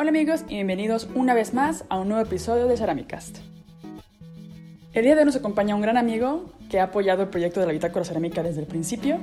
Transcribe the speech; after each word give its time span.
Hola 0.00 0.08
amigos 0.08 0.44
y 0.48 0.54
bienvenidos 0.54 1.08
una 1.14 1.34
vez 1.34 1.52
más 1.52 1.84
a 1.90 1.98
un 1.98 2.08
nuevo 2.08 2.24
episodio 2.24 2.66
de 2.66 2.78
Ceramicast. 2.78 3.36
El 4.94 5.04
día 5.04 5.14
de 5.14 5.20
hoy 5.20 5.26
nos 5.26 5.36
acompaña 5.36 5.74
un 5.74 5.82
gran 5.82 5.98
amigo 5.98 6.54
que 6.70 6.80
ha 6.80 6.84
apoyado 6.84 7.24
el 7.24 7.28
proyecto 7.28 7.60
de 7.60 7.66
la 7.66 7.72
Bitácora 7.72 8.06
Cerámica 8.06 8.42
desde 8.42 8.62
el 8.62 8.66
principio 8.66 9.18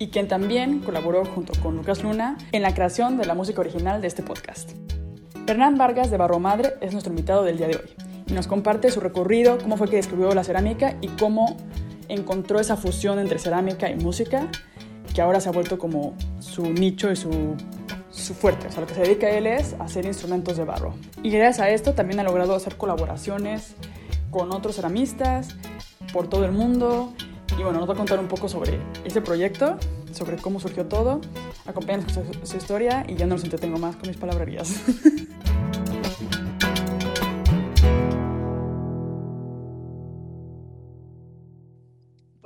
y 0.00 0.08
quien 0.08 0.26
también 0.26 0.80
colaboró 0.80 1.24
junto 1.24 1.52
con 1.62 1.76
Lucas 1.76 2.02
Luna 2.02 2.38
en 2.50 2.62
la 2.62 2.74
creación 2.74 3.18
de 3.18 3.24
la 3.24 3.34
música 3.34 3.60
original 3.60 4.00
de 4.02 4.08
este 4.08 4.24
podcast. 4.24 4.72
Hernán 5.46 5.78
Vargas 5.78 6.10
de 6.10 6.16
Barro 6.16 6.40
Madre 6.40 6.72
es 6.80 6.90
nuestro 6.90 7.12
invitado 7.12 7.44
del 7.44 7.58
día 7.58 7.68
de 7.68 7.76
hoy 7.76 7.90
y 8.26 8.32
nos 8.32 8.48
comparte 8.48 8.90
su 8.90 8.98
recorrido, 8.98 9.58
cómo 9.58 9.76
fue 9.76 9.88
que 9.88 9.94
descubrió 9.94 10.34
la 10.34 10.42
cerámica 10.42 10.96
y 11.02 11.06
cómo 11.06 11.56
encontró 12.08 12.58
esa 12.58 12.76
fusión 12.76 13.20
entre 13.20 13.38
cerámica 13.38 13.88
y 13.90 13.94
música 13.94 14.48
que 15.14 15.22
ahora 15.22 15.38
se 15.38 15.50
ha 15.50 15.52
vuelto 15.52 15.78
como 15.78 16.14
su 16.40 16.64
nicho 16.72 17.12
y 17.12 17.16
su, 17.16 17.54
su 18.16 18.34
fuerte. 18.34 18.68
O 18.68 18.70
sea, 18.70 18.80
lo 18.80 18.86
que 18.86 18.94
se 18.94 19.02
dedica 19.02 19.26
a 19.26 19.30
él 19.30 19.46
es 19.46 19.74
hacer 19.78 20.06
instrumentos 20.06 20.56
de 20.56 20.64
barro. 20.64 20.94
Y 21.22 21.30
gracias 21.30 21.60
a 21.60 21.70
esto 21.70 21.94
también 21.94 22.20
ha 22.20 22.24
logrado 22.24 22.54
hacer 22.54 22.76
colaboraciones 22.76 23.74
con 24.30 24.52
otros 24.52 24.76
ceramistas 24.76 25.54
por 26.12 26.28
todo 26.28 26.44
el 26.44 26.52
mundo. 26.52 27.12
Y 27.58 27.62
bueno, 27.62 27.78
nos 27.78 27.88
va 27.88 27.94
a 27.94 27.96
contar 27.96 28.18
un 28.18 28.28
poco 28.28 28.48
sobre 28.48 28.80
este 29.04 29.20
proyecto, 29.20 29.78
sobre 30.12 30.36
cómo 30.36 30.60
surgió 30.60 30.86
todo. 30.86 31.20
Acompáñanos 31.66 32.12
con 32.12 32.26
su, 32.26 32.46
su 32.46 32.56
historia 32.56 33.04
y 33.08 33.14
ya 33.14 33.26
no 33.26 33.34
los 33.34 33.44
entretengo 33.44 33.78
más 33.78 33.96
con 33.96 34.08
mis 34.08 34.16
palabrerías. 34.16 34.72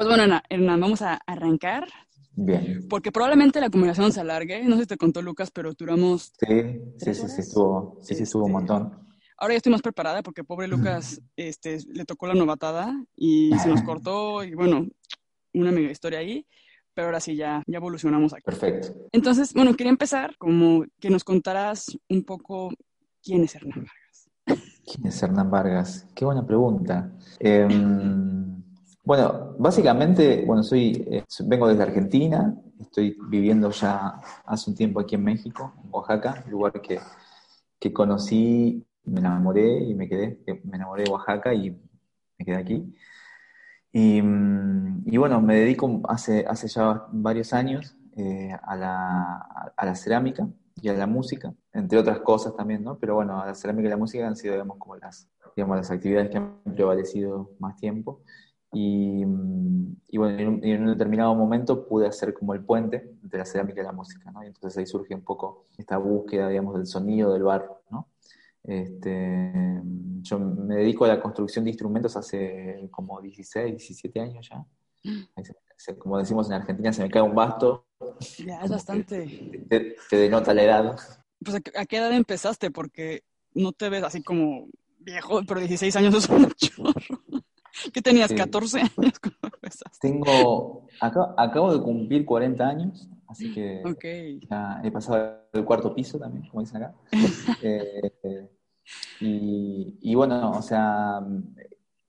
Pues 0.01 0.09
bueno, 0.09 0.41
Hernán, 0.49 0.81
vamos 0.81 1.03
a 1.03 1.21
arrancar. 1.27 1.87
Bien. 2.33 2.87
Porque 2.89 3.13
probablemente 3.13 3.61
la 3.61 3.71
conversación 3.71 4.13
se 4.13 4.21
alargue. 4.21 4.63
No 4.65 4.77
sé 4.77 4.83
si 4.83 4.89
te 4.89 4.97
contó 4.97 5.23
Lucas, 5.23 5.51
pero 5.51 5.73
duramos. 5.75 6.33
Sí, 6.39 6.81
sí, 6.99 7.15
sí, 7.15 7.29
sí, 7.29 7.41
estuvo, 7.41 7.99
sí, 8.03 8.15
sí, 8.15 8.23
estuvo 8.23 8.45
un 8.45 8.53
montón. 8.53 9.09
Ahora 9.37 9.55
ya 9.55 9.59
estoy 9.59 9.73
más 9.73 9.83
preparada 9.83 10.23
porque 10.23 10.45
pobre 10.45 10.69
Lucas 10.69 11.21
este, 11.35 11.79
le 11.89 12.05
tocó 12.05 12.27
la 12.27 12.35
novatada 12.35 12.95
y 13.17 13.53
se 13.59 13.69
nos 13.69 13.83
cortó 13.83 14.45
y 14.45 14.55
bueno, 14.55 14.87
una 15.55 15.73
mega 15.73 15.91
historia 15.91 16.19
ahí. 16.19 16.47
Pero 16.93 17.07
ahora 17.07 17.21
sí, 17.21 17.37
ya, 17.37 17.63
ya 17.67 17.79
evolucionamos 17.79 18.33
aquí. 18.35 18.43
Perfecto. 18.45 18.89
Entonces, 19.13 19.55
bueno, 19.55 19.75
quería 19.75 19.91
empezar 19.91 20.37
como 20.39 20.85
que 20.99 21.09
nos 21.09 21.25
contaras 21.25 21.97
un 22.09 22.25
poco 22.25 22.71
quién 23.23 23.45
es 23.45 23.55
Hernán 23.55 23.87
Vargas. 23.87 24.71
¿Quién 24.85 25.07
es 25.07 25.23
Hernán 25.23 25.51
Vargas? 25.51 26.07
Qué 26.15 26.25
buena 26.25 26.45
pregunta. 26.45 27.13
Em, 27.39 28.63
bueno, 29.11 29.57
básicamente, 29.59 30.45
bueno, 30.47 30.63
soy, 30.63 31.05
eh, 31.11 31.25
vengo 31.45 31.67
desde 31.67 31.83
Argentina, 31.83 32.55
estoy 32.79 33.17
viviendo 33.29 33.73
ya 33.73 34.21
hace 34.45 34.71
un 34.71 34.77
tiempo 34.77 35.01
aquí 35.01 35.17
en 35.17 35.25
México, 35.25 35.75
en 35.83 35.89
Oaxaca, 35.91 36.45
lugar 36.49 36.81
que, 36.81 37.01
que 37.81 37.93
conocí, 37.93 38.87
me 39.03 39.19
enamoré 39.19 39.81
y 39.81 39.95
me 39.97 40.09
quedé, 40.09 40.39
me 40.63 40.77
enamoré 40.77 41.03
de 41.03 41.11
Oaxaca 41.11 41.53
y 41.53 41.71
me 42.39 42.45
quedé 42.45 42.55
aquí. 42.55 42.95
Y, 43.91 44.23
mm, 44.23 45.03
y 45.07 45.17
bueno, 45.17 45.41
me 45.41 45.57
dedico 45.57 46.03
hace, 46.09 46.47
hace 46.47 46.69
ya 46.69 47.09
varios 47.11 47.53
años 47.53 47.97
eh, 48.17 48.53
a 48.63 48.77
la, 48.77 49.73
a 49.77 49.87
la 49.87 49.97
cerámica 49.97 50.49
y 50.81 50.89
a 50.89 50.93
la 50.93 51.09
música, 51.09 51.53
entre 51.73 51.99
otras 51.99 52.21
cosas 52.21 52.55
también, 52.55 52.85
¿no? 52.85 52.97
Pero 52.97 53.17
bueno, 53.17 53.45
la 53.45 53.57
cerámica 53.57 53.89
y 53.89 53.91
la 53.91 53.97
música 53.97 54.29
han 54.29 54.37
sido, 54.37 54.55
digamos, 54.55 54.79
como 54.79 54.95
las, 54.95 55.29
digamos, 55.57 55.79
las 55.79 55.91
actividades 55.91 56.31
que 56.31 56.37
han 56.37 56.61
prevalecido 56.77 57.51
más 57.59 57.75
tiempo. 57.75 58.23
Y, 58.73 59.25
mm, 59.27 59.97
y 60.09 60.19
bueno, 60.19 60.39
en 60.39 60.49
un, 60.49 60.65
en 60.65 60.83
un 60.83 60.89
determinado 60.93 61.35
momento 61.35 61.87
pude 61.87 62.07
hacer 62.07 62.33
como 62.35 62.55
el 62.55 62.65
puente 62.65 63.17
entre 63.23 63.39
la 63.39 63.45
cerámica 63.45 63.81
y 63.81 63.85
la 63.85 63.93
música, 63.93 64.31
¿no? 64.31 64.43
Y 64.45 64.47
entonces 64.49 64.79
ahí 64.79 64.87
surge 64.87 65.15
un 65.15 65.23
poco 65.23 65.67
esta 65.77 65.99
búsqueda, 65.99 66.49
digamos, 66.49 66.75
del 66.77 66.87
sonido 66.87 67.33
del 67.33 67.43
barro, 67.43 67.83
¿no? 67.91 68.09
Este, 68.63 69.53
yo 70.23 70.39
me 70.39 70.77
dedico 70.77 71.05
a 71.05 71.09
la 71.09 71.21
construcción 71.21 71.65
de 71.65 71.71
instrumentos 71.71 72.17
hace 72.17 72.89
como 72.91 73.21
16, 73.21 73.71
17 73.73 74.21
años 74.21 74.49
ya. 74.51 74.65
Se- 75.77 75.97
Como 75.99 76.19
decimos 76.19 76.47
en 76.49 76.55
Argentina, 76.55 76.93
se 76.93 77.03
me 77.03 77.11
cae 77.11 77.23
un 77.23 77.35
basto, 77.35 77.87
Ya 78.47 78.61
es 78.63 78.71
bastante. 78.71 79.27
te, 79.69 79.97
te 80.11 80.17
denota 80.17 80.53
la 80.53 80.63
edad. 80.63 80.97
Pues 81.43 81.57
¿a 81.57 81.61
qué- 81.61 81.73
¿a 81.75 81.87
qué 81.87 81.97
edad 81.97 82.13
empezaste? 82.13 82.71
Porque 82.71 83.23
no 83.55 83.73
te 83.73 83.89
ves 83.89 84.05
así 84.05 84.23
como 84.23 84.69
viejo, 84.99 85.41
pero 85.49 85.59
16 85.61 85.97
años 85.97 86.15
es 86.15 86.29
un 86.29 86.51
chorro. 86.53 86.93
¿Qué 87.93 88.03
tenías? 88.03 88.29
Sí. 88.31 88.37
14 88.37 88.81
años 88.81 88.93
cuando 89.21 89.39
empezaste. 89.55 89.99
Tengo, 90.01 90.89
acá- 91.01 91.35
acabo 91.37 91.73
de 91.77 91.83
cumplir 91.83 92.25
40 92.25 92.67
años, 92.69 93.09
así 93.29 93.53
que 93.53 93.83
Ok. 93.85 94.49
ya 94.49 94.81
he 94.85 94.91
pasado 94.91 95.45
el 95.53 95.65
cuarto 95.65 95.95
piso 95.95 96.19
también, 96.19 96.47
como 96.49 96.61
dicen 96.63 96.83
acá. 96.83 96.95
Eh, 97.63 98.49
y, 99.21 99.99
y 100.01 100.15
bueno, 100.15 100.53
o 100.53 100.63
sea, 100.63 101.21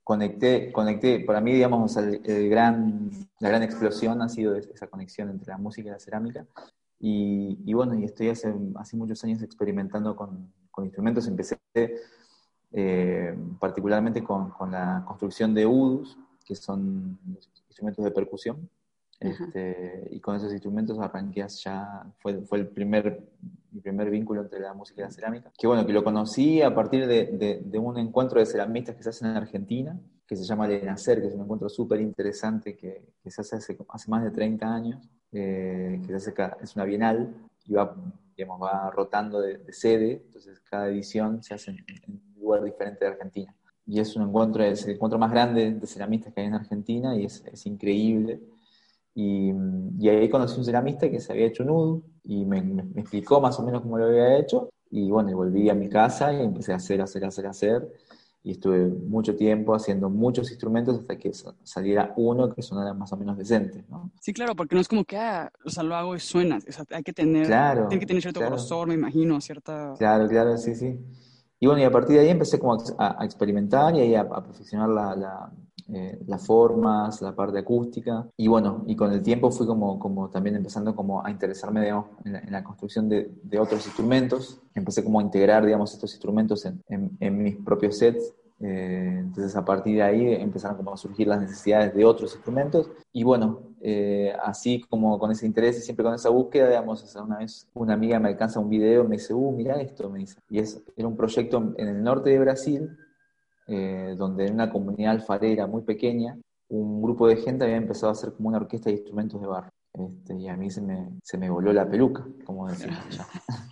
conecté, 0.04 0.72
conecté, 0.72 1.20
para 1.20 1.42
mí, 1.42 1.52
digamos, 1.52 1.98
el, 1.98 2.22
el 2.24 2.50
gran, 2.50 3.10
la 3.40 3.50
gran 3.50 3.64
explosión 3.64 4.22
ha 4.22 4.30
sido 4.30 4.56
esa 4.56 4.88
conexión 4.88 5.30
entre 5.30 5.52
la 5.52 5.58
música 5.58 5.90
y 5.90 5.92
la 5.92 6.00
cerámica. 6.00 6.46
Y, 7.00 7.60
y 7.66 7.74
bueno, 7.74 7.96
y 7.96 8.06
estoy 8.06 8.30
hace, 8.30 8.54
hace 8.76 8.96
muchos 8.96 9.22
años 9.26 9.42
experimentando 9.42 10.16
con, 10.16 10.54
con 10.70 10.86
instrumentos. 10.86 11.28
Empecé 11.28 11.60
eh, 12.74 13.36
particularmente 13.59 14.24
con, 14.24 14.50
con 14.52 14.72
la 14.72 15.04
construcción 15.06 15.54
de 15.54 15.66
udus, 15.66 16.18
que 16.46 16.56
son 16.56 17.18
instrumentos 17.68 18.04
de 18.06 18.12
percusión. 18.12 18.70
Este, 19.20 20.08
y 20.09 20.20
con 20.20 20.36
esos 20.36 20.52
instrumentos 20.52 20.98
arranqué 21.00 21.46
ya, 21.48 22.12
fue, 22.20 22.42
fue 22.42 22.58
el 22.58 22.68
primer, 22.68 23.22
mi 23.72 23.80
primer 23.80 24.09
vínculo 24.09 24.42
entre 24.42 24.59
la 24.59 24.74
música 24.74 25.02
y 25.02 25.04
la 25.04 25.12
cerámica. 25.12 25.52
Que 25.56 25.68
bueno, 25.68 25.86
que 25.86 25.94
lo 25.94 26.04
conocí 26.04 26.62
a 26.64 26.74
partir 26.74 27.06
de, 27.06 27.26
de- 27.28 27.62
de 27.64 27.78
un 27.80 27.98
encuentro 28.00 28.40
de 28.40 28.48
ceramistas 28.48 28.96
que 28.96 29.03
se 29.03 29.09
hace 29.09 29.26
en 29.26 29.38
Argentina, 29.38 30.00
que 30.26 30.36
se 30.36 30.44
llama 30.44 30.66
El 30.66 30.84
Nacer, 30.86 31.22
que 31.22 31.28
es 31.28 31.36
un 31.36 31.42
encuentro 31.42 31.70
súper 31.70 32.02
interesante 32.02 32.76
que, 32.76 33.14
que 33.22 33.30
se 33.30 33.42
hace 33.42 33.58
hace, 33.58 33.78
hace 33.90 34.09
más 34.09 34.24
de 34.24 34.32
30 34.32 34.74
años, 34.74 35.08
eh, 35.34 36.00
que 36.02 36.08
se 36.08 36.16
hace 36.32 36.34
es 36.64 36.76
una 36.76 36.86
bienal 36.86 37.32
y 37.68 37.74
va, 37.74 37.96
digamos, 38.44 38.62
va 38.62 38.90
rotando 38.91 39.41
de, 39.41 39.57
de 39.59 39.74
sede, 39.74 40.22
entonces 40.25 40.59
cada 40.69 40.88
edición 40.90 41.41
se 41.44 41.53
hace 41.53 41.72
en, 41.72 41.78
en 41.88 42.13
un 42.35 42.41
lugar 42.41 42.63
diferente 42.63 43.06
de 43.06 43.12
Argentina. 43.12 43.56
Y 43.85 44.00
es 44.00 44.16
un 44.16 44.24
encuentro, 44.24 44.63
es 44.63 44.85
el 44.85 44.91
encuentro 44.96 45.19
más 45.19 45.31
grande 45.31 45.72
de 45.74 45.88
ceramistas 45.88 46.34
que 46.34 46.41
hay 46.41 46.47
en 46.47 46.53
Argentina 46.56 47.16
y 47.16 47.25
es, 47.25 47.44
es 47.52 47.66
increíble. 47.66 48.40
Y, 49.13 49.52
y 50.00 50.09
ahí 50.09 50.29
conocí 50.29 50.57
un 50.57 50.66
ceramista 50.66 51.09
que 51.09 51.19
se 51.19 51.34
había 51.34 51.47
hecho 51.47 51.63
un 51.63 51.69
nudo 51.69 52.03
y 52.24 52.46
me, 52.46 52.62
me- 52.62 52.84
me 52.84 53.02
explicó 53.02 53.41
más 53.41 53.59
o 53.59 53.63
menos 53.63 53.81
cómo 53.81 53.97
lo 53.97 54.06
había 54.06 54.38
hecho. 54.38 54.69
Y 54.90 55.09
bueno, 55.09 55.29
y 55.31 55.34
volví 55.34 55.69
a 55.69 55.73
mi 55.75 55.90
casa 55.90 56.34
y 56.34 56.41
empecé 56.41 56.73
a 56.73 56.78
hacer, 56.78 57.02
hacer, 57.02 57.25
hacer, 57.25 57.47
hacer. 57.47 57.91
Y 58.44 58.52
estuve 58.52 58.88
mucho 58.88 59.35
tiempo 59.35 59.75
haciendo 59.75 60.09
muchos 60.09 60.50
instrumentos 60.50 60.97
hasta 60.97 61.16
que 61.18 61.31
sa- 61.34 61.53
saliera 61.63 62.12
uno 62.18 62.52
que 62.53 62.62
sonara 62.63 62.94
más 62.94 63.13
o 63.13 63.18
menos 63.18 63.38
decente, 63.38 63.85
¿no? 63.88 64.12
Sí, 64.19 64.34
claro, 64.34 64.56
porque 64.56 64.74
no 64.74 64.81
es 64.81 64.88
como 64.88 65.06
que, 65.06 65.16
ah, 65.18 65.52
o 65.63 65.69
sea, 65.69 65.84
lo 65.84 65.96
hago 65.96 66.16
y 66.16 66.19
suena. 66.19 66.57
O 66.68 66.72
sea, 66.72 66.84
hay 66.91 67.03
que 67.03 67.13
tener, 67.13 67.46
Claro, 67.46 67.88
tiene 67.88 68.00
que 68.00 68.07
tener 68.07 68.22
cierto 68.22 68.40
claro. 68.40 68.56
grosor, 68.56 68.88
me 68.88 68.96
imagino, 68.96 69.40
cierta... 69.41 69.94
Claro, 69.97 70.28
claro, 70.28 70.57
sí, 70.57 70.74
sí. 70.74 71.00
Y 71.59 71.68
bueno, 71.68 71.81
y 71.81 71.85
a 71.85 71.91
partir 71.91 72.16
de 72.16 72.24
ahí 72.24 72.29
empecé 72.29 72.57
como 72.57 72.74
a, 72.74 72.78
ex- 72.78 72.96
a- 72.97 73.22
a 73.22 73.25
experimentar 73.25 73.96
y 73.96 74.00
ahí 74.00 74.16
a, 74.16 74.22
a 74.22 74.44
perfeccionar 74.44 74.90
la, 74.90 75.16
la, 75.16 75.52
eh, 75.94 76.19
las 76.28 76.46
formas, 76.46 77.22
la 77.22 77.35
parte 77.35 77.59
acústica. 77.59 78.28
Y 78.38 78.47
bueno, 78.47 78.84
y 78.88 78.96
con 78.96 79.12
el 79.12 79.22
tiempo 79.22 79.52
fui 79.52 79.66
como, 79.68 80.00
como 80.00 80.29
también 80.29 80.56
empezando 80.56 80.96
como 80.96 81.24
a 81.25 81.29
interesarme, 81.31 81.81
digamos, 81.81 82.06
en 82.25 82.34
la, 82.34 82.40
en 82.40 82.52
la 82.52 82.63
construcción 82.63 83.09
de, 83.09 83.31
de 83.44 83.59
otros 83.59 83.85
instrumentos. 83.85 84.62
Empecé 84.74 85.03
como 85.03 85.19
a 85.19 85.24
integrar, 85.24 85.66
digamos, 85.66 85.94
estos 85.94 86.12
instrumentos 86.12 86.66
en, 86.66 86.81
en- 86.90 87.18
en 87.19 87.38
mis 87.44 87.56
propios 87.57 87.97
sets. 87.97 88.34
Eh, 88.63 89.16
entonces 89.22 89.56
a 89.56 89.66
partir 89.66 89.96
de 89.96 90.03
ahí 90.03 90.34
empezaron 90.35 90.78
como 90.78 90.93
a 90.93 90.97
surgir 90.97 91.28
las 91.28 91.41
necesidades 91.41 91.96
de 91.96 92.05
otros 92.05 92.34
instrumentos. 92.35 92.91
Y 93.11 93.23
bueno, 93.23 93.59
eh, 93.82 94.34
así 94.44 94.82
como 94.87 95.17
con 95.17 95.32
ese 95.32 95.47
interés 95.47 95.79
y 95.79 95.82
siempre 95.82 96.03
con 96.05 96.14
esa 96.14 96.29
búsqueda, 96.29 96.67
digamos, 96.70 97.16
una 97.16 97.40
vez 97.40 97.67
una 97.73 97.94
amiga 97.96 98.20
me 98.20 98.29
alcanza 98.29 98.59
un 98.59 98.70
video, 98.70 99.03
me 99.03 99.16
dice, 99.17 99.34
uh, 99.34 99.52
mira 99.52 99.82
esto, 99.82 100.09
me 100.11 100.20
dice. 100.20 100.37
Y 100.47 100.59
es, 100.59 100.79
era 100.96 101.08
un 101.08 101.17
proyecto 101.17 101.73
en 101.76 101.87
el 101.87 102.03
norte 102.03 102.29
de 102.29 102.37
Brasil, 102.40 102.96
eh, 103.72 104.16
donde 104.18 104.46
en 104.47 104.53
una 104.53 104.70
comunidad 104.70 105.12
alfarera 105.14 105.66
muy 105.68 105.82
pequeña, 105.84 106.38
un 106.70 107.02
grupo 107.02 107.28
de 107.28 107.38
gente 107.38 107.64
había 107.64 107.78
empezado 107.78 108.09
a 108.09 108.12
hacer 108.12 108.34
como 108.34 108.50
una 108.50 108.58
orquesta 108.59 108.90
de 108.90 108.97
instrumentos 108.97 109.40
de 109.41 109.47
barro. 109.47 109.70
Este, 109.94 110.35
y 110.38 110.47
a 110.47 110.56
mí 110.56 110.70
se 110.70 110.82
me, 110.82 111.09
se 111.23 111.38
me 111.38 111.50
voló 111.50 111.73
la 111.73 111.90
peluca, 111.90 112.26
como 112.46 112.68
decimos 112.68 113.00
allá. 113.08 113.26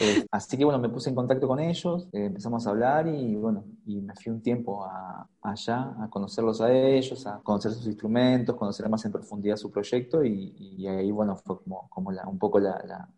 Eh, 0.00 0.24
así 0.30 0.56
que 0.56 0.64
bueno, 0.64 0.78
me 0.78 0.88
puse 0.88 1.08
en 1.08 1.16
contacto 1.16 1.48
con 1.48 1.58
ellos, 1.58 2.06
eh, 2.12 2.26
empezamos 2.26 2.64
a 2.66 2.70
hablar 2.70 3.08
y 3.08 3.34
bueno, 3.34 3.64
y 3.84 4.00
me 4.00 4.14
fui 4.14 4.30
un 4.30 4.40
tiempo 4.40 4.84
a- 4.84 5.28
allá 5.42 5.96
a 6.00 6.08
conocerlos 6.08 6.60
a 6.60 6.72
ellos, 6.72 7.26
a 7.26 7.40
conocer 7.40 7.72
sus 7.72 7.86
instrumentos, 7.86 8.54
conocer 8.54 8.88
más 8.88 9.04
en 9.04 9.10
profundidad 9.12 9.56
su 9.56 9.72
proyecto 9.72 10.22
y, 10.24 10.54
y 10.78 10.86
ahí 10.86 11.10
bueno, 11.10 11.34
fue 11.34 11.60
como, 11.64 11.88
como 11.90 12.12
la- 12.12 12.28
un 12.28 12.38
poco 12.38 12.60
la, 12.60 12.80
la- 12.86 13.08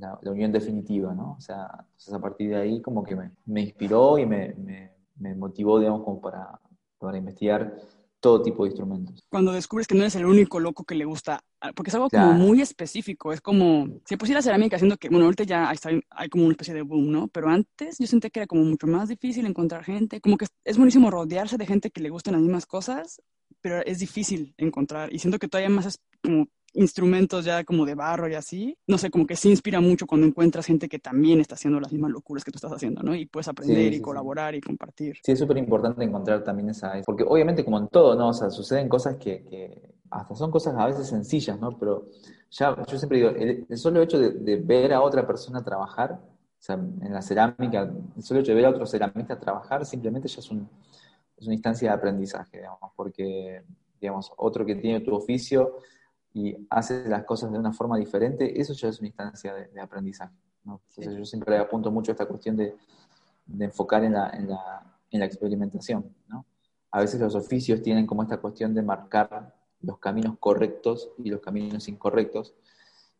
la- 0.00 0.18
la 0.20 0.30
unión 0.32 0.50
definitiva, 0.50 1.14
¿no? 1.14 1.36
O 1.38 1.40
sea, 1.40 1.68
entonces 1.72 2.12
a 2.14 2.18
partir 2.18 2.50
de 2.50 2.56
ahí 2.56 2.82
como 2.82 3.04
que 3.04 3.14
me, 3.14 3.30
me 3.46 3.60
inspiró 3.60 4.18
y 4.18 4.26
me, 4.26 4.52
me- 4.54 4.95
me 5.18 5.34
motivó, 5.34 5.78
digamos, 5.78 6.04
como 6.04 6.20
para, 6.20 6.60
para 6.98 7.18
investigar 7.18 7.76
todo 8.20 8.42
tipo 8.42 8.64
de 8.64 8.70
instrumentos. 8.70 9.22
Cuando 9.28 9.52
descubres 9.52 9.86
que 9.86 9.94
no 9.94 10.00
eres 10.00 10.16
el 10.16 10.26
único 10.26 10.58
loco 10.58 10.84
que 10.84 10.94
le 10.94 11.04
gusta, 11.04 11.44
ah, 11.60 11.72
porque 11.74 11.90
es 11.90 11.94
algo 11.94 12.08
como 12.08 12.32
muy 12.32 12.60
específico, 12.60 13.32
es 13.32 13.40
como, 13.40 14.00
si 14.04 14.16
la 14.32 14.42
cerámica, 14.42 14.76
haciendo 14.76 14.96
que, 14.96 15.08
bueno, 15.08 15.26
ahorita 15.26 15.44
ya 15.44 15.68
hay, 15.68 15.76
hay, 16.10 16.28
como 16.28 16.44
una 16.44 16.52
especie 16.52 16.74
de 16.74 16.82
boom, 16.82 17.10
¿no? 17.10 17.28
Pero 17.28 17.48
antes 17.48 17.98
yo 17.98 18.06
sentí 18.06 18.30
que 18.30 18.40
era 18.40 18.46
como 18.46 18.64
mucho 18.64 18.86
más 18.86 19.08
difícil 19.08 19.46
encontrar 19.46 19.84
gente, 19.84 20.20
como 20.20 20.36
que 20.36 20.46
es 20.64 20.76
buenísimo 20.76 21.10
rodearse 21.10 21.56
de 21.56 21.66
gente 21.66 21.90
que 21.90 22.00
le 22.00 22.10
gusten 22.10 22.32
las 22.32 22.42
mismas 22.42 22.66
cosas, 22.66 23.22
pero 23.60 23.80
es 23.84 23.98
difícil 23.98 24.54
encontrar, 24.56 25.12
y 25.12 25.18
siento 25.18 25.38
que 25.38 25.48
todavía 25.48 25.70
más 25.70 25.86
es 25.86 26.00
como 26.22 26.46
instrumentos 26.76 27.44
ya 27.44 27.64
como 27.64 27.84
de 27.84 27.94
barro 27.94 28.28
y 28.28 28.34
así, 28.34 28.78
no 28.86 28.98
sé, 28.98 29.10
como 29.10 29.26
que 29.26 29.34
se 29.34 29.48
inspira 29.48 29.80
mucho 29.80 30.06
cuando 30.06 30.26
encuentras 30.26 30.66
gente 30.66 30.88
que 30.88 30.98
también 30.98 31.40
está 31.40 31.54
haciendo 31.54 31.80
las 31.80 31.92
mismas 31.92 32.10
locuras 32.10 32.44
que 32.44 32.50
tú 32.50 32.58
estás 32.58 32.72
haciendo, 32.72 33.02
¿no? 33.02 33.14
Y 33.14 33.26
puedes 33.26 33.48
aprender 33.48 33.92
y 33.92 34.00
colaborar 34.00 34.54
y 34.54 34.60
compartir. 34.60 35.16
Sí, 35.22 35.32
es 35.32 35.38
súper 35.38 35.56
importante 35.56 36.04
encontrar 36.04 36.44
también 36.44 36.70
esa, 36.70 36.92
porque 37.04 37.24
obviamente 37.26 37.64
como 37.64 37.78
en 37.78 37.88
todo, 37.88 38.14
¿no? 38.14 38.28
O 38.28 38.32
sea, 38.32 38.50
suceden 38.50 38.88
cosas 38.88 39.16
que, 39.16 39.42
que 39.44 39.94
hasta 40.10 40.34
son 40.34 40.50
cosas 40.50 40.74
a 40.76 40.86
veces 40.86 41.08
sencillas, 41.08 41.58
¿no? 41.58 41.76
Pero 41.78 42.06
ya, 42.50 42.76
yo 42.86 42.98
siempre 42.98 43.18
digo, 43.18 43.30
el, 43.30 43.66
solo 43.76 44.02
hecho 44.02 44.18
de, 44.18 44.56
ver 44.56 44.92
a 44.92 45.02
otra 45.02 45.26
persona 45.26 45.64
trabajar, 45.64 46.12
o 46.12 46.62
sea, 46.62 46.74
en 46.74 47.12
la 47.12 47.22
cerámica, 47.22 47.90
el 48.16 48.22
solo 48.22 48.40
hecho 48.40 48.52
de 48.52 48.56
ver 48.56 48.66
a 48.66 48.70
otro 48.70 48.86
ceramista 48.86 49.38
trabajar, 49.38 49.84
simplemente 49.84 50.28
ya 50.28 50.40
es, 50.40 50.50
un, 50.50 50.68
es 51.36 51.46
una 51.46 51.54
instancia 51.54 51.90
de 51.90 51.96
aprendizaje, 51.96 52.58
digamos, 52.58 52.92
porque, 52.94 53.62
digamos, 54.00 54.32
otro 54.36 54.64
que 54.64 54.76
tiene 54.76 55.00
tu 55.00 55.14
oficio 55.14 55.78
y 56.36 56.54
hace 56.68 57.08
las 57.08 57.24
cosas 57.24 57.50
de 57.50 57.58
una 57.58 57.72
forma 57.72 57.96
diferente, 57.96 58.60
eso 58.60 58.74
ya 58.74 58.88
es 58.90 58.98
una 58.98 59.06
instancia 59.06 59.54
de, 59.54 59.80
aprendizaje. 59.80 60.34
Entonces 60.66 61.16
yo 61.16 61.24
siempre 61.24 61.56
apunto 61.56 61.90
mucho 61.90 62.10
a 62.10 62.12
esta 62.12 62.26
cuestión 62.26 62.58
de, 62.58 62.76
enfocar 63.58 64.04
en 64.04 64.12
la, 64.12 64.28
en, 64.28 64.50
la, 64.50 64.98
en 65.10 65.20
la, 65.20 65.24
experimentación. 65.24 66.14
¿no? 66.28 66.44
A 66.90 67.00
veces 67.00 67.18
los 67.22 67.34
oficios 67.34 67.80
tienen 67.80 68.06
como 68.06 68.22
esta 68.22 68.36
cuestión 68.36 68.74
de 68.74 68.82
marcar 68.82 69.54
los 69.80 69.98
caminos 69.98 70.36
correctos 70.38 71.08
y 71.16 71.30
los 71.30 71.40
caminos 71.40 71.88
incorrectos, 71.88 72.54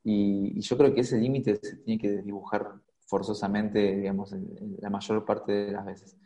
y, 0.05 0.61
yo 0.61 0.77
creo 0.77 0.93
que 0.93 1.01
ese 1.01 1.17
límite 1.17 1.57
se 1.57 1.77
tiene 1.77 1.99
que 1.99 2.21
dibujar 2.21 2.75
forzosamente, 3.07 3.97
digamos, 3.97 4.35
la 4.79 4.91
mayor 4.91 5.25
parte 5.25 5.53
de 5.53 5.73
las 5.73 5.87
veces. 5.87 6.17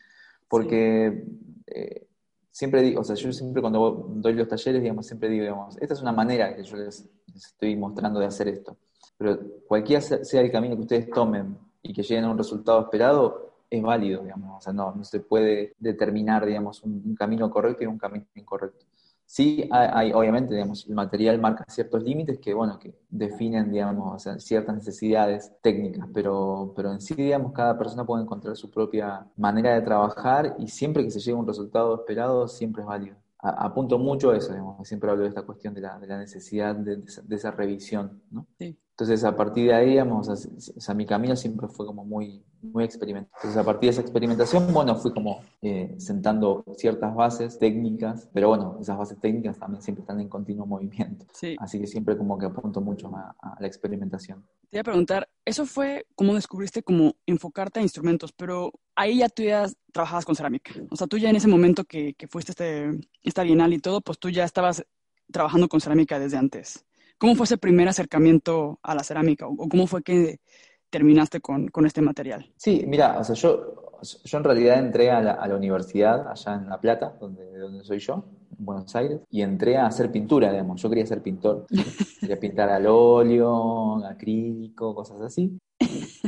Porque 0.48 1.24
eh, 1.68 2.08
siempre 2.50 2.82
digo, 2.82 3.00
o 3.00 3.04
sea, 3.04 3.16
yo 3.16 3.32
siempre 3.32 3.60
cuando 3.60 4.06
doy 4.14 4.34
los 4.34 4.48
talleres, 4.48 4.82
digamos, 4.82 5.06
siempre 5.06 5.28
digo, 5.28 5.44
digamos, 5.44 5.76
esta 5.78 5.94
es 5.94 6.02
una 6.02 6.12
manera 6.12 6.54
que 6.54 6.62
yo 6.62 6.76
les, 6.76 7.08
estoy 7.34 7.76
mostrando 7.76 8.20
de 8.20 8.26
hacer 8.26 8.48
esto. 8.48 8.76
Pero 9.16 9.38
cualquiera 9.68 10.00
sea 10.00 10.40
el 10.40 10.50
camino 10.50 10.76
que 10.76 10.82
ustedes 10.82 11.10
tomen 11.10 11.56
y 11.82 11.92
que 11.92 12.02
lleguen 12.02 12.24
a 12.24 12.30
un 12.30 12.38
resultado 12.38 12.80
esperado, 12.82 13.54
es 13.68 13.82
válido, 13.82 14.22
digamos. 14.22 14.58
O 14.58 14.60
sea, 14.60 14.72
no, 14.72 14.94
no 14.94 15.04
se 15.04 15.20
puede 15.20 15.74
determinar, 15.78 16.44
digamos, 16.44 16.82
un 16.82 17.14
camino 17.14 17.50
correcto 17.50 17.84
y 17.84 17.86
un 17.86 17.98
camino 17.98 18.26
incorrecto. 18.34 18.86
Sí, 19.32 19.68
hay, 19.70 20.12
obviamente, 20.12 20.54
digamos, 20.54 20.84
el 20.88 20.94
material 20.96 21.38
marca 21.38 21.64
ciertos 21.68 22.02
límites 22.02 22.40
que, 22.40 22.52
bueno, 22.52 22.80
que 22.80 22.96
definen, 23.08 23.70
digamos, 23.70 24.24
ciertas 24.38 24.74
necesidades 24.74 25.52
técnicas, 25.62 26.08
pero, 26.12 26.72
pero 26.74 26.90
en 26.90 27.00
sí, 27.00 27.14
digamos, 27.14 27.52
cada 27.52 27.78
persona 27.78 28.04
puede 28.04 28.24
encontrar 28.24 28.56
su 28.56 28.68
propia 28.72 29.24
manera 29.36 29.72
de 29.72 29.82
trabajar 29.82 30.56
y 30.58 30.66
siempre 30.66 31.04
que 31.04 31.12
se 31.12 31.20
llegue 31.20 31.36
a 31.36 31.40
un 31.42 31.46
resultado 31.46 31.94
esperado, 31.94 32.48
siempre 32.48 32.82
es 32.82 32.88
válido. 32.88 33.14
apunto 33.38 34.00
mucho 34.00 34.32
a 34.32 34.36
eso, 34.36 34.50
digamos, 34.50 34.88
siempre 34.88 35.08
hablo 35.08 35.22
de 35.22 35.28
esta 35.28 35.42
cuestión 35.42 35.74
de 35.74 35.82
la, 35.82 35.96
de 36.00 36.08
la 36.08 36.18
necesidad 36.18 36.74
de, 36.74 36.96
de, 36.96 37.36
esa 37.36 37.52
revisión, 37.52 38.20
¿no? 38.32 38.48
Sí. 38.58 38.76
Entonces, 39.00 39.24
a 39.24 39.34
partir 39.34 39.68
de 39.68 39.74
ahí, 39.74 39.90
digamos, 39.92 40.28
o 40.28 40.36
sea, 40.36 40.94
mi 40.94 41.06
camino 41.06 41.34
siempre 41.34 41.68
fue 41.68 41.86
como 41.86 42.04
muy, 42.04 42.44
muy 42.60 42.84
experimental. 42.84 43.32
Entonces, 43.36 43.56
a 43.56 43.64
partir 43.64 43.86
de 43.86 43.92
esa 43.92 44.02
experimentación, 44.02 44.70
bueno, 44.74 44.94
fui 44.94 45.10
como 45.10 45.40
eh, 45.62 45.94
sentando 45.96 46.62
ciertas 46.76 47.14
bases 47.14 47.58
técnicas, 47.58 48.28
pero 48.34 48.48
bueno, 48.48 48.76
esas 48.78 48.98
bases 48.98 49.18
técnicas 49.18 49.58
también 49.58 49.80
siempre 49.80 50.02
están 50.02 50.20
en 50.20 50.28
continuo 50.28 50.66
movimiento. 50.66 51.24
Sí. 51.32 51.56
Así 51.60 51.80
que 51.80 51.86
siempre 51.86 52.14
como 52.18 52.36
que 52.36 52.44
apunto 52.44 52.82
mucho 52.82 53.10
a, 53.16 53.34
a 53.40 53.56
la 53.58 53.66
experimentación. 53.66 54.44
Te 54.68 54.76
iba 54.76 54.82
a 54.82 54.84
preguntar, 54.84 55.30
eso 55.46 55.64
fue 55.64 56.06
como 56.14 56.34
descubriste 56.34 56.82
como 56.82 57.14
enfocarte 57.24 57.80
a 57.80 57.82
instrumentos, 57.82 58.32
pero 58.32 58.70
ahí 58.96 59.20
ya 59.20 59.30
tú 59.30 59.44
ya 59.44 59.66
trabajabas 59.94 60.26
con 60.26 60.36
cerámica. 60.36 60.74
O 60.90 60.96
sea, 60.96 61.06
tú 61.06 61.16
ya 61.16 61.30
en 61.30 61.36
ese 61.36 61.48
momento 61.48 61.84
que, 61.84 62.12
que 62.12 62.28
fuiste 62.28 62.52
este, 62.52 63.00
esta 63.22 63.44
bienal 63.44 63.72
y 63.72 63.78
todo, 63.78 64.02
pues 64.02 64.18
tú 64.18 64.28
ya 64.28 64.44
estabas 64.44 64.84
trabajando 65.32 65.68
con 65.70 65.80
cerámica 65.80 66.18
desde 66.18 66.36
antes. 66.36 66.84
¿Cómo 67.20 67.34
fue 67.34 67.44
ese 67.44 67.58
primer 67.58 67.86
acercamiento 67.86 68.78
a 68.82 68.94
la 68.94 69.04
cerámica 69.04 69.46
o 69.46 69.68
cómo 69.68 69.86
fue 69.86 70.02
que 70.02 70.40
terminaste 70.88 71.42
con, 71.42 71.68
con 71.68 71.84
este 71.84 72.00
material? 72.00 72.50
Sí, 72.56 72.84
mira, 72.86 73.18
o 73.18 73.24
sea, 73.24 73.34
yo, 73.34 74.00
yo 74.24 74.38
en 74.38 74.44
realidad 74.44 74.78
entré 74.78 75.10
a 75.10 75.20
la, 75.20 75.32
a 75.32 75.46
la, 75.46 75.54
universidad 75.54 76.26
allá 76.30 76.54
en 76.54 76.70
La 76.70 76.80
Plata, 76.80 77.14
donde, 77.20 77.58
donde 77.58 77.84
soy 77.84 77.98
yo, 77.98 78.24
en 78.58 78.64
Buenos 78.64 78.96
Aires, 78.96 79.20
y 79.28 79.42
entré 79.42 79.76
a 79.76 79.84
hacer 79.84 80.10
pintura, 80.10 80.50
digamos. 80.50 80.80
Yo 80.80 80.88
quería 80.88 81.04
ser 81.04 81.22
pintor. 81.22 81.66
quería 82.20 82.40
pintar 82.40 82.70
al 82.70 82.86
óleo, 82.86 84.02
acrílico, 84.06 84.94
cosas 84.94 85.20
así. 85.20 85.58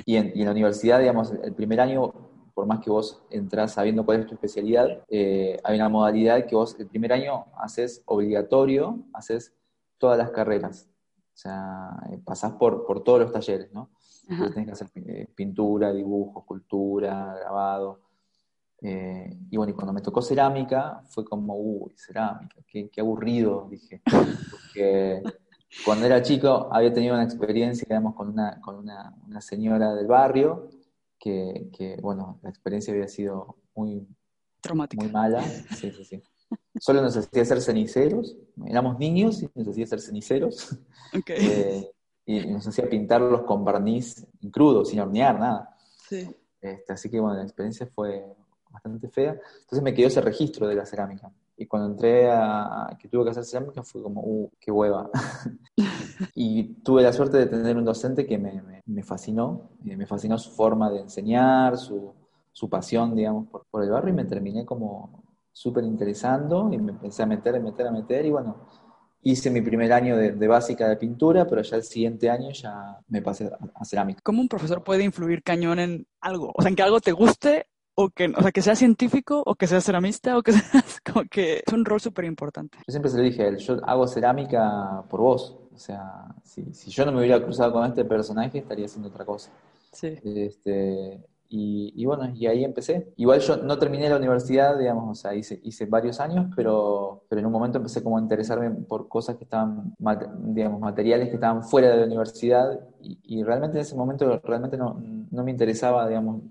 Y 0.05 0.17
en, 0.17 0.33
y 0.35 0.41
en 0.41 0.45
la 0.45 0.53
universidad, 0.53 1.01
digamos, 1.01 1.33
el 1.43 1.55
primer 1.55 1.81
año 1.81 2.13
por 2.55 2.67
más 2.67 2.81
que 2.81 2.91
vos 2.91 3.23
entras 3.31 3.73
sabiendo 3.73 4.05
cuál 4.05 4.21
es 4.21 4.27
tu 4.27 4.35
especialidad, 4.35 5.05
eh, 5.09 5.59
hay 5.65 5.77
una 5.77 5.89
modalidad 5.89 6.45
que 6.47 6.55
vos 6.55 6.77
el 6.79 6.87
primer 6.87 7.15
año 7.15 7.47
haces 7.57 8.03
obligatorio, 8.05 8.99
haces 9.15 9.55
todas 10.03 10.19
las 10.19 10.31
carreras. 10.33 10.89
O 11.33 11.37
sea, 11.37 11.97
eh, 12.11 12.19
pasás 12.25 12.55
por, 12.55 12.85
por 12.85 13.05
todos 13.05 13.21
los 13.21 13.31
talleres, 13.31 13.73
¿no? 13.73 13.91
Tienes 14.27 14.67
que 14.67 14.73
hacer 14.73 14.89
eh, 14.97 15.29
pintura, 15.33 15.93
dibujo, 15.93 16.41
escultura, 16.41 17.37
grabado. 17.39 18.01
Eh, 18.81 19.39
y 19.49 19.57
bueno, 19.57 19.71
y 19.71 19.75
cuando 19.77 19.93
me 19.93 20.01
tocó 20.01 20.21
cerámica, 20.21 21.05
fue 21.09 21.25
como, 21.25 21.55
uy, 21.55 21.93
cerámica, 21.97 22.57
qué, 22.67 22.91
qué 22.91 23.01
aburrido, 23.01 23.69
dije. 23.71 24.03
Porque 24.51 25.23
cuando 25.85 26.05
era 26.07 26.21
chico 26.21 26.69
había 26.73 26.93
tenido 26.93 27.15
una 27.15 27.23
experiencia, 27.23 27.87
digamos, 27.89 28.17
con 28.17 28.29
una, 28.29 28.61
con 28.61 28.75
una, 28.75 29.15
una 29.29 29.41
señora 29.41 29.95
del 29.95 30.09
barrio, 30.09 30.69
que, 31.17 31.71
que, 31.73 31.97
bueno, 32.03 32.41
la 32.43 32.51
experiencia 32.51 32.93
había 32.93 33.07
sido 33.07 33.57
muy, 33.77 34.05
Traumática. 34.61 35.01
muy 35.01 35.13
mala. 35.13 35.43
Sí, 35.43 35.93
sí, 35.93 36.05
sí. 36.05 36.23
Solo 36.81 37.03
nos 37.03 37.17
hacía 37.17 37.45
ser 37.45 37.61
ceniceros, 37.61 38.37
éramos 38.67 38.99
niños 38.99 39.43
y 39.43 39.51
nos 39.55 39.69
hacía 39.69 39.87
ser 39.87 40.01
ceniceros. 40.01 40.77
Eh, 41.29 41.91
y 42.25 42.47
nos 42.47 42.67
hacía 42.67 42.89
pintarlos 42.89 43.43
con 43.43 43.63
barniz 43.65 44.27
crudo, 44.51 44.83
sin 44.83 45.01
hornear, 45.01 45.39
nada. 45.39 45.77
Este, 46.61 46.93
así 46.93 47.11
que 47.11 47.21
bueno, 47.21 47.37
la 47.37 47.43
experiencia 47.43 47.87
fue 47.87 48.25
bastante 48.71 49.09
fea. 49.09 49.33
Entonces 49.61 49.83
me 49.83 49.93
quedó 49.93 50.07
ese 50.07 50.21
registro 50.21 50.67
de 50.67 50.75
la 50.75 50.87
cerámica. 50.87 51.31
Y 51.57 51.67
cuando 51.67 51.89
entré 51.89 52.31
a, 52.31 52.97
que 52.99 53.09
tuve 53.09 53.25
que 53.25 53.31
hacer 53.31 53.45
cerámica 53.45 53.83
fue 53.83 54.03
como, 54.03 54.23
uh, 54.23 54.51
qué 54.59 54.71
hueva. 54.71 55.11
y 56.35 56.75
tuve 56.83 57.03
la 57.03 57.13
suerte 57.13 57.37
de 57.37 57.47
tener 57.47 57.77
un 57.77 57.85
docente 57.85 58.27
que 58.27 58.39
me, 58.39 58.63
me, 58.87 59.03
fascinó, 59.03 59.71
eh, 59.85 59.97
me 59.97 60.07
fascinó 60.07 60.39
su 60.39 60.51
forma 60.51 60.91
de 60.91 61.01
enseñar, 61.01 61.77
su, 61.77 62.15
su 62.53 62.69
pasión, 62.71 63.15
digamos, 63.15 63.49
por, 63.49 63.67
por 63.71 63.85
el 63.85 63.91
barrio 63.91 64.13
y 64.13 64.17
me 64.17 64.25
terminé 64.25 64.65
como 64.65 65.22
súper 65.53 65.85
interesando 65.85 66.71
y 66.73 66.79
me 66.79 66.93
empecé 66.93 67.23
a 67.23 67.27
meter, 67.27 67.57
a 67.57 67.61
meter, 67.61 67.87
a 67.87 67.91
meter 67.91 68.27
y 68.27 68.31
bueno, 68.31 68.67
hice 69.23 69.51
mi 69.51 69.61
primer 69.61 69.93
año 69.93 70.17
de, 70.17 70.49
básica 70.49 70.89
de 70.89 70.97
pintura, 70.97 71.47
pero 71.47 71.63
ya 71.63 71.77
el 71.77 71.85
siguiente 71.85 72.29
año 72.29 72.51
ya 72.51 72.99
me 73.09 73.23
pasé 73.23 73.51
a, 73.75 73.85
cerámica. 73.85 74.21
¿Cómo 74.23 74.41
un 74.41 74.49
profesor 74.49 74.83
puede 74.83 75.05
influir 75.05 75.43
cañón 75.43 75.79
en 75.79 76.07
algo? 76.21 76.53
O 76.55 76.63
sea, 76.63 76.71
en 76.71 76.77
que 76.77 76.83
algo 76.83 77.01
te 77.01 77.13
guste 77.13 77.67
o 77.95 78.09
que, 78.09 78.33
o 78.37 78.41
sea, 78.41 78.51
que 78.53 78.63
sea 78.63 78.75
científico 78.75 79.43
o 79.45 79.55
que 79.55 79.67
sea 79.67 79.81
ceramista 79.81 80.37
o 80.37 80.43
que 80.43 80.53
sea 80.53 80.83
como 81.05 81.25
que 81.31 81.63
es 81.65 81.73
un 81.73 81.85
rol 81.85 82.01
súper 82.01 82.25
importante. 82.25 82.79
Yo 82.79 82.91
siempre 82.91 83.11
se 83.11 83.19
lo 83.19 83.23
dije 83.23 83.43
a 83.43 83.49
él, 83.49 83.59
yo 83.59 83.77
hago 83.85 84.07
cerámica 84.09 85.05
por 85.09 85.21
vos. 85.21 85.59
O 85.75 85.79
sea, 85.79 86.27
si, 86.43 86.75
si 86.75 86.91
yo 86.91 87.07
no 87.07 87.13
me 87.13 87.19
hubiera 87.19 87.43
cruzado 87.43 87.73
con 87.73 87.87
este 87.87 88.05
personaje, 88.05 88.59
estaría 88.59 88.87
haciendo 88.87 89.09
otra 89.09 89.25
cosa. 89.25 89.51
Sí. 89.93 90.19
Este, 90.23 91.23
y, 91.55 92.07
bueno, 92.07 92.33
y 92.35 92.47
ahí 92.47 92.65
empecé. 92.65 93.13
Igual 93.17 93.41
yo 93.41 93.59
no 93.59 93.79
terminé 93.79 94.09
la 94.09 94.17
universidad, 94.17 94.79
digamos, 94.79 95.11
o 95.11 95.15
sea, 95.15 95.35
hice, 95.35 95.61
hice 95.63 95.85
varios 95.85 96.19
años, 96.19 96.51
pero, 96.57 97.25
pero 97.29 97.41
en 97.41 97.47
un 97.47 97.53
momento 97.53 97.77
empecé 97.77 98.03
como 98.03 98.17
a 98.17 98.23
interesarme 98.23 98.71
por 98.71 99.07
cosas 99.07 99.37
que 99.37 99.45
estaban, 99.45 99.95
digamos, 100.39 100.81
materiales 100.81 101.29
que 101.29 101.35
estaban 101.35 101.63
fuera 101.63 101.91
de 101.91 101.99
la 101.99 102.07
universidad 102.07 102.81
y, 103.03 103.43
realmente 103.43 103.77
en 103.77 103.83
ese 103.83 103.97
momento 103.97 104.41
realmente 104.45 104.79
no, 104.79 105.03
no 105.31 105.45
me 105.45 105.51
interesaba, 105.51 106.09
digamos, 106.09 106.43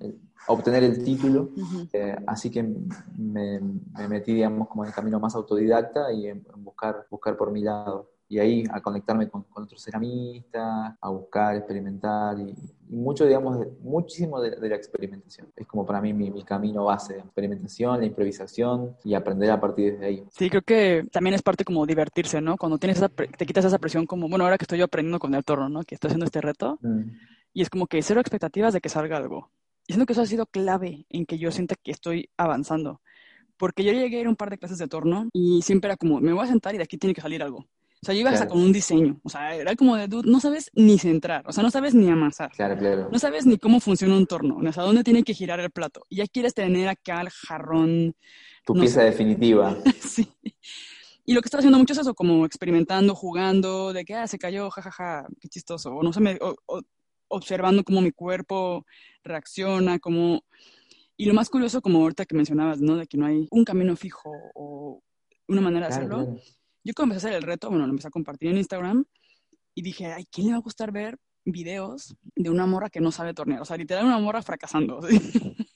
obtener 0.48 0.84
el 0.84 1.04
título, 1.04 1.50
eh, 1.94 2.16
así 2.28 2.52
que 2.52 2.62
me, 2.62 3.60
me, 3.60 4.08
metí, 4.08 4.34
digamos, 4.34 4.68
como 4.68 4.84
en 4.84 4.90
el 4.90 4.94
camino 4.94 5.20
más 5.20 5.34
autodidacta 5.34 6.12
y 6.14 6.28
en, 6.28 6.46
buscar, 6.58 7.08
buscar 7.10 7.38
por 7.38 7.52
mi 7.52 7.62
lado 7.62 8.12
y 8.32 8.40
ahí 8.40 8.64
a 8.72 8.80
conectarme 8.80 9.28
con, 9.28 9.46
otros 9.54 9.84
ceramistas, 9.84 10.96
a 11.02 11.10
buscar, 11.10 11.58
experimentar 11.58 12.40
y, 12.40 12.56
mucho, 12.88 13.26
digamos, 13.26 13.68
muchísimo 13.82 14.40
de, 14.40 14.70
la 14.70 14.76
experimentación. 14.78 15.52
Es 15.54 15.68
como 15.68 15.86
para 15.86 16.00
mí 16.00 16.14
mi, 16.14 16.32
camino 16.46 16.86
base, 16.86 17.16
de 17.16 17.20
experimentación, 17.20 18.00
la 18.00 18.06
improvisación 18.06 18.96
y 19.04 19.16
aprender 19.16 19.52
a 19.52 19.60
partir 19.60 20.00
de 20.00 20.06
ahí. 20.06 20.24
Sí, 20.32 20.50
creo 20.50 20.62
que 20.62 21.06
también 21.12 21.34
es 21.34 21.42
parte 21.42 21.66
como 21.66 21.86
divertirse, 21.86 22.40
¿no? 22.40 22.56
Cuando 22.56 22.78
tienes 22.78 23.00
esa, 23.00 23.10
te 23.10 23.46
quitas 23.46 23.66
esa 23.66 23.80
presión 23.80 24.06
como, 24.06 24.30
bueno, 24.30 24.46
ahora 24.46 24.58
que 24.58 24.64
estoy 24.64 24.80
yo 24.80 24.86
aprendiendo 24.86 25.20
con 25.20 25.36
el 25.36 25.44
torno, 25.44 25.68
¿no? 25.68 25.84
Que 25.84 25.96
estoy 25.96 26.08
haciendo 26.08 26.26
este 26.26 26.40
reto 26.40 26.80
mm. 26.82 27.02
y 27.52 27.62
es 27.64 27.70
como 27.70 27.86
que 27.86 28.02
cero 28.02 28.22
expectativas 28.22 28.74
de 28.74 28.80
que 28.80 28.88
salga 28.88 29.18
algo. 29.18 29.52
Y 29.88 29.94
siento 29.94 30.06
que 30.06 30.14
eso 30.14 30.22
ha 30.22 30.26
sido 30.26 30.46
clave 30.46 31.06
en 31.10 31.26
que 31.26 31.38
yo 31.38 31.52
sienta 31.52 31.76
que 31.76 31.92
estoy 31.92 32.30
avanzando 32.38 33.02
porque 33.58 33.84
yo 33.84 33.92
llegué 33.92 34.18
a 34.18 34.22
ir 34.22 34.26
a 34.26 34.30
un 34.30 34.36
par 34.36 34.50
de 34.50 34.58
clases 34.58 34.80
de 34.80 34.88
torno 34.88 35.30
y 35.34 35.62
siempre 35.62 35.90
era 35.90 35.98
como, 35.98 36.20
me 36.20 36.34
voy 36.34 36.44
a 36.44 36.48
sentar 36.48 36.74
y 36.74 36.80
de 36.80 36.84
aquí 36.84 36.98
tiene 36.98 37.14
que 37.14 37.22
salir 37.22 37.44
algo. 37.44 37.68
O 38.02 38.06
sea, 38.06 38.16
yo 38.16 38.22
iba 38.22 38.32
hasta 38.32 38.48
con 38.48 38.60
un 38.60 38.74
diseño. 38.74 39.20
O 39.24 39.30
sea, 39.30 39.56
era 39.56 39.76
como 39.76 39.96
de, 39.96 40.08
no 40.08 40.40
sabes 40.40 40.72
ni 40.74 40.98
centrar. 40.98 41.48
O 41.48 41.52
sea, 41.52 41.64
no 41.64 41.70
sabes 41.70 41.94
ni 41.94 42.10
amasar. 42.10 42.52
Claro, 42.52 42.76
claro. 42.76 43.10
No 43.12 43.20
sabes 43.20 43.46
ni 43.46 43.58
cómo 43.58 43.80
funciona 43.80 44.18
un 44.18 44.26
torno. 44.26 44.58
O 44.58 44.74
sea, 44.74 44.84
dónde 44.84 45.04
tiene 45.04 45.24
que 45.24 45.36
girar 45.36 45.60
el 45.60 45.70
plato. 45.70 46.06
Y 46.10 46.18
ya 46.18 46.28
quieres 46.28 46.56
tener 46.56 46.88
acá 46.88 47.22
el 47.22 47.30
jarrón. 47.30 48.16
Tu 48.66 48.74
pieza 48.74 49.04
definitiva. 49.04 49.78
sí. 50.00 50.28
Y 51.26 51.34
lo 51.34 51.42
que 51.42 51.48
estaba 51.48 51.60
haciendo 51.60 51.78
mucho 51.78 51.94
es 51.94 52.00
eso, 52.00 52.16
como 52.16 52.46
experimentando, 52.46 53.14
jugando, 53.14 53.94
de 53.94 54.04
que, 54.04 54.16
ah, 54.16 54.28
se 54.28 54.40
cayó, 54.40 54.72
jajaja, 54.72 55.28
qué 55.40 55.48
chistoso. 55.48 55.94
O 55.94 56.02
no 56.02 56.12
sé, 56.12 56.22
me, 56.22 56.40
observando 57.28 57.84
cómo 57.84 58.02
mi 58.02 58.12
cuerpo 58.12 58.86
reacciona, 59.24 60.00
cómo 60.00 60.42
y 61.22 61.26
lo 61.26 61.36
más 61.36 61.52
curioso, 61.52 61.84
como 61.84 62.00
ahorita 62.00 62.26
que 62.26 62.36
mencionabas, 62.36 62.82
¿no? 62.82 62.96
De 62.96 63.06
que 63.06 63.16
no 63.16 63.28
hay 63.28 63.48
un 63.52 63.64
camino 63.64 63.96
fijo 63.96 64.32
o 64.56 65.04
una 65.48 65.62
manera 65.62 65.88
de 65.88 65.94
hacerlo. 65.94 66.36
Yo 66.84 66.94
empecé 66.98 67.28
a 67.28 67.30
hacer 67.30 67.34
el 67.34 67.44
reto, 67.44 67.70
bueno, 67.70 67.86
lo 67.86 67.92
empecé 67.92 68.08
a 68.08 68.12
compartir 68.12 68.50
en 68.50 68.58
Instagram 68.58 69.06
y 69.76 69.82
dije, 69.82 70.08
ay, 70.08 70.26
¿quién 70.32 70.48
le 70.48 70.54
va 70.54 70.58
a 70.58 70.62
gustar 70.62 70.92
ver 70.92 71.18
videos 71.46 72.16
de 72.36 72.50
una 72.50 72.66
morra 72.66 72.90
que 72.90 73.02
no 73.02 73.12
sabe 73.12 73.34
tornear? 73.34 73.62
O 73.62 73.66
sea, 73.66 73.78
literal 73.78 74.06
una 74.06 74.20
morra 74.20 74.42
fracasando. 74.42 75.00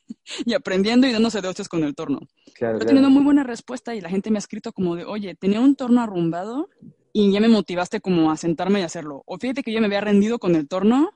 y 0.45 0.53
aprendiendo 0.53 1.07
y 1.07 1.11
dándose 1.11 1.41
de 1.41 1.47
hostias 1.47 1.69
con 1.69 1.83
el 1.83 1.95
torno. 1.95 2.19
Claro, 2.53 2.75
Estoy 2.75 2.87
teniendo 2.87 3.09
muy 3.09 3.23
buena 3.23 3.43
respuesta 3.43 3.95
y 3.95 4.01
la 4.01 4.09
gente 4.09 4.31
me 4.31 4.37
ha 4.37 4.39
escrito 4.39 4.73
como 4.73 4.95
de, 4.95 5.05
oye, 5.05 5.35
tenía 5.35 5.59
un 5.59 5.75
torno 5.75 6.01
arrumbado 6.01 6.69
y 7.13 7.31
ya 7.31 7.39
me 7.39 7.47
motivaste 7.47 8.01
como 8.01 8.31
a 8.31 8.37
sentarme 8.37 8.79
y 8.79 8.83
hacerlo. 8.83 9.23
O 9.25 9.37
fíjate 9.37 9.63
que 9.63 9.71
yo 9.71 9.79
me 9.79 9.85
había 9.85 10.01
rendido 10.01 10.39
con 10.39 10.55
el 10.55 10.67
torno 10.67 11.11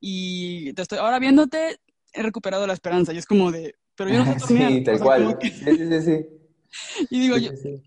y 0.00 0.72
te 0.74 0.82
estoy 0.82 0.98
ahora 0.98 1.18
viéndote, 1.18 1.78
he 2.12 2.22
recuperado 2.22 2.66
la 2.66 2.74
esperanza. 2.74 3.12
Y 3.12 3.18
es 3.18 3.26
como 3.26 3.50
de, 3.50 3.74
pero 3.96 4.10
yo 4.10 4.18
no 4.18 4.32
sé 4.32 4.38
tornear. 4.38 4.72
Sí, 4.72 4.84
tal 4.84 5.00
cual. 5.00 5.38
Sí, 5.40 5.76
sí, 5.76 6.02
sí. 6.02 6.26
Y 7.10 7.20
digo, 7.20 7.36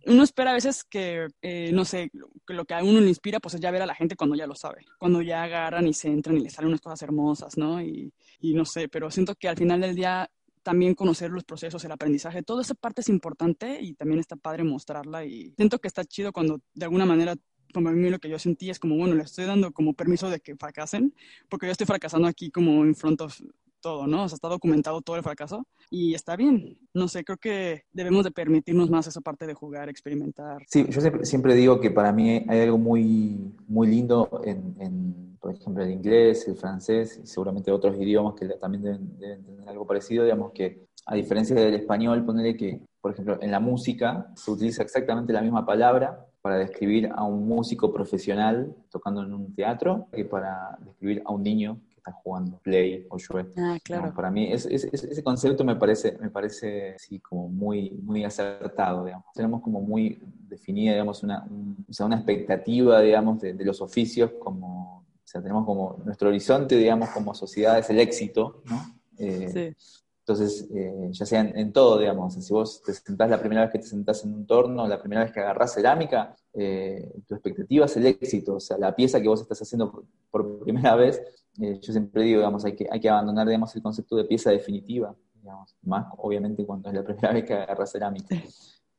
uno 0.06 0.24
espera 0.24 0.52
a 0.52 0.54
veces 0.54 0.84
que, 0.84 1.28
eh, 1.42 1.72
no 1.74 1.86
sé, 1.86 2.12
que 2.46 2.54
lo 2.54 2.66
que 2.66 2.74
a 2.74 2.84
uno 2.84 3.00
le 3.00 3.10
inspira, 3.10 3.40
pues 3.40 3.56
es 3.56 3.62
ya 3.62 3.72
ver 3.72 3.82
a 3.82 3.86
la 3.86 3.96
gente 3.96 4.16
cuando 4.16 4.36
ya 4.36 4.48
lo 4.48 4.56
sabe, 4.56 4.86
cuando 5.00 5.22
ya 5.22 5.44
agarran 5.44 5.88
y 5.88 5.94
se 5.94 6.08
entran 6.08 6.38
y 6.38 6.42
les 6.42 6.54
salen 6.54 6.70
unas 6.70 6.82
cosas 6.82 7.02
hermosas, 7.02 7.58
¿no? 7.58 7.82
Y, 7.82 8.14
y 8.40 8.54
no 8.54 8.66
sé, 8.66 8.88
pero 8.88 9.12
siento 9.12 9.36
que 9.36 9.50
al 9.50 9.58
final 9.58 9.82
del 9.82 9.96
día 9.96 10.30
también 10.64 10.96
conocer 10.96 11.32
los 11.32 11.46
procesos, 11.46 11.84
el 11.86 11.92
aprendizaje, 11.92 12.44
toda 12.44 12.62
esa 12.62 12.74
parte 12.74 13.02
es 13.02 13.10
importante 13.10 13.80
y 13.82 13.94
también 13.94 14.20
está 14.20 14.36
padre 14.36 14.66
mostrarla 14.66 15.26
y 15.26 15.54
siento 15.56 15.80
que 15.80 15.88
está 15.88 16.04
chido 16.04 16.34
cuando 16.34 16.60
de 16.74 16.86
alguna 16.86 17.06
manera 17.06 17.36
como 17.74 17.90
a 17.90 17.92
mí 17.92 18.10
lo 18.10 18.20
que 18.20 18.30
yo 18.30 18.40
sentí 18.40 18.70
es 18.70 18.80
como, 18.80 18.96
bueno, 18.96 19.16
le 19.16 19.24
estoy 19.24 19.46
dando 19.46 19.72
como 19.72 19.94
permiso 19.94 20.30
de 20.30 20.40
que 20.40 20.56
fracasen, 20.56 21.14
porque 21.50 21.66
yo 21.68 21.72
estoy 21.72 21.88
fracasando 21.88 22.28
aquí 22.28 22.50
como 22.50 22.84
en 22.84 22.96
front 22.96 23.22
of 23.22 23.40
todo, 23.82 24.08
¿no? 24.08 24.24
O 24.24 24.30
sea, 24.30 24.36
está 24.36 24.48
documentado 24.48 25.02
todo 25.02 25.16
el 25.16 25.24
fracaso 25.24 25.66
y 25.90 26.14
está 26.14 26.36
bien. 26.36 26.78
No 26.94 27.08
sé, 27.08 27.24
creo 27.24 27.38
que 27.38 27.84
debemos 27.92 28.24
de 28.24 28.32
permitirnos 28.32 28.90
más 28.90 29.08
esa 29.08 29.22
parte 29.22 29.48
de 29.48 29.54
jugar, 29.54 29.90
experimentar. 29.90 30.64
Sí, 30.68 30.86
yo 30.90 31.02
siempre, 31.24 31.56
digo 31.56 31.80
que 31.80 31.92
para 31.92 32.12
mí 32.12 32.46
hay 32.48 32.62
algo 32.62 32.78
muy, 32.78 33.54
muy 33.68 33.88
lindo 33.88 34.42
en, 34.44 35.38
por 35.40 35.54
ejemplo, 35.54 35.84
el 35.84 35.92
inglés, 35.92 36.48
el 36.48 36.56
francés 36.56 37.20
y 37.24 37.28
seguramente 37.28 37.72
otros 37.72 37.96
idiomas 37.98 38.36
que 38.36 38.48
también 38.48 38.84
deben, 38.84 39.16
tener 39.16 39.70
algo 39.70 39.86
parecido, 39.86 40.24
digamos 40.24 40.52
que 40.52 40.88
a 41.06 41.16
diferencia 41.16 41.56
del 41.56 41.74
español, 41.76 42.26
ponerle 42.26 42.58
que, 42.58 42.82
por 43.00 43.14
ejemplo, 43.14 43.38
en 43.42 43.52
la 43.52 43.60
música 43.60 44.32
se 44.36 44.52
utiliza 44.52 44.84
exactamente 44.84 45.32
la 45.32 45.42
misma 45.42 45.66
palabra 45.66 46.26
para 46.42 46.58
describir 46.58 47.10
a 47.16 47.24
un 47.24 47.48
músico 47.48 47.94
profesional 47.94 48.76
tocando 48.90 49.24
en 49.24 49.34
un 49.34 49.54
teatro 49.56 50.08
que 50.14 50.26
para 50.26 50.78
describir 50.82 51.22
a 51.26 51.32
un 51.32 51.44
niño 51.44 51.80
jugando 52.12 52.60
Play 52.60 53.06
o 53.10 53.18
Shue. 53.18 53.54
Ah, 53.58 53.78
claro. 53.84 54.14
para 54.14 54.32
mí 54.32 54.52
es, 54.52 54.66
ese 54.66 55.24
concepto 55.24 55.64
me 55.64 55.76
parece, 55.76 56.18
me 56.20 56.30
parece 56.30 56.96
sí, 56.98 57.20
como 57.20 57.48
muy, 57.48 57.92
muy 58.02 58.24
acertado, 58.24 59.06
digamos. 59.06 59.26
Tenemos 59.34 59.62
como 59.62 59.82
muy 59.82 60.22
definida, 60.48 60.94
digamos, 60.94 61.24
una, 61.24 61.48
o 61.88 61.94
sea, 61.94 62.06
una 62.06 62.18
expectativa, 62.18 63.02
digamos, 63.02 63.42
de, 63.42 63.54
los 63.54 63.82
oficios 63.82 64.32
como, 64.40 65.00
o 65.00 65.28
sea, 65.28 65.42
tenemos 65.42 65.66
como 65.66 66.02
nuestro 66.06 66.30
horizonte, 66.30 66.76
digamos, 66.76 67.10
como 67.10 67.34
sociedad 67.34 67.78
es 67.80 67.90
el 67.90 68.00
éxito, 68.00 68.62
¿no? 68.66 68.96
Eh, 69.18 69.76
sí. 69.76 69.96
Entonces, 70.28 70.68
eh, 70.76 71.08
ya 71.12 71.26
sea 71.26 71.40
en, 71.40 71.72
todo, 71.72 72.00
digamos, 72.00 72.34
si 72.34 72.52
vos 72.52 72.82
te 72.82 72.94
sentás 72.94 73.30
la 73.30 73.40
primera 73.40 73.62
vez 73.62 73.72
que 73.72 73.80
te 73.80 73.88
sentás 73.88 74.26
en 74.26 74.34
un 74.34 74.46
torno, 74.46 74.86
la 74.86 75.00
primera 75.00 75.24
vez 75.24 75.32
que 75.32 75.40
agarrás 75.40 75.74
cerámica, 75.74 76.36
eh, 76.54 77.14
tu 77.26 77.34
expectativa 77.34 77.86
es 77.86 77.96
el 77.96 78.08
éxito, 78.08 78.56
o 78.56 78.60
sea, 78.60 78.78
la 78.78 78.94
pieza 78.94 79.22
que 79.22 79.30
vos 79.30 79.40
estás 79.40 79.62
haciendo 79.62 80.04
por, 80.30 80.60
primera 80.60 80.98
vez, 80.98 81.22
eh, 81.62 81.80
yo 81.82 81.92
siempre 81.92 82.24
digo, 82.24 82.40
digamos, 82.40 82.66
hay 82.66 82.76
que, 82.76 82.88
hay 82.90 83.00
que 83.00 83.10
abandonar, 83.10 83.48
digamos, 83.48 83.76
el 83.76 83.82
concepto 83.82 84.16
de 84.16 84.26
pieza 84.26 84.52
definitiva, 84.52 85.16
digamos, 85.36 85.76
más 85.84 86.08
obviamente 86.18 86.66
cuando 86.66 86.90
es 86.90 86.96
la 86.96 87.04
primera 87.06 87.34
vez 87.34 87.46
que 87.46 87.54
agarras 87.54 87.92
cerámica. 87.92 88.36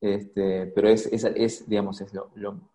Este, 0.01 0.67
pero 0.67 0.89
es, 0.89 1.07
es, 1.07 1.25
es, 1.25 1.69
digamos, 1.69 2.01
es 2.01 2.15
lo, 2.15 2.31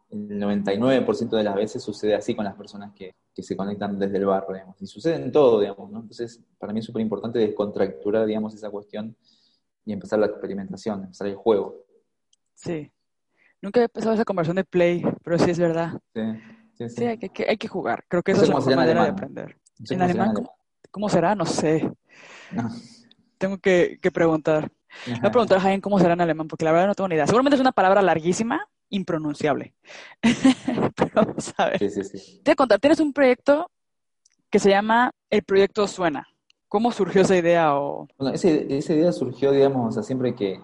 el 0.10 0.40
99% 0.40 1.30
de 1.30 1.44
las 1.44 1.56
veces 1.56 1.82
sucede 1.82 2.16
así 2.16 2.36
con 2.36 2.44
las 2.44 2.56
personas 2.56 2.94
que, 2.94 3.16
que 3.34 3.42
se 3.42 3.56
conectan 3.56 3.98
desde 3.98 4.18
el 4.18 4.26
barrio, 4.26 4.54
digamos, 4.54 4.82
y 4.82 4.88
sucede 4.88 5.16
en 5.16 5.32
todo, 5.32 5.62
digamos, 5.62 5.90
¿no? 5.90 6.00
Entonces, 6.02 6.42
para 6.60 6.74
mí 6.74 6.80
es 6.80 6.86
súper 6.86 7.02
importante 7.02 7.40
descontracturar, 7.40 8.26
digamos, 8.26 8.54
esa 8.54 8.70
cuestión 8.70 9.16
y 9.86 9.94
empezar 9.94 10.20
la 10.20 10.28
experimentación, 10.28 11.04
empezar 11.04 11.28
el 11.28 11.36
juego. 11.36 11.86
Sí. 12.54 12.92
Nunca 13.62 13.80
he 13.80 13.84
empezado 13.84 14.14
esa 14.14 14.26
conversión 14.26 14.58
de 14.58 14.66
play, 14.66 15.02
pero 15.24 15.40
sí 15.40 15.50
es 15.50 15.60
verdad. 15.60 15.94
Sí, 16.14 16.22
sí, 16.78 16.90
sí. 16.90 16.96
sí 16.98 17.06
hay, 17.06 17.18
que, 17.18 17.46
hay, 17.48 17.58
que, 17.58 17.68
jugar. 17.68 18.04
Creo 18.08 18.22
que 18.22 18.34
eso 18.34 18.44
es 18.44 18.50
la 18.50 18.56
mejor 18.56 18.76
manera 18.76 19.04
de 19.04 19.10
aprender. 19.10 19.58
¿En 19.90 20.02
alemán, 20.02 20.34
¿cómo, 20.92 21.10
será? 21.10 21.36
No 21.36 21.46
sé. 21.46 21.90
Tengo 23.38 23.58
que, 23.58 24.00
que 24.02 24.12
preguntar. 24.12 24.72
Voy 25.08 25.20
a 25.24 25.32
preguntar 25.32 25.58
a 25.58 25.62
Jaime 25.62 25.82
cómo 25.82 26.00
será 26.00 26.14
en 26.14 26.22
alemán, 26.22 26.48
porque 26.48 26.66
la 26.66 26.72
verdad 26.72 26.88
no 26.88 26.96
tengo 26.96 27.08
ni 27.08 27.16
idea. 27.16 27.28
Seguramente 27.28 27.56
es 27.56 27.62
una 27.62 27.72
palabra 27.72 28.02
larguísima, 28.02 28.68
impronunciable. 28.90 29.74
Pero 30.96 31.12
vamos 31.14 31.54
a 31.58 31.70
ver. 31.70 31.80
Sí, 31.80 31.90
sí, 31.90 32.04
sí. 32.04 32.42
Te 32.44 32.52
voy 32.52 32.54
a 32.54 32.56
contar, 32.56 32.80
tienes 32.80 33.00
un 33.00 33.12
proyecto 33.12 33.70
que 34.50 34.60
se 34.60 34.70
llama 34.70 35.12
El 35.30 35.44
Proyecto 35.44 35.88
Suena. 35.88 36.28
¿Cómo 36.68 36.92
surgió 36.92 37.22
esa 37.22 37.36
idea? 37.36 37.76
O... 37.76 38.08
Bueno, 38.18 38.36
esa, 38.36 38.50
idea 38.50 39.12
surgió, 39.12 39.52
digamos, 39.52 39.90
o 39.90 39.92
sea, 39.92 40.04
siempre 40.04 40.36
que, 40.36 40.60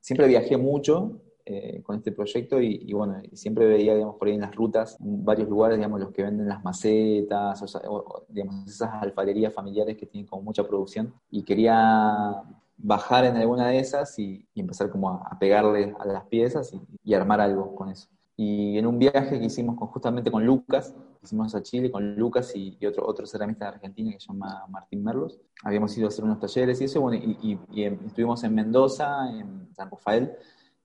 siempre 0.00 0.28
viajé 0.28 0.56
mucho 0.56 1.20
eh, 1.50 1.82
con 1.82 1.96
este 1.96 2.12
proyecto 2.12 2.60
y, 2.60 2.92
bueno, 2.92 3.22
siempre 3.32 3.66
veía, 3.66 3.94
digamos, 3.94 4.16
por 4.16 4.28
ahí 4.28 4.34
en 4.34 4.42
las 4.42 4.54
rutas, 4.54 4.98
en 5.00 5.24
varios 5.24 5.48
lugares, 5.48 5.78
digamos, 5.78 5.98
los 5.98 6.10
que 6.10 6.22
venden 6.22 6.46
las 6.46 6.62
macetas, 6.62 7.62
o, 7.88 8.26
digamos, 8.28 8.66
esas 8.66 8.90
alfarerías 9.02 9.54
familiares 9.54 9.96
que 9.96 10.04
tienen 10.04 10.28
como 10.28 10.42
mucha 10.42 10.68
producción 10.68 11.14
y 11.30 11.44
quería 11.44 12.42
bajar 12.76 13.24
en 13.24 13.36
alguna 13.36 13.68
de 13.68 13.78
esas 13.78 14.18
y, 14.18 14.46
empezar 14.54 14.90
como 14.90 15.08
a, 15.08 15.38
pegarle 15.40 15.94
a 15.98 16.04
las 16.04 16.24
piezas 16.26 16.70
y, 17.02 17.14
armar 17.14 17.40
algo 17.40 17.74
con 17.74 17.88
eso. 17.88 18.08
Y 18.36 18.76
en 18.76 18.86
un 18.86 18.98
viaje 18.98 19.40
que 19.40 19.46
hicimos 19.46 19.78
justamente 19.90 20.30
con 20.30 20.44
Lucas, 20.44 20.94
hicimos 21.22 21.54
a 21.54 21.62
Chile 21.62 21.90
con 21.90 22.14
Lucas 22.14 22.54
y, 22.54 22.76
otro, 22.84 23.06
otro 23.06 23.26
ceramista 23.26 23.64
de 23.64 23.76
Argentina 23.76 24.12
que 24.12 24.20
se 24.20 24.26
llama 24.26 24.66
Martín 24.68 25.02
Merlos, 25.02 25.40
habíamos 25.64 25.96
ido 25.96 26.08
a 26.08 26.08
hacer 26.08 26.24
unos 26.26 26.40
talleres 26.40 26.78
y 26.82 26.84
eso, 26.84 27.00
bueno, 27.00 27.16
y, 27.24 27.58
estuvimos 28.06 28.44
en 28.44 28.54
Mendoza, 28.54 29.30
en 29.30 29.74
San 29.74 29.90
Rafael, 29.90 30.36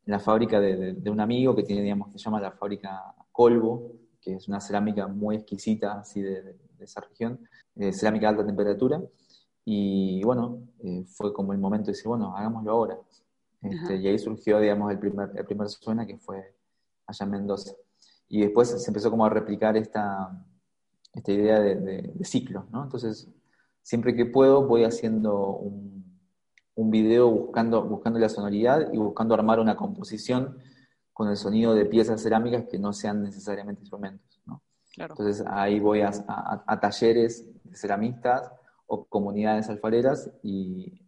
en 0.05 0.11
la 0.11 0.19
fábrica 0.19 0.59
de, 0.59 1.09
un 1.09 1.19
amigo 1.19 1.55
que 1.55 1.63
tiene, 1.63 1.81
digamos, 1.81 2.11
se 2.11 2.17
llama 2.17 2.41
la 2.41 2.51
fábrica 2.51 3.15
Colvo, 3.31 3.91
que 4.19 4.35
es 4.35 4.47
una 4.47 4.59
cerámica 4.59 5.07
muy 5.07 5.37
exquisita 5.37 5.99
así 5.99 6.21
de, 6.21 6.55
esa 6.79 7.01
región, 7.01 7.39
eh, 7.75 7.93
cerámica 7.93 8.27
de 8.27 8.31
alta 8.31 8.45
temperatura. 8.45 9.01
Y 9.65 10.21
bueno, 10.23 10.59
eh, 10.79 11.05
fue 11.07 11.31
como 11.31 11.53
el 11.53 11.59
momento 11.59 11.87
de 11.87 11.91
decir, 11.93 12.07
bueno, 12.07 12.35
hagámoslo 12.35 12.71
ahora. 12.71 12.99
Este, 13.61 13.95
y 13.95 14.07
ahí 14.07 14.19
surgió, 14.19 14.59
digamos, 14.59 14.91
el 14.91 14.99
primer, 14.99 15.31
el 15.35 15.45
primer 15.45 15.69
suena 15.69 16.05
que 16.05 16.17
fue 16.17 16.53
allá 17.07 17.25
en 17.25 17.31
Mendoza. 17.31 17.71
Y 18.27 18.41
después 18.41 18.69
se 18.69 18.89
empezó 18.89 19.09
como 19.09 19.25
a 19.25 19.29
replicar 19.29 19.77
esta, 19.77 20.45
esta 21.13 21.31
idea 21.31 21.61
de, 21.61 21.75
de, 21.75 22.25
ciclo, 22.25 22.65
¿no? 22.71 22.83
Entonces, 22.83 23.29
siempre 23.81 24.15
que 24.15 24.25
puedo 24.25 24.67
voy 24.67 24.83
haciendo 24.83 25.57
un, 25.57 26.02
un 26.75 26.89
video 26.89 27.29
buscando, 27.29 27.83
buscando 27.83 28.19
la 28.19 28.29
sonoridad 28.29 28.91
y 28.91 28.97
buscando 28.97 29.33
armar 29.33 29.59
una 29.59 29.75
composición 29.75 30.57
con 31.11 31.29
el 31.29 31.37
sonido 31.37 31.75
de 31.75 31.85
piezas 31.85 32.21
cerámicas 32.21 32.65
que 32.69 32.79
no 32.79 32.93
sean 32.93 33.23
necesariamente 33.23 33.81
instrumentos, 33.81 34.41
¿no? 34.45 34.63
Claro. 34.93 35.13
Entonces 35.17 35.45
ahí 35.47 35.79
voy 35.79 36.01
a, 36.01 36.11
a 36.27 36.79
talleres 36.79 37.47
de 37.63 37.75
ceramistas 37.75 38.51
o 38.87 39.05
comunidades 39.05 39.69
alfareras 39.69 40.31
y, 40.43 41.01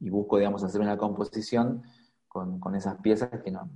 busco, 0.00 0.38
digamos, 0.38 0.62
hacer 0.64 0.80
una 0.80 0.96
composición 0.96 1.82
con, 2.26 2.60
con, 2.60 2.74
esas 2.74 3.00
piezas 3.00 3.42
que 3.42 3.50
no, 3.50 3.70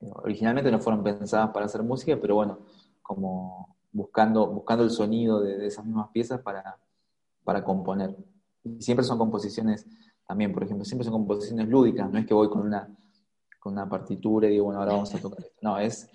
originalmente 0.00 0.70
no 0.70 0.80
fueron 0.80 1.02
pensadas 1.02 1.50
para 1.50 1.66
hacer 1.66 1.82
música, 1.82 2.18
pero 2.20 2.36
bueno, 2.36 2.60
como 3.02 3.76
buscando, 3.92 4.46
buscando 4.46 4.84
el 4.84 4.90
sonido 4.90 5.40
de, 5.40 5.66
esas 5.66 5.84
mismas 5.84 6.08
piezas 6.10 6.40
para, 6.40 6.78
para 7.44 7.64
componer. 7.64 8.16
Y 8.64 8.82
siempre 8.82 9.04
son 9.04 9.18
composiciones, 9.18 9.86
también, 10.28 10.52
por 10.52 10.62
ejemplo, 10.62 10.84
siempre 10.84 11.04
son 11.04 11.14
composiciones 11.14 11.66
lúdicas, 11.68 12.10
no 12.10 12.18
es 12.18 12.26
que 12.26 12.34
voy 12.34 12.50
con 12.50 12.60
una, 12.60 12.94
con 13.58 13.72
una 13.72 13.88
partitura 13.88 14.46
y 14.46 14.50
digo, 14.50 14.66
bueno, 14.66 14.78
ahora 14.78 14.92
vamos 14.92 15.14
a 15.14 15.18
tocar 15.18 15.40
esto. 15.40 15.58
No, 15.62 15.78
es 15.78 16.10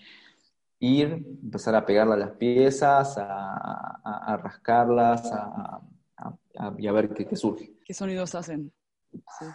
ir, 0.78 1.26
empezar 1.42 1.74
a 1.74 1.84
pegarle 1.84 2.14
a 2.14 2.18
las 2.18 2.32
piezas, 2.32 3.18
a, 3.18 4.02
a 4.04 4.38
rascarlas, 4.38 5.32
a, 5.32 5.82
y 6.78 6.86
a 6.86 6.92
ver 6.92 7.10
qué, 7.10 7.36
surge. 7.36 7.74
¿Qué 7.84 7.94
sonidos 7.96 8.36
hacen? 8.36 8.72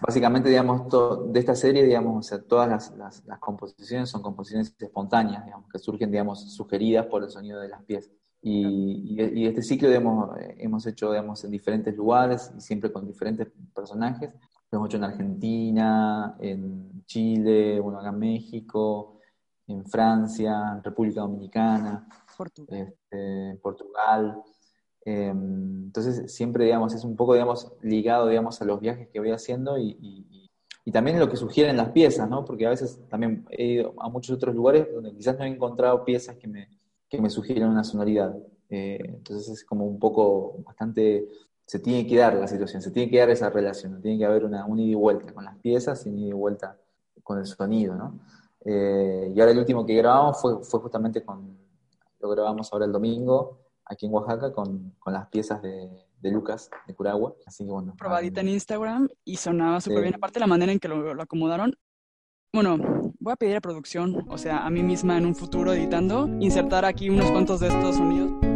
Básicamente, 0.02 0.48
digamos, 0.48 0.88
de 1.32 1.38
esta 1.38 1.54
serie, 1.54 1.84
digamos, 1.84 2.26
o 2.26 2.28
sea, 2.28 2.42
todas 2.42 2.68
las, 2.68 3.22
las, 3.24 3.38
composiciones 3.38 4.10
son 4.10 4.22
composiciones 4.22 4.74
espontáneas, 4.76 5.44
digamos, 5.44 5.68
que 5.70 5.78
surgen, 5.78 6.10
digamos, 6.10 6.52
sugeridas 6.52 7.06
por 7.06 7.22
el 7.22 7.30
sonido 7.30 7.60
de 7.60 7.68
las 7.68 7.84
piezas. 7.84 8.12
Y, 8.42 9.14
y, 9.20 9.46
este 9.46 9.62
ciclo, 9.62 9.88
digamos, 9.88 10.30
hemos 10.58 10.84
hecho, 10.86 11.10
digamos, 11.10 11.44
en 11.44 11.52
diferentes 11.52 11.96
lugares 11.96 12.52
y 12.56 12.60
siempre 12.60 12.90
con 12.90 13.06
diferentes 13.06 13.48
personajes. 13.72 14.34
Lo 14.70 14.78
hemos 14.78 14.88
hecho 14.88 14.98
en 14.98 15.04
Argentina, 15.04 16.36
en 16.40 17.04
Chile, 17.06 17.80
bueno, 17.80 17.98
acá 17.98 18.10
en 18.10 18.18
México, 18.18 19.20
en 19.66 19.84
Francia, 19.86 20.72
en 20.76 20.82
República 20.82 21.22
Dominicana, 21.22 22.08
Portugal. 22.36 22.78
Este, 22.78 23.58
Portugal. 23.62 24.42
Em, 25.04 25.84
entonces, 25.84 26.32
siempre, 26.34 26.66
digamos, 26.66 26.94
es 26.94 27.04
un 27.04 27.16
poco, 27.16 27.32
digamos, 27.32 27.72
ligado, 27.82 28.28
digamos, 28.28 28.60
a 28.60 28.64
los 28.64 28.80
viajes 28.80 29.08
que 29.08 29.20
voy 29.20 29.30
haciendo 29.30 29.78
y, 29.78 29.96
y, 30.00 30.50
y 30.88 30.90
también 30.90 31.18
lo 31.18 31.28
que 31.28 31.36
sugieren 31.36 31.76
las 31.76 31.90
piezas, 31.90 32.30
¿no? 32.30 32.46
Porque 32.46 32.66
a 32.66 32.70
veces 32.70 32.98
también 33.10 33.44
he 33.50 33.66
ido 33.66 33.94
a 33.98 34.08
muchos 34.08 34.36
otros 34.36 34.54
lugares 34.54 34.88
donde 34.90 35.14
quizás 35.14 35.38
no 35.38 35.44
he 35.44 35.48
encontrado 35.48 36.02
piezas 36.02 36.36
que 36.36 36.48
me, 36.48 36.68
que 37.08 37.20
me 37.20 37.28
sugieren 37.28 37.68
una 37.68 37.84
sonoridad. 37.84 38.34
Eh, 38.70 38.98
entonces 39.02 39.48
es 39.48 39.64
como 39.66 39.86
un 39.86 39.98
poco 39.98 40.62
bastante, 40.64 41.28
se 41.68 41.80
tiene 41.80 42.06
que 42.06 42.16
dar 42.16 42.34
la 42.34 42.48
situación, 42.48 42.80
se 42.80 42.90
tiene 42.90 43.10
que 43.10 43.18
dar 43.18 43.28
esa 43.28 43.50
relación, 43.50 44.00
tiene 44.00 44.16
que 44.16 44.24
haber 44.24 44.46
una, 44.46 44.64
un 44.64 44.78
ida 44.78 44.92
y 44.92 44.94
vuelta 44.94 45.34
con 45.34 45.44
las 45.44 45.54
piezas 45.58 46.04
y 46.06 46.08
un 46.08 46.18
ida 46.18 46.28
y 46.30 46.32
vuelta 46.32 46.78
con 47.22 47.38
el 47.38 47.44
sonido, 47.44 47.94
¿no? 47.94 48.18
Eh, 48.64 49.30
y 49.36 49.38
ahora 49.38 49.52
el 49.52 49.58
último 49.58 49.84
que 49.84 49.94
grabamos 49.94 50.40
fue, 50.40 50.64
fue 50.64 50.80
justamente 50.80 51.22
con, 51.22 51.58
lo 52.20 52.30
grabamos 52.30 52.72
ahora 52.72 52.86
el 52.86 52.92
domingo, 52.92 53.58
aquí 53.84 54.06
en 54.06 54.14
Oaxaca, 54.14 54.50
con, 54.50 54.94
con 54.98 55.12
las 55.12 55.28
piezas 55.28 55.60
de, 55.60 55.90
de, 56.22 56.30
Lucas, 56.30 56.70
de 56.86 56.94
Curagua. 56.94 57.34
Así 57.44 57.66
que 57.66 57.70
bueno. 57.70 57.94
Probadita 57.98 58.40
en 58.40 58.48
Instagram 58.48 59.10
y 59.26 59.36
sonaba 59.36 59.82
súper 59.82 60.00
bien. 60.00 60.14
Aparte 60.14 60.40
la 60.40 60.46
manera 60.46 60.72
en 60.72 60.78
que 60.78 60.88
lo, 60.88 61.12
lo 61.12 61.22
acomodaron, 61.22 61.74
bueno, 62.50 62.78
voy 63.20 63.32
a 63.34 63.36
pedir 63.36 63.56
a 63.56 63.60
producción, 63.60 64.24
o 64.30 64.38
sea, 64.38 64.64
a 64.64 64.70
mí 64.70 64.82
misma 64.82 65.18
en 65.18 65.26
un 65.26 65.34
futuro 65.34 65.74
editando, 65.74 66.28
insertar 66.40 66.86
aquí 66.86 67.10
unos 67.10 67.30
cuantos 67.30 67.60
de 67.60 67.68
estos 67.68 67.96
sonidos. 67.96 68.47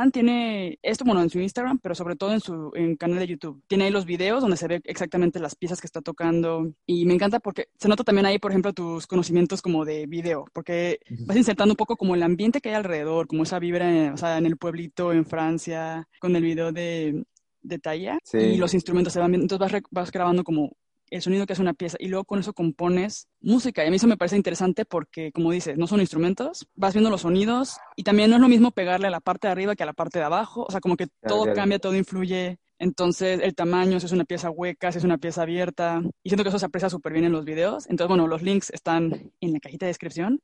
Hernán 0.00 0.12
tiene 0.12 0.78
esto, 0.82 1.04
bueno, 1.04 1.22
en 1.22 1.28
su 1.28 1.38
Instagram, 1.40 1.78
pero 1.78 1.94
sobre 1.94 2.16
todo 2.16 2.32
en 2.32 2.40
su 2.40 2.72
canal 2.98 3.18
de 3.18 3.26
YouTube. 3.26 3.62
Tiene 3.66 3.84
ahí 3.84 3.90
los 3.90 4.06
videos 4.06 4.40
donde 4.40 4.56
se 4.56 4.66
ve 4.66 4.80
exactamente 4.84 5.38
las 5.40 5.54
piezas 5.54 5.80
que 5.80 5.86
está 5.86 6.00
tocando. 6.00 6.72
Y 6.86 7.04
me 7.04 7.14
encanta 7.14 7.38
porque 7.38 7.68
se 7.78 7.88
nota 7.88 8.02
también 8.02 8.24
ahí, 8.24 8.38
por 8.38 8.50
ejemplo, 8.50 8.72
tus 8.72 9.06
conocimientos 9.06 9.60
como 9.60 9.84
de 9.84 10.06
video, 10.06 10.46
porque 10.54 11.00
vas 11.26 11.36
insertando 11.36 11.72
un 11.72 11.76
poco 11.76 11.96
como 11.96 12.14
el 12.14 12.22
ambiente 12.22 12.60
que 12.60 12.70
hay 12.70 12.76
alrededor, 12.76 13.26
como 13.26 13.42
esa 13.42 13.58
vibra, 13.58 14.12
o 14.14 14.16
sea, 14.16 14.38
en 14.38 14.46
el 14.46 14.56
pueblito, 14.56 15.12
en 15.12 15.26
Francia, 15.26 16.08
con 16.18 16.34
el 16.34 16.42
video 16.42 16.72
de, 16.72 17.24
de 17.60 17.78
Talla. 17.78 18.18
Y 18.32 18.56
los 18.56 18.72
instrumentos 18.72 19.12
se 19.12 19.20
van 19.20 19.32
viendo. 19.32 19.44
Entonces 19.44 19.70
vas, 19.70 19.82
vas 19.90 20.10
grabando 20.10 20.44
como 20.44 20.72
el 21.10 21.22
sonido 21.22 21.46
que 21.46 21.52
hace 21.52 21.62
una 21.62 21.74
pieza 21.74 21.96
y 22.00 22.08
luego 22.08 22.24
con 22.24 22.40
eso 22.40 22.52
compones 22.52 23.28
música. 23.40 23.84
Y 23.84 23.88
a 23.88 23.90
mí 23.90 23.96
eso 23.96 24.06
me 24.06 24.16
parece 24.16 24.36
interesante 24.36 24.84
porque, 24.84 25.32
como 25.32 25.50
dices, 25.50 25.76
no 25.76 25.86
son 25.86 26.00
instrumentos, 26.00 26.68
vas 26.74 26.94
viendo 26.94 27.10
los 27.10 27.22
sonidos 27.22 27.76
y 27.96 28.04
también 28.04 28.30
no 28.30 28.36
es 28.36 28.42
lo 28.42 28.48
mismo 28.48 28.70
pegarle 28.70 29.08
a 29.08 29.10
la 29.10 29.20
parte 29.20 29.48
de 29.48 29.52
arriba 29.52 29.74
que 29.74 29.82
a 29.82 29.86
la 29.86 29.92
parte 29.92 30.18
de 30.18 30.24
abajo. 30.24 30.64
O 30.66 30.70
sea, 30.70 30.80
como 30.80 30.96
que 30.96 31.08
todo 31.26 31.52
cambia, 31.52 31.78
todo 31.78 31.96
influye. 31.96 32.58
Entonces, 32.78 33.40
el 33.42 33.54
tamaño, 33.54 34.00
si 34.00 34.06
es 34.06 34.12
una 34.12 34.24
pieza 34.24 34.50
hueca, 34.50 34.90
si 34.90 34.98
es 34.98 35.04
una 35.04 35.18
pieza 35.18 35.42
abierta. 35.42 36.00
Y 36.22 36.30
siento 36.30 36.44
que 36.44 36.48
eso 36.48 36.58
se 36.58 36.66
aprecia 36.66 36.88
súper 36.88 37.12
bien 37.12 37.26
en 37.26 37.32
los 37.32 37.44
videos. 37.44 37.84
Entonces, 37.90 38.08
bueno, 38.08 38.26
los 38.26 38.42
links 38.42 38.70
están 38.70 39.32
en 39.40 39.52
la 39.52 39.60
cajita 39.60 39.86
de 39.86 39.90
descripción 39.90 40.40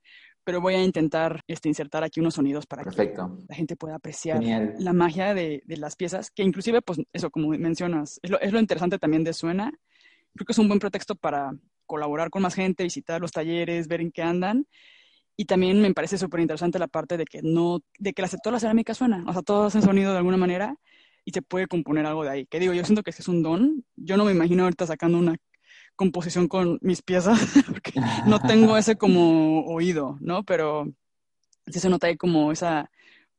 pero 0.47 0.61
voy 0.61 0.75
a 0.75 0.85
intentar 0.85 1.41
este, 1.49 1.69
insertar 1.69 2.05
aquí 2.05 2.21
unos 2.21 2.35
sonidos 2.35 2.67
para 2.67 2.85
que 2.85 3.12
la 3.49 3.55
gente 3.57 3.75
pueda 3.75 3.97
apreciar 3.97 4.41
la 4.79 4.93
magia 4.93 5.35
de, 5.35 5.64
de, 5.67 5.77
las 5.77 5.97
piezas, 5.97 6.31
que 6.31 6.45
inclusive, 6.45 6.83
pues 6.83 7.01
eso, 7.12 7.31
como 7.31 7.49
mencionas, 7.49 8.21
es 8.23 8.31
lo, 8.31 8.41
es 8.41 8.53
lo 8.53 8.61
interesante 8.61 8.97
también 9.01 9.25
de 9.25 9.33
Suena, 9.33 9.73
creo 10.37 10.46
que 10.46 10.53
es 10.53 10.59
un 10.59 10.68
buen 10.68 10.81
pretexto 10.81 11.14
para 11.14 11.53
colaborar 11.87 12.31
con 12.31 12.42
más 12.42 12.55
gente, 12.55 12.85
visitar 12.85 13.20
los 13.20 13.33
talleres, 13.33 13.88
ver 13.88 14.01
en 14.01 14.11
qué 14.11 14.22
andan. 14.22 14.66
Y 15.37 15.44
también 15.44 15.81
me 15.81 15.92
parece 15.92 16.16
súper 16.16 16.40
interesante 16.40 16.79
la 16.79 16.88
parte 16.88 17.16
de 17.16 17.27
que 17.27 17.42
no, 17.42 17.81
de 17.99 18.12
que 18.12 18.22
toda 18.42 18.53
la 18.55 18.61
cerámica 18.61 18.94
suena, 18.94 19.25
o 19.27 19.33
sea, 19.33 19.42
todo 19.42 19.66
hace 19.66 19.83
sonido 19.83 20.12
de 20.12 20.18
alguna 20.18 20.38
manera 20.38 20.77
y 21.25 21.33
se 21.33 21.42
puede 21.42 21.66
componer 21.66 22.07
algo 22.07 22.25
de 22.25 22.31
ahí. 22.31 22.46
Que 22.46 22.61
digo, 22.61 22.72
yo 22.72 22.85
siento 22.85 23.03
que 23.03 23.11
es 23.11 23.29
un 23.29 23.42
don. 23.42 23.85
Yo 23.96 24.16
no 24.16 24.25
me 24.25 24.33
imagino 24.33 24.62
ahorita 24.62 24.87
sacando 24.87 25.18
una 25.18 25.37
composición 25.96 26.46
con 26.49 26.79
mis 26.83 27.03
piezas, 27.03 27.38
porque 27.66 27.92
no 28.27 28.38
tengo 28.40 28.77
ese 28.77 28.96
como 28.96 29.66
oído, 29.66 30.16
¿no? 30.20 30.44
Pero 30.44 30.87
sí 31.66 31.81
se 31.81 31.88
nota 31.88 32.07
ahí 32.07 32.16
como 32.16 32.53
esa 32.53 32.90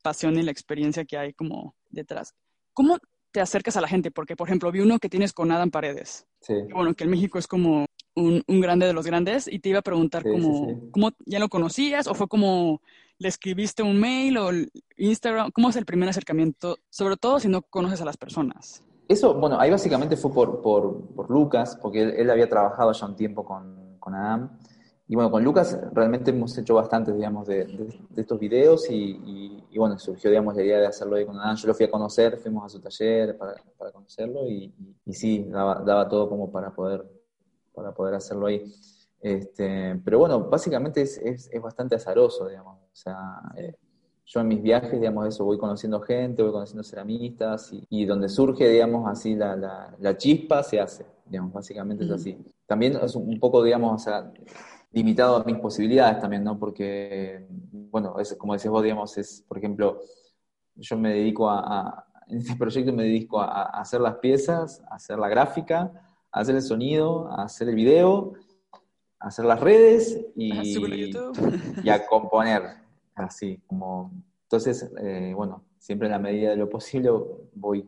pasión 0.03 0.38
y 0.38 0.43
la 0.43 0.51
experiencia 0.51 1.05
que 1.05 1.17
hay 1.17 1.33
como 1.33 1.75
detrás. 1.89 2.33
¿Cómo 2.73 2.99
te 3.32 3.42
acercas 3.42 3.78
a 3.78 3.82
la 3.82 3.88
gente, 3.88 4.12
porque 4.12 4.36
por 4.36 4.48
ejemplo 4.48 4.72
vi 4.72 4.80
uno 4.80 5.00
que 5.00 5.10
tienes 5.10 5.34
con 5.34 5.52
Adam 5.52 5.72
Paredes. 5.72 6.26
Sí. 6.42 6.54
Bueno, 6.74 6.94
que 6.94 7.04
en 7.04 7.10
México 7.10 7.40
es 7.40 7.48
como 7.48 7.86
un, 8.16 8.44
un, 8.48 8.62
grande 8.62 8.86
de 8.86 8.94
los 8.94 9.06
grandes 9.06 9.48
y 9.48 9.60
te 9.60 9.70
iba 9.70 9.80
a 9.80 9.84
preguntar 9.84 10.24
cómo, 10.24 10.90
cómo 10.92 11.12
ya 11.26 11.40
lo 11.40 11.50
conocías 11.50 12.08
o 12.08 12.13
fue 12.13 12.28
como 12.28 12.82
le 13.20 13.28
escribiste 13.28 13.84
un 13.84 14.00
mail 14.00 14.38
o 14.38 14.50
Instagram, 14.98 15.52
¿cómo 15.52 15.70
es 15.70 15.76
el 15.76 15.86
primer 15.86 16.10
acercamiento? 16.10 16.78
Sobre 16.90 17.18
todo 17.18 17.40
si 17.40 17.48
no 17.48 17.63
conoces 17.63 18.02
a 18.02 18.06
las 18.06 18.18
personas. 18.18 18.84
Eso, 19.08 19.34
bueno, 19.36 19.60
ahí 19.60 19.72
básicamente 19.72 20.18
fue 20.18 20.34
por, 20.34 20.62
por, 20.62 21.08
por 21.16 21.30
Lucas, 21.30 21.78
porque 21.82 22.04
él, 22.04 22.13
él, 22.18 22.30
había 22.30 22.50
trabajado 22.50 22.92
ya 22.92 23.06
un 23.06 23.16
tiempo 23.16 23.46
con, 23.46 23.98
con 24.00 24.13
Adam 24.13 24.52
y 25.10 25.15
bueno, 25.15 25.32
con 25.32 25.41
Lucas 25.41 25.80
realmente 25.93 26.32
hemos 26.32 26.58
hecho 26.58 26.76
bastantes, 26.76 27.15
digamos, 27.15 27.48
de, 27.48 27.63
de, 27.65 28.22
estos 28.22 28.38
videos 28.38 28.89
y, 28.89 29.63
y, 29.72 29.78
bueno, 29.78 29.98
surgió, 29.98 30.30
digamos, 30.30 30.54
la 30.56 30.63
idea 30.63 30.80
de 30.80 30.88
hacerlo 30.88 31.15
ahí 31.15 31.26
con 31.26 31.39
Adán. 31.39 31.56
Yo 31.56 31.67
lo 31.67 31.74
fui 31.74 31.86
a 31.86 31.91
conocer, 31.91 32.38
fuimos 32.38 32.65
a 32.65 32.70
su 32.70 32.82
taller 32.82 33.38
para, 33.38 33.56
para 33.78 33.91
conocerlo 33.93 34.46
y, 34.50 34.74
y, 35.06 35.13
sí, 35.13 35.46
daba, 35.48 35.76
daba, 35.76 36.10
todo 36.10 36.28
como 36.28 36.52
para 36.52 36.76
poder, 36.76 37.06
para 37.74 37.93
poder 37.93 38.15
hacerlo 38.15 38.48
ahí. 38.48 38.70
Este, 39.22 40.00
pero 40.04 40.20
bueno, 40.20 40.41
básicamente 40.50 41.02
es, 41.02 41.17
es, 41.20 41.50
es 41.54 41.62
bastante 41.62 41.96
azaroso, 41.96 42.46
digamos. 42.50 42.78
O 42.91 42.96
sea, 42.96 43.41
eh, 43.56 43.76
yo 44.26 44.41
en 44.41 44.48
mis 44.50 44.62
viajes, 44.62 44.91
digamos, 44.91 45.26
eso, 45.26 45.46
voy 45.46 45.58
conociendo 45.58 46.02
gente, 46.02 46.43
voy 46.43 46.52
conociendo 46.52 46.84
ceramistas 46.84 47.72
y, 47.72 47.86
y 47.89 48.06
donde 48.06 48.28
surge, 48.28 48.67
digamos, 48.67 49.10
así 49.10 49.36
la, 49.36 49.56
la, 49.56 49.96
la, 50.00 50.17
chispa 50.17 50.63
se 50.63 50.82
hace, 50.82 51.06
digamos, 51.26 51.54
básicamente 51.54 52.04
es 52.04 52.12
así. 52.12 52.38
También 52.65 52.98
es 53.02 53.15
un 53.15 53.39
poco, 53.39 53.63
digamos, 53.63 54.02
o 54.02 54.04
sea, 54.04 54.34
limitado 54.97 55.38
a 55.38 55.43
mis 55.43 55.57
posibilidades 55.57 56.19
también, 56.19 56.43
¿no? 56.43 56.57
Porque, 56.57 57.45
bueno, 57.91 58.19
es, 58.19 58.33
como 58.33 58.53
decías 58.53 58.71
vos, 58.71 58.83
digamos, 58.83 59.15
es, 59.17 59.45
por 59.47 59.57
ejemplo, 59.60 60.01
yo 60.75 60.97
me 60.97 61.13
dedico 61.13 61.49
a, 61.49 62.05
en 62.27 62.39
este 62.39 62.55
proyecto 62.55 62.91
me 62.91 63.03
dedico 63.03 63.39
a, 63.39 63.63
hacer 63.63 64.01
las 64.01 64.15
piezas, 64.15 64.81
a 64.89 64.95
hacer 64.95 65.19
la 65.19 65.29
gráfica, 65.29 65.91
a 66.31 66.39
hacer 66.39 66.55
el 66.55 66.62
sonido, 66.62 67.31
a 67.31 67.43
hacer 67.43 67.69
el 67.69 67.75
video, 67.75 68.33
a 69.19 69.27
hacer 69.27 69.45
las 69.45 69.60
redes 69.60 70.19
y, 70.36 70.51
y 71.83 71.89
a 71.89 72.05
componer, 72.07 72.63
así, 73.15 73.62
como, 73.67 74.12
entonces, 74.43 74.91
eh, 74.99 75.33
bueno, 75.36 75.63
siempre 75.77 76.07
en 76.07 76.13
la 76.13 76.19
medida 76.19 76.49
de 76.49 76.57
lo 76.57 76.69
posible 76.69 77.12
voy 77.53 77.88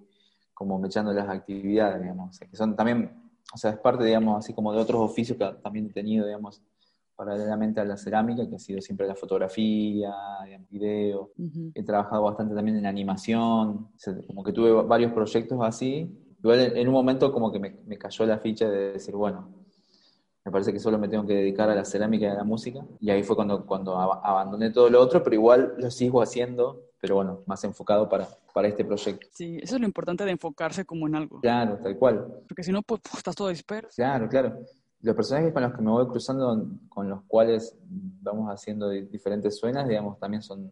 como 0.53 0.85
echando 0.85 1.11
las 1.11 1.27
actividades, 1.27 2.01
digamos, 2.01 2.37
que 2.37 2.55
son 2.55 2.75
también, 2.75 3.11
o 3.53 3.57
sea, 3.57 3.71
es 3.71 3.77
parte, 3.77 4.03
digamos, 4.03 4.37
así 4.37 4.53
como 4.53 4.73
de 4.73 4.79
otros 4.79 5.01
oficios 5.01 5.37
que 5.37 5.45
también 5.63 5.87
he 5.87 5.93
tenido, 5.93 6.25
digamos, 6.25 6.61
paralelamente 7.19 7.82
a 7.82 7.84
la 7.84 7.97
cerámica, 7.97 8.47
que 8.47 8.55
ha 8.55 8.60
sido 8.60 8.79
siempre 8.79 9.05
la 9.05 9.13
fotografía, 9.13 10.13
el 10.47 10.65
video. 10.69 11.34
He 11.75 11.84
trabajado 11.84 12.23
bastante 12.23 12.55
también 12.55 12.77
en 12.77 12.86
animación, 12.86 13.89
como 14.25 14.41
que 14.41 14.53
tuve 14.53 14.71
varios 14.84 15.12
proyectos 15.12 15.60
así. 15.62 16.10
Igual 16.41 16.77
en, 16.77 16.88
un 16.88 16.93
momento 16.93 17.34
como 17.34 17.51
que 17.51 17.60
me, 17.60 17.97
cayó 17.97 18.25
la 18.25 18.38
ficha 18.38 18.69
de 18.69 18.93
decir, 18.93 19.13
bueno, 19.15 19.49
me 20.45 20.49
parece 20.49 20.71
que 20.71 20.79
solo 20.79 20.97
me 20.97 21.10
tengo 21.10 21.27
que 21.27 21.34
dedicar 21.34 21.69
a 21.69 21.75
la 21.75 21.84
cerámica 21.84 22.25
y 22.25 22.29
a 22.29 22.36
la 22.36 22.45
música. 22.45 22.86
Y 23.01 23.10
ahí 23.10 23.21
fue 23.21 23.36
cuando, 23.36 23.65
cuando 23.65 23.99
abandoné 23.99 24.69
todo 24.69 24.89
lo 24.89 25.01
otro, 25.01 25.21
pero 25.21 25.36
igual 25.36 25.73
lo 25.77 25.91
sigo 25.91 26.21
haciendo, 26.21 26.86
pero 27.01 27.15
bueno, 27.15 27.41
más 27.47 27.62
enfocado 27.65 28.08
para, 28.08 28.29
para 28.53 28.69
este 28.69 28.86
proyecto. 28.86 29.27
Sí, 29.34 29.58
eso 29.62 29.75
es 29.75 29.82
lo 29.82 29.88
importante 29.88 30.23
de 30.23 30.32
enfocarse 30.32 30.86
como 30.86 31.05
en 31.05 31.15
algo. 31.15 31.41
Claro, 31.41 31.79
tal 31.84 31.97
cual. 31.97 32.43
Porque 32.47 32.63
si 32.63 32.71
no, 32.71 32.82
pues, 32.82 33.01
pues 33.01 33.15
estás 33.15 33.36
todo 33.36 33.49
disperso. 33.49 33.91
Claro, 33.97 34.29
claro 34.29 34.62
los 35.01 35.15
personajes 35.15 35.53
con 35.53 35.63
los 35.63 35.73
que 35.73 35.81
me 35.81 35.91
voy 35.91 36.07
cruzando, 36.07 36.67
con 36.89 37.09
los 37.09 37.23
cuales 37.23 37.75
vamos 38.21 38.49
haciendo 38.49 38.89
diferentes 38.89 39.57
suenas, 39.57 39.88
digamos, 39.88 40.19
también 40.19 40.41
son, 40.41 40.71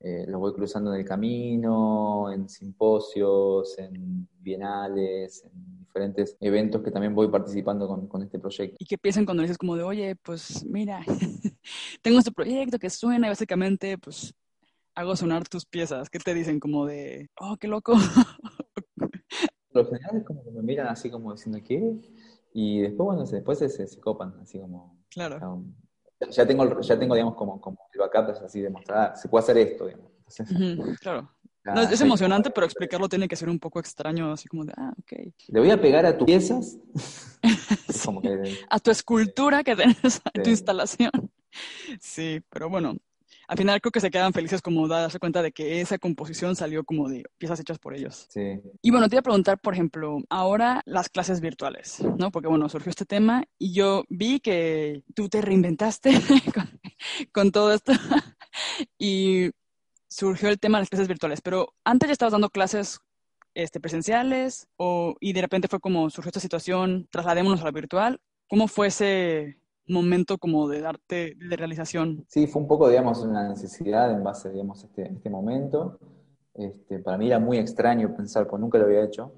eh, 0.00 0.24
los 0.26 0.40
voy 0.40 0.52
cruzando 0.52 0.92
en 0.92 1.00
el 1.00 1.06
camino, 1.06 2.30
en 2.32 2.48
simposios, 2.48 3.78
en 3.78 4.28
bienales, 4.40 5.44
en 5.44 5.78
diferentes 5.78 6.36
eventos 6.40 6.82
que 6.82 6.90
también 6.90 7.14
voy 7.14 7.28
participando 7.28 7.86
con, 7.86 8.08
con 8.08 8.22
este 8.22 8.38
proyecto. 8.38 8.76
¿Y 8.80 8.86
qué 8.86 8.98
piensan 8.98 9.24
cuando 9.24 9.42
dices 9.42 9.58
como 9.58 9.76
de, 9.76 9.84
oye, 9.84 10.16
pues 10.16 10.64
mira, 10.64 11.04
tengo 12.02 12.18
este 12.18 12.32
proyecto 12.32 12.78
que 12.78 12.90
suena 12.90 13.28
y 13.28 13.30
básicamente 13.30 13.96
pues 13.96 14.34
hago 14.94 15.14
sonar 15.14 15.48
tus 15.48 15.64
piezas? 15.64 16.10
¿Qué 16.10 16.18
te 16.18 16.34
dicen 16.34 16.58
como 16.58 16.84
de, 16.84 17.30
oh, 17.38 17.56
qué 17.56 17.68
loco? 17.68 17.94
Lo 19.70 19.84
general 19.84 20.16
es 20.16 20.24
como 20.24 20.42
que 20.42 20.50
me 20.50 20.62
miran 20.62 20.88
así 20.88 21.10
como 21.10 21.32
diciendo, 21.32 21.60
¿qué? 21.62 21.94
Y 22.52 22.80
después, 22.80 23.06
bueno, 23.06 23.24
después 23.24 23.58
se, 23.58 23.68
se, 23.68 24.00
copan, 24.00 24.34
así 24.42 24.58
como... 24.58 24.98
Claro. 25.10 25.64
ya 26.30 26.46
tengo, 26.46 26.80
ya 26.80 26.98
tengo 26.98 27.14
digamos, 27.14 27.34
como, 27.34 27.60
como 27.60 27.78
el 27.92 28.00
backup, 28.00 28.30
es 28.30 28.42
así, 28.42 28.60
demostrar, 28.60 29.16
se 29.16 29.28
puede 29.28 29.42
hacer 29.42 29.58
esto, 29.58 29.86
digamos. 29.86 30.10
claro. 31.00 31.30
es 31.90 32.00
emocionante, 32.00 32.50
pero 32.50 32.66
explicarlo 32.66 33.08
tiene 33.08 33.28
que 33.28 33.36
ser 33.36 33.48
un 33.48 33.58
poco 33.58 33.80
extraño, 33.80 34.32
así 34.32 34.48
como 34.48 34.64
de, 34.64 34.72
ah, 34.76 34.92
ok. 34.98 35.12
Le 35.48 35.60
voy 35.60 35.70
a 35.70 35.80
pegar 35.80 36.06
a 36.06 36.16
tus 36.16 36.26
piezas. 36.26 36.78
A 38.70 38.80
tu 38.80 38.90
escultura 38.90 39.62
que 39.62 39.76
tienes, 39.76 40.20
a 40.24 40.30
tu 40.30 40.50
instalación. 40.50 41.10
Sí, 42.00 42.42
pero 42.50 42.68
bueno, 42.68 42.96
al 43.48 43.56
final 43.56 43.80
creo 43.80 43.90
que 43.90 44.00
se 44.00 44.10
quedan 44.10 44.34
felices 44.34 44.60
como 44.60 44.86
de 44.86 44.94
darse 44.94 45.18
cuenta 45.18 45.40
de 45.40 45.52
que 45.52 45.80
esa 45.80 45.98
composición 45.98 46.54
salió 46.54 46.84
como 46.84 47.08
de 47.08 47.24
piezas 47.38 47.58
hechas 47.58 47.78
por 47.78 47.94
ellos. 47.94 48.26
Sí. 48.28 48.60
Y 48.82 48.90
bueno, 48.90 49.08
te 49.08 49.16
iba 49.16 49.20
a 49.20 49.22
preguntar, 49.22 49.58
por 49.58 49.72
ejemplo, 49.72 50.18
ahora 50.28 50.82
las 50.84 51.08
clases 51.08 51.40
virtuales, 51.40 51.98
¿no? 52.18 52.30
Porque 52.30 52.46
bueno, 52.46 52.68
surgió 52.68 52.90
este 52.90 53.06
tema 53.06 53.44
y 53.58 53.72
yo 53.72 54.04
vi 54.10 54.40
que 54.40 55.02
tú 55.14 55.30
te 55.30 55.40
reinventaste 55.40 56.12
con, 57.32 57.50
todo 57.50 57.72
esto 57.72 57.92
y 58.98 59.50
surgió 60.08 60.50
el 60.50 60.60
tema 60.60 60.76
de 60.76 60.82
las 60.82 60.90
clases 60.90 61.08
virtuales, 61.08 61.40
pero 61.40 61.74
antes 61.84 62.08
ya 62.08 62.12
estabas 62.12 62.32
dando 62.32 62.50
clases 62.50 63.00
este, 63.54 63.80
presenciales 63.80 64.68
o, 64.76 65.16
y 65.20 65.32
de 65.32 65.40
repente 65.40 65.68
fue 65.68 65.80
como 65.80 66.10
surgió 66.10 66.28
esta 66.28 66.40
situación, 66.40 67.08
trasladémonos 67.10 67.62
a 67.62 67.64
la 67.64 67.70
virtual. 67.70 68.20
¿Cómo 68.46 68.68
fue 68.68 68.88
ese, 68.88 69.58
momento 69.88 70.38
como 70.38 70.68
de 70.68 70.80
darte 70.80 71.34
de 71.36 71.56
realización? 71.56 72.24
Sí, 72.28 72.46
fue 72.46 72.62
un 72.62 72.68
poco, 72.68 72.88
digamos, 72.88 73.22
una 73.22 73.48
necesidad 73.48 74.10
en 74.10 74.22
base, 74.22 74.50
digamos, 74.50 74.82
a 74.82 74.86
este, 74.86 75.12
este 75.12 75.30
momento. 75.30 75.98
Este, 76.54 76.98
para 76.98 77.16
mí 77.18 77.26
era 77.28 77.38
muy 77.38 77.58
extraño 77.58 78.14
pensar, 78.16 78.46
pues 78.48 78.60
nunca 78.60 78.78
lo 78.78 78.86
había 78.86 79.04
hecho, 79.04 79.32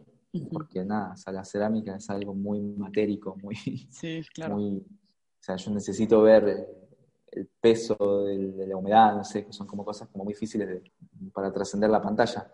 porque 0.52 0.84
nada, 0.84 1.12
o 1.12 1.16
sea, 1.16 1.32
la 1.32 1.44
cerámica 1.44 1.96
es 1.96 2.08
algo 2.08 2.34
muy 2.34 2.60
matérico, 2.60 3.36
muy... 3.42 3.54
Sí, 3.90 4.22
claro. 4.32 4.56
o 4.56 4.82
sea, 5.38 5.56
yo 5.56 5.70
necesito 5.70 6.22
ver 6.22 6.66
el 7.30 7.48
peso 7.60 8.24
de, 8.24 8.66
la 8.66 8.76
humedad, 8.76 9.16
no 9.16 9.24
sé, 9.24 9.44
que 9.44 9.52
son 9.52 9.66
como 9.66 9.84
cosas 9.84 10.08
como 10.08 10.24
muy 10.24 10.32
difíciles 10.32 10.82
para 11.32 11.52
trascender 11.52 11.90
la 11.90 12.00
pantalla. 12.00 12.50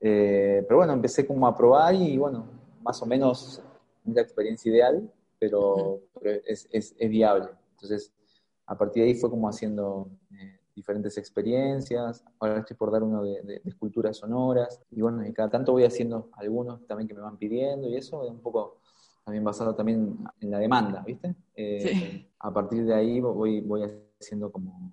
Eh, 0.00 0.64
pero 0.66 0.78
bueno, 0.78 0.92
empecé 0.92 1.26
como 1.26 1.46
a 1.46 1.56
probar 1.56 1.94
y 1.94 2.16
bueno, 2.16 2.46
más 2.82 3.00
o 3.02 3.06
menos 3.06 3.62
la 4.04 4.20
experiencia 4.20 4.70
ideal 4.70 5.10
pero, 5.50 6.00
es, 6.46 6.68
es, 6.70 6.94
es, 6.98 7.10
viable. 7.10 7.48
Entonces, 7.72 8.12
a 8.66 8.76
partir 8.76 9.02
de 9.02 9.10
ahí 9.10 9.14
fue 9.14 9.30
como 9.30 9.48
haciendo 9.48 10.10
eh, 10.32 10.58
diferentes 10.74 11.18
experiencias. 11.18 12.24
Ahora 12.38 12.60
estoy 12.60 12.76
por 12.76 12.90
dar 12.90 13.02
uno 13.02 13.22
de, 13.22 13.60
esculturas 13.64 14.16
sonoras. 14.16 14.80
Y 14.90 15.02
bueno, 15.02 15.26
y 15.26 15.32
cada 15.32 15.50
tanto 15.50 15.72
voy 15.72 15.84
haciendo 15.84 16.30
algunos 16.32 16.86
también 16.86 17.08
que 17.08 17.14
me 17.14 17.20
van 17.20 17.36
pidiendo 17.36 17.88
y 17.88 17.96
eso 17.96 18.24
es 18.24 18.30
un 18.30 18.40
poco 18.40 18.78
también 19.24 19.44
basado 19.44 19.74
también 19.74 20.18
en 20.40 20.50
la 20.50 20.58
demanda, 20.58 21.02
¿viste? 21.06 21.34
Eh, 21.56 22.28
a 22.38 22.52
partir 22.52 22.84
de 22.84 22.94
ahí 22.94 23.20
voy, 23.20 23.62
voy 23.62 23.90
haciendo 24.20 24.52
como 24.52 24.92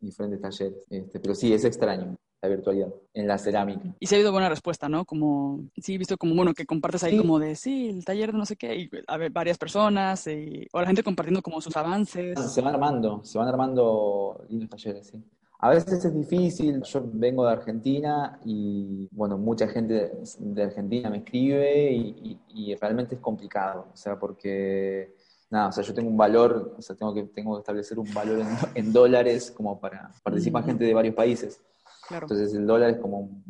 diferentes 0.00 0.40
talleres. 0.40 0.86
Este, 0.88 1.20
pero 1.20 1.34
sí, 1.34 1.52
es 1.52 1.64
extraño 1.64 2.16
la 2.42 2.48
virtualidad 2.48 2.88
en 3.14 3.26
la 3.26 3.38
cerámica. 3.38 3.94
Y 3.98 4.06
se 4.06 4.14
ha 4.14 4.18
habido 4.18 4.32
buena 4.32 4.48
respuesta, 4.48 4.88
¿no? 4.88 5.04
Como, 5.04 5.64
sí, 5.76 5.94
he 5.94 5.98
visto 5.98 6.16
como, 6.16 6.34
bueno, 6.34 6.54
que 6.54 6.66
compartes 6.66 7.02
ahí 7.04 7.16
como 7.16 7.38
de, 7.38 7.56
sí, 7.56 7.88
el 7.88 8.04
taller 8.04 8.32
de 8.32 8.38
no 8.38 8.46
sé 8.46 8.56
qué, 8.56 8.76
y 8.76 8.90
a 9.06 9.16
ver, 9.16 9.30
varias 9.30 9.58
personas, 9.58 10.26
y, 10.26 10.66
o 10.72 10.80
la 10.80 10.86
gente 10.86 11.02
compartiendo 11.02 11.42
como 11.42 11.60
sus 11.60 11.76
avances. 11.76 12.38
Se 12.52 12.60
van 12.60 12.74
armando, 12.74 13.20
se 13.24 13.38
van 13.38 13.48
armando 13.48 14.44
lindos 14.48 14.70
talleres, 14.70 15.06
sí. 15.08 15.22
A 15.58 15.70
veces 15.70 16.04
es 16.04 16.14
difícil, 16.14 16.82
yo 16.82 17.02
vengo 17.14 17.46
de 17.46 17.52
Argentina 17.52 18.38
y, 18.44 19.08
bueno, 19.10 19.38
mucha 19.38 19.66
gente 19.66 20.12
de 20.38 20.62
Argentina 20.62 21.08
me 21.08 21.18
escribe 21.18 21.92
y, 21.92 22.38
y, 22.50 22.74
realmente 22.74 23.14
es 23.14 23.20
complicado, 23.22 23.86
o 23.90 23.96
sea, 23.96 24.18
porque 24.18 25.14
nada, 25.48 25.68
o 25.68 25.72
sea, 25.72 25.82
yo 25.82 25.94
tengo 25.94 26.10
un 26.10 26.16
valor, 26.16 26.74
o 26.76 26.82
sea, 26.82 26.94
tengo 26.94 27.14
que, 27.14 27.22
tengo 27.22 27.54
que 27.54 27.60
establecer 27.60 27.98
un 27.98 28.12
valor 28.12 28.40
en, 28.40 28.48
en 28.74 28.92
dólares 28.92 29.50
como 29.50 29.80
para 29.80 30.12
participar 30.22 30.64
gente 30.64 30.84
de 30.84 30.92
varios 30.92 31.14
países. 31.14 31.62
Entonces 32.10 32.54
el 32.54 32.66
dólar 32.66 32.90
es 32.90 32.98
como, 32.98 33.42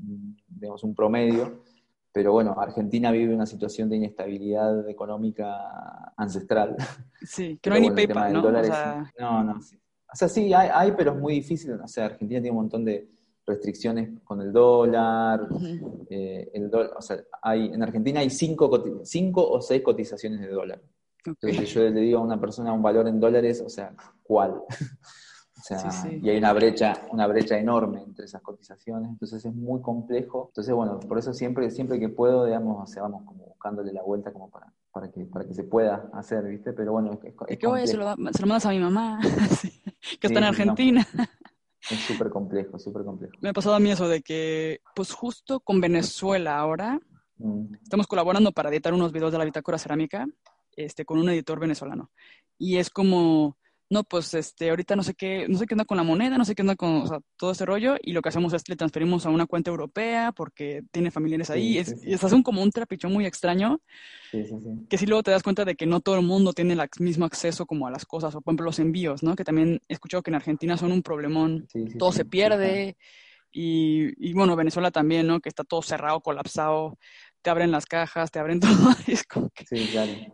digamos, 0.48 0.82
un 0.84 0.94
promedio. 0.94 1.62
Pero 2.12 2.32
bueno, 2.32 2.54
Argentina 2.58 3.10
vive 3.10 3.34
una 3.34 3.44
situación 3.44 3.90
de 3.90 3.96
inestabilidad 3.96 4.88
económica 4.88 6.12
ancestral. 6.16 6.76
Sí, 7.22 7.58
que 7.60 7.68
no 7.68 7.76
hay 7.76 7.82
ni 7.82 7.90
PayPal, 7.90 8.32
¿no? 8.32 8.46
O 8.46 8.64
sea... 8.64 9.12
No, 9.18 9.44
no. 9.44 9.60
Sí. 9.60 9.76
O 10.12 10.16
sea, 10.16 10.28
sí, 10.28 10.54
hay, 10.54 10.70
hay, 10.72 10.92
pero 10.92 11.12
es 11.12 11.18
muy 11.18 11.34
difícil. 11.34 11.72
O 11.72 11.88
sea, 11.88 12.06
Argentina 12.06 12.40
tiene 12.40 12.56
un 12.56 12.62
montón 12.62 12.84
de 12.84 13.08
restricciones 13.46 14.10
con 14.24 14.40
el 14.40 14.52
dólar. 14.52 15.46
Eh, 16.10 16.50
el 16.54 16.70
o 16.74 17.02
sea, 17.02 17.18
hay, 17.42 17.66
en 17.66 17.82
Argentina 17.82 18.20
hay 18.20 18.30
cinco, 18.30 19.02
cinco 19.04 19.48
o 19.48 19.60
seis 19.60 19.82
cotizaciones 19.82 20.40
de 20.40 20.48
dólar. 20.48 20.82
Entonces 21.24 21.68
yo 21.70 21.82
le 21.82 22.00
digo 22.00 22.18
a 22.18 22.22
una 22.22 22.40
persona 22.40 22.72
un 22.72 22.82
valor 22.82 23.08
en 23.08 23.18
dólares, 23.18 23.60
o 23.64 23.68
sea, 23.68 23.94
¿cuál? 24.22 24.62
y 26.20 26.28
hay 26.28 26.38
una 26.38 26.52
brecha, 26.52 27.02
una 27.10 27.26
brecha 27.26 27.58
enorme 27.58 28.02
entre 28.02 28.26
esas 28.26 28.42
cotizaciones, 28.42 29.10
entonces 29.10 29.44
es 29.44 29.54
muy 29.54 29.80
complejo. 29.80 30.46
Entonces, 30.48 30.74
bueno, 30.74 31.00
por 31.00 31.18
eso 31.18 31.32
siempre, 31.32 31.70
siempre 31.70 31.98
que 31.98 32.08
puedo, 32.08 32.44
digamos, 32.44 32.82
o 32.82 32.86
sea, 32.86 33.02
vamos 33.02 33.24
como 33.24 33.46
buscándole 33.46 33.92
la 33.92 34.02
vuelta 34.02 34.32
como 34.32 34.50
para, 34.50 34.72
para, 34.92 35.10
que, 35.10 35.24
para 35.24 35.44
que 35.44 35.54
se 35.54 35.64
pueda 35.64 36.08
hacer, 36.12 36.44
¿viste? 36.44 36.72
Pero 36.72 36.92
bueno, 36.92 37.12
es, 37.12 37.32
es, 37.48 37.58
que 37.58 37.66
voy, 37.66 37.86
se 37.86 37.96
lo, 37.96 38.14
se 38.14 38.42
lo 38.42 38.46
mandas 38.46 38.66
a 38.66 38.70
mi 38.70 38.78
mamá, 38.78 39.20
que 40.20 40.26
está 40.26 40.38
en 40.38 40.44
Argentina. 40.44 41.06
Es 41.88 42.00
súper 42.00 42.30
complejo, 42.30 42.80
súper 42.80 43.04
complejo. 43.04 43.34
Me 43.40 43.50
ha 43.50 43.52
pasado 43.52 43.76
a 43.76 43.78
mí 43.78 43.92
eso 43.92 44.08
de 44.08 44.20
que, 44.20 44.80
pues 44.92 45.12
justo 45.12 45.60
con 45.60 45.80
Venezuela 45.80 46.58
ahora, 46.58 46.98
mm. 47.38 47.74
estamos 47.80 48.08
colaborando 48.08 48.50
para 48.50 48.70
editar 48.70 48.92
unos 48.92 49.12
videos 49.12 49.30
de 49.30 49.38
la 49.38 49.44
bitácora 49.44 49.78
cerámica 49.78 50.26
este, 50.72 51.04
con 51.04 51.18
un 51.18 51.28
editor 51.28 51.60
venezolano. 51.60 52.10
Y 52.58 52.78
es 52.78 52.90
como 52.90 53.56
no, 53.88 54.04
pues 54.04 54.34
este, 54.34 54.70
ahorita 54.70 54.96
no 54.96 55.02
sé 55.02 55.14
qué, 55.14 55.46
no 55.48 55.58
sé 55.58 55.66
qué 55.66 55.74
onda 55.74 55.84
con 55.84 55.96
la 55.96 56.02
moneda, 56.02 56.36
no 56.38 56.44
sé 56.44 56.54
qué 56.54 56.62
onda 56.62 56.74
con 56.74 57.04
todo 57.36 57.52
ese 57.52 57.64
rollo, 57.64 57.96
y 58.02 58.12
lo 58.12 58.22
que 58.22 58.30
hacemos 58.30 58.52
es 58.52 58.64
que 58.64 58.72
le 58.72 58.76
transferimos 58.76 59.26
a 59.26 59.30
una 59.30 59.46
cuenta 59.46 59.70
europea 59.70 60.32
porque 60.32 60.82
tiene 60.90 61.10
familiares 61.10 61.50
ahí, 61.50 61.74
y 61.74 61.78
es, 61.78 62.32
un 62.32 62.42
como 62.42 62.62
un 62.62 62.70
trapichón 62.70 63.12
muy 63.12 63.26
extraño, 63.26 63.80
que 64.90 64.98
si 64.98 65.06
luego 65.06 65.22
te 65.22 65.30
das 65.30 65.42
cuenta 65.42 65.64
de 65.64 65.76
que 65.76 65.86
no 65.86 66.00
todo 66.00 66.16
el 66.16 66.26
mundo 66.26 66.52
tiene 66.52 66.74
el 66.74 66.80
mismo 66.98 67.24
acceso 67.24 67.66
como 67.66 67.86
a 67.86 67.90
las 67.90 68.04
cosas, 68.04 68.34
o 68.34 68.40
por 68.40 68.52
ejemplo 68.52 68.66
los 68.66 68.78
envíos, 68.78 69.22
¿no? 69.22 69.36
Que 69.36 69.44
también 69.44 69.80
he 69.88 69.94
escuchado 69.94 70.22
que 70.22 70.30
en 70.30 70.36
Argentina 70.36 70.76
son 70.76 70.90
un 70.92 71.02
problemón, 71.02 71.68
todo 71.98 72.12
se 72.12 72.24
pierde, 72.24 72.96
y, 73.52 74.12
y, 74.18 74.34
bueno, 74.34 74.54
Venezuela 74.54 74.90
también, 74.90 75.26
¿no? 75.26 75.40
Que 75.40 75.48
está 75.48 75.64
todo 75.64 75.80
cerrado, 75.80 76.20
colapsado, 76.20 76.98
te 77.42 77.50
abren 77.50 77.70
las 77.70 77.86
cajas, 77.86 78.30
te 78.30 78.38
abren 78.38 78.60
todo. 78.60 78.90
es 79.06 79.24
como 79.24 79.50
que, 79.50 79.64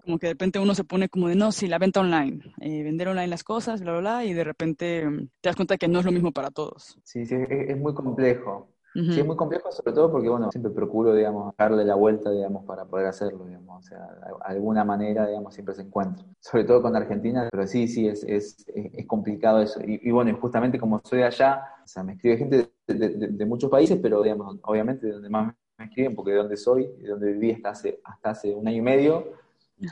como 0.04 0.18
que 0.18 0.26
de 0.28 0.32
repente 0.32 0.58
uno 0.58 0.74
se 0.74 0.84
pone 0.84 1.08
como 1.08 1.28
de, 1.28 1.34
no, 1.34 1.52
sí, 1.52 1.66
la 1.66 1.78
venta 1.78 2.00
online, 2.00 2.40
eh, 2.60 2.82
vender 2.82 3.08
online 3.08 3.28
las 3.28 3.44
cosas, 3.44 3.80
bla, 3.82 3.92
bla, 3.92 4.00
bla, 4.00 4.24
y 4.24 4.32
de 4.32 4.44
repente 4.44 5.06
mm, 5.06 5.28
te 5.40 5.48
das 5.48 5.56
cuenta 5.56 5.76
que 5.76 5.88
no 5.88 5.98
es 5.98 6.04
lo 6.04 6.12
mismo 6.12 6.32
para 6.32 6.50
todos. 6.50 6.98
Sí, 7.04 7.26
sí, 7.26 7.36
es, 7.48 7.76
muy 7.76 7.94
complejo. 7.94 8.68
Sí, 8.94 9.20
es 9.20 9.26
muy 9.26 9.36
complejo, 9.36 9.72
sobre 9.72 9.94
todo 9.94 10.12
porque, 10.12 10.28
bueno, 10.28 10.50
siempre 10.50 10.70
procuro, 10.70 11.14
digamos, 11.14 11.54
darle 11.56 11.82
la 11.82 11.94
vuelta, 11.94 12.30
digamos, 12.30 12.66
para 12.66 12.84
poder 12.84 13.06
hacerlo, 13.06 13.46
digamos, 13.46 13.86
o 13.86 13.88
sea, 13.88 13.98
de 13.98 14.34
alguna 14.44 14.84
manera, 14.84 15.26
digamos, 15.26 15.54
siempre 15.54 15.74
se 15.74 15.80
encuentra. 15.80 16.26
Sobre 16.40 16.64
todo 16.64 16.82
con 16.82 16.94
Argentina, 16.94 17.48
pero 17.50 17.66
sí, 17.66 17.88
sí, 17.88 18.06
es, 18.06 18.22
es, 18.24 18.66
es 18.74 19.06
complicado 19.06 19.62
eso. 19.62 19.80
Y, 19.80 19.98
y, 20.06 20.10
bueno, 20.10 20.36
justamente 20.38 20.78
como 20.78 21.00
soy 21.04 21.22
allá, 21.22 21.62
o 21.82 21.88
sea, 21.88 22.02
me 22.02 22.12
escribe 22.12 22.36
gente 22.36 22.70
de, 22.86 22.94
de, 22.94 23.28
de, 23.28 23.46
muchos 23.46 23.70
países, 23.70 23.98
pero, 24.02 24.22
digamos, 24.22 24.58
obviamente 24.62 25.06
de 25.06 25.14
donde 25.14 25.30
más 25.30 25.54
me 25.82 25.88
escriben 25.88 26.14
porque 26.14 26.32
de 26.32 26.38
donde 26.38 26.56
soy, 26.56 26.88
de 27.00 27.08
donde 27.08 27.32
viví 27.32 27.52
hasta 27.52 27.70
hace, 27.70 28.00
hasta 28.04 28.30
hace 28.30 28.54
un 28.54 28.66
año 28.66 28.78
y 28.78 28.82
medio, 28.82 29.32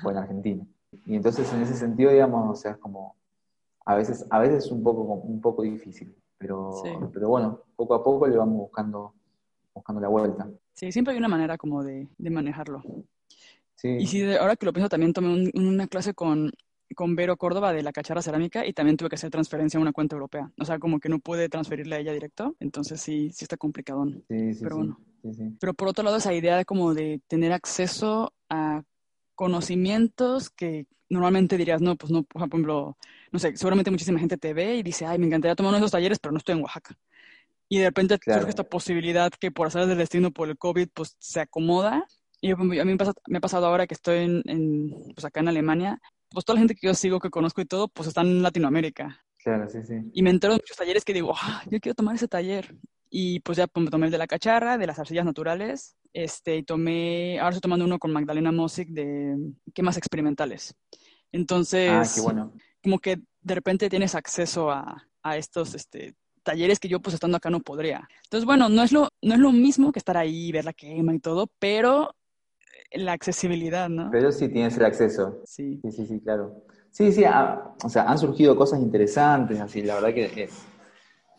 fue 0.03 0.13
en 0.13 0.19
Argentina. 0.19 0.67
Y 1.07 1.17
entonces 1.17 1.53
en 1.53 1.63
ese 1.63 1.75
sentido, 1.75 2.11
digamos, 2.11 2.51
o 2.51 2.61
sea, 2.61 2.73
es 2.73 2.77
como, 2.79 3.17
a 3.85 3.95
veces, 3.95 4.27
a 4.31 4.39
veces 4.39 4.65
es 4.65 4.71
un 4.71 4.83
poco, 4.83 5.03
un 5.03 5.41
poco 5.41 5.63
difícil, 5.63 6.15
pero, 6.39 6.83
pero 7.13 7.29
bueno, 7.29 7.61
poco 7.77 7.95
a 7.95 8.03
poco 8.03 8.27
le 8.27 8.37
vamos 8.37 8.57
buscando, 8.57 9.15
buscando 9.75 10.01
la 10.01 10.09
vuelta. 10.09 10.49
Sí, 10.73 10.93
siempre 10.93 11.13
hay 11.13 11.19
una 11.19 11.29
manera 11.29 11.59
como 11.59 11.83
de, 11.83 12.09
de 12.17 12.31
manejarlo. 12.31 12.83
Sí. 13.75 13.89
Y 14.01 14.07
sí, 14.07 14.35
ahora 14.35 14.57
que 14.57 14.67
lo 14.67 14.73
pienso, 14.73 14.89
también 14.89 15.13
tomé 15.13 15.51
una 15.55 15.87
clase 15.87 16.15
con, 16.15 16.51
con 16.95 17.17
Vero 17.17 17.37
Córdoba 17.37 17.73
de 17.73 17.83
la 17.83 17.93
cacharra 17.93 18.23
cerámica 18.23 18.67
y 18.67 18.73
también 18.73 18.97
tuve 18.97 19.09
que 19.09 19.15
hacer 19.15 19.31
transferencia 19.31 19.79
a 19.79 19.81
una 19.81 19.93
cuenta 19.93 20.17
europea. 20.17 20.51
O 20.59 20.65
sea, 20.65 20.79
como 20.79 21.01
que 21.01 21.09
no 21.09 21.19
pude 21.19 21.49
transferirle 21.49 21.97
a 21.97 21.99
ella 21.99 22.13
directo, 22.13 22.57
entonces 22.61 23.01
sí, 23.01 23.31
sí 23.33 23.45
está 23.45 23.57
complicado. 23.57 24.07
Sí, 24.29 24.55
sí, 24.55 24.63
pero 24.63 24.77
bueno. 24.77 24.99
Pero 25.59 25.75
por 25.75 25.89
otro 25.89 26.05
lado, 26.05 26.17
esa 26.17 26.35
idea 26.35 26.57
de 26.57 26.65
como 26.65 26.95
de 26.95 27.21
tener 27.29 27.53
acceso 27.53 28.33
a 28.49 28.83
conocimientos 29.35 30.51
que 30.51 30.87
normalmente 31.09 31.57
dirías, 31.57 31.81
no, 31.81 31.97
pues 31.97 32.13
no, 32.13 32.23
por 32.23 32.41
ejemplo, 32.41 32.97
no 33.33 33.39
sé, 33.39 33.57
seguramente 33.57 33.91
muchísima 33.91 34.19
gente 34.19 34.37
te 34.37 34.55
ve 34.55 34.77
y 34.77 34.83
dice, 34.83 35.07
ay, 35.07 35.19
me 35.19 35.27
encantaría 35.27 35.57
tomar 35.57 35.71
uno 35.71 35.79
de 35.79 35.81
esos 35.81 35.91
talleres, 35.91 36.19
pero 36.19 36.33
no 36.33 36.39
estoy 36.39 36.55
en 36.57 36.63
Oaxaca. 36.63 36.97
y 37.69 37.79
de 37.79 37.87
repente 37.87 38.19
surge 38.23 38.49
esta 38.49 38.65
posibilidad 38.65 39.31
que 39.33 39.51
por 39.51 39.69
hacer 39.69 39.87
del 39.87 39.99
destino 39.99 40.31
por 40.31 40.49
el 40.49 40.59
COVID, 40.59 40.89
pues 40.93 41.17
se 41.19 41.41
acomoda. 41.41 42.05
Y 42.41 42.53
a 42.53 42.57
mí 42.57 42.85
me, 42.85 42.97
pasa, 42.97 43.13
me 43.29 43.39
ha 43.39 43.41
pasado 43.41 43.67
ahora 43.67 43.87
que 43.87 43.95
estoy 43.95 44.43
en, 44.45 45.13
pues 45.15 45.25
acá 45.25 45.41
en 45.41 45.49
Alemania, 45.49 46.01
pues 46.31 46.45
toda 46.45 46.55
la 46.55 46.61
gente 46.61 46.75
que 46.75 46.87
yo 46.87 46.95
sigo, 46.95 47.21
que 47.21 47.31
conozco 47.31 47.61
y 47.61 47.67
todo, 47.67 47.89
pues 47.89 48.09
están 48.09 48.27
en 48.27 48.43
Latinoamérica. 48.43 49.21
Claro, 49.39 49.69
sí, 49.69 49.79
sí. 49.85 49.95
Y 50.13 50.23
me 50.23 50.31
entero 50.31 50.55
de 50.55 50.61
muchos 50.61 50.77
talleres 50.77 51.05
que 51.05 51.13
digo, 51.13 51.33
ah, 51.41 51.63
yo 51.71 51.81
quiero 51.81 51.95
tomar 51.95 52.15
ese 52.15 52.29
taller. 52.29 52.75
Y 53.11 53.41
pues 53.41 53.59
ya 53.59 53.67
tomé 53.67 54.07
el 54.07 54.13
de 54.13 54.19
la 54.19 54.29
cacharra, 54.29 54.79
de 54.79 54.87
las 54.87 54.99
arcillas 54.99 55.25
naturales, 55.25 55.97
este, 56.13 56.57
y 56.57 56.63
tomé, 56.63 57.39
ahora 57.41 57.51
estoy 57.51 57.63
tomando 57.63 57.85
uno 57.85 57.99
con 57.99 58.13
Magdalena 58.13 58.53
Mosic 58.53 58.89
de 58.91 59.37
quemas 59.75 59.97
experimentales. 59.97 60.75
Entonces, 61.33 61.91
ah, 61.91 62.13
qué 62.15 62.21
bueno. 62.21 62.53
como 62.83 62.99
que 62.99 63.21
de 63.43 63.55
repente 63.55 63.91
tienes 63.91 64.15
acceso 64.15 64.71
a, 64.71 65.09
a 65.23 65.37
estos 65.37 65.75
este, 65.75 66.15
talleres 66.43 66.79
que 66.79 66.89
yo 66.89 67.01
pues 67.01 67.15
estando 67.15 67.37
acá 67.37 67.51
no 67.51 67.61
podría. 67.61 68.09
Entonces, 68.25 68.45
bueno, 68.47 68.69
no 68.69 68.83
es 68.83 68.93
lo, 68.93 69.09
no 69.23 69.35
es 69.35 69.41
lo 69.41 69.53
mismo 69.53 69.93
que 69.93 69.99
estar 69.99 70.17
ahí, 70.17 70.53
ver 70.53 70.65
la 70.65 70.73
quema 70.73 71.15
y 71.15 71.19
todo, 71.19 71.51
pero 71.59 72.15
la 72.93 73.13
accesibilidad, 73.13 73.89
¿no? 73.89 74.09
Pero 74.11 74.33
sí 74.33 74.49
tienes 74.49 74.77
el 74.77 74.85
acceso. 74.85 75.43
Sí. 75.45 75.81
Sí, 75.83 75.93
sí, 75.93 76.07
sí, 76.07 76.21
claro. 76.21 76.65
Sí, 76.91 77.13
sí, 77.13 77.23
o 77.25 77.89
sea, 77.89 78.03
han 78.03 78.19
surgido 78.19 78.57
cosas 78.57 78.81
interesantes, 78.81 79.61
así, 79.61 79.83
la 79.83 79.95
verdad 79.95 80.13
que 80.13 80.45
es, 80.45 80.67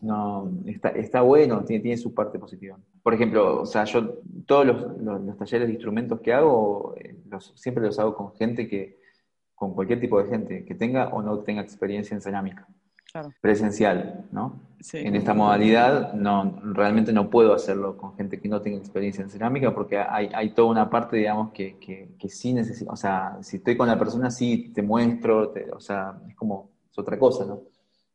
no, 0.01 0.51
está, 0.65 0.89
está 0.89 1.21
bueno, 1.21 1.63
tiene, 1.63 1.81
tiene 1.81 1.97
su 1.97 2.13
parte 2.13 2.39
positiva. 2.39 2.77
Por 3.01 3.13
ejemplo, 3.13 3.61
o 3.61 3.65
sea, 3.65 3.85
yo 3.85 4.19
todos 4.45 4.65
los, 4.65 5.37
talleres 5.37 5.67
de 5.67 5.73
instrumentos 5.73 6.19
que 6.21 6.33
hago, 6.33 6.95
eh, 6.97 7.15
los, 7.29 7.53
siempre 7.55 7.85
los 7.85 7.97
hago 7.99 8.15
con 8.15 8.33
gente 8.35 8.67
que, 8.67 8.99
con 9.55 9.73
cualquier 9.73 9.99
tipo 9.99 10.21
de 10.21 10.29
gente, 10.29 10.65
que 10.65 10.75
tenga 10.75 11.09
o 11.09 11.21
no 11.21 11.39
tenga 11.39 11.61
experiencia 11.61 12.15
en 12.15 12.21
cerámica 12.21 12.67
presencial, 13.41 14.25
¿no? 14.31 14.59
En 14.93 15.15
esta 15.15 15.33
modalidad 15.33 16.13
no, 16.13 16.59
realmente 16.63 17.13
no 17.13 17.29
puedo 17.29 17.53
hacerlo 17.53 17.97
con 17.97 18.15
gente 18.15 18.39
que 18.39 18.49
no 18.49 18.61
tenga 18.61 18.77
experiencia 18.77 19.23
en 19.23 19.29
cerámica 19.29 19.75
porque 19.75 19.97
hay, 19.99 20.29
hay 20.33 20.51
toda 20.51 20.69
una 20.71 20.89
parte, 20.89 21.17
digamos, 21.17 21.51
que, 21.51 21.77
que, 21.77 22.29
sí 22.29 22.53
necesito, 22.53 22.91
o 22.91 22.95
sea, 22.95 23.37
si 23.41 23.57
estoy 23.57 23.77
con 23.77 23.87
la 23.87 23.99
persona, 23.99 24.31
sí 24.31 24.71
te 24.73 24.81
muestro, 24.81 25.53
o 25.73 25.79
sea, 25.79 26.19
es 26.27 26.35
como, 26.35 26.71
es 26.89 26.97
otra 26.97 27.19
cosa, 27.19 27.45
¿no? 27.45 27.61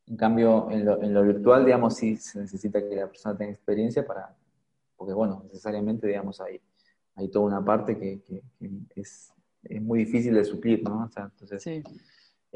En 0.06 0.16
cambio, 0.16 0.70
en 0.70 0.84
lo, 0.84 1.02
en 1.02 1.12
lo 1.12 1.22
virtual, 1.22 1.64
digamos, 1.64 1.96
sí 1.96 2.16
se 2.16 2.40
necesita 2.40 2.80
que 2.80 2.94
la 2.94 3.08
persona 3.08 3.36
tenga 3.36 3.52
experiencia 3.52 4.06
para, 4.06 4.34
porque 4.96 5.12
bueno, 5.12 5.42
necesariamente, 5.44 6.06
digamos, 6.06 6.40
hay, 6.40 6.60
hay 7.16 7.28
toda 7.28 7.46
una 7.46 7.64
parte 7.64 7.98
que, 7.98 8.22
que 8.22 8.42
es, 8.94 9.32
es, 9.64 9.82
muy 9.82 10.00
difícil 10.00 10.34
de 10.34 10.44
suplir, 10.44 10.82
¿no? 10.82 11.04
O 11.04 11.08
sea, 11.08 11.24
entonces... 11.24 11.62
Sí 11.62 11.82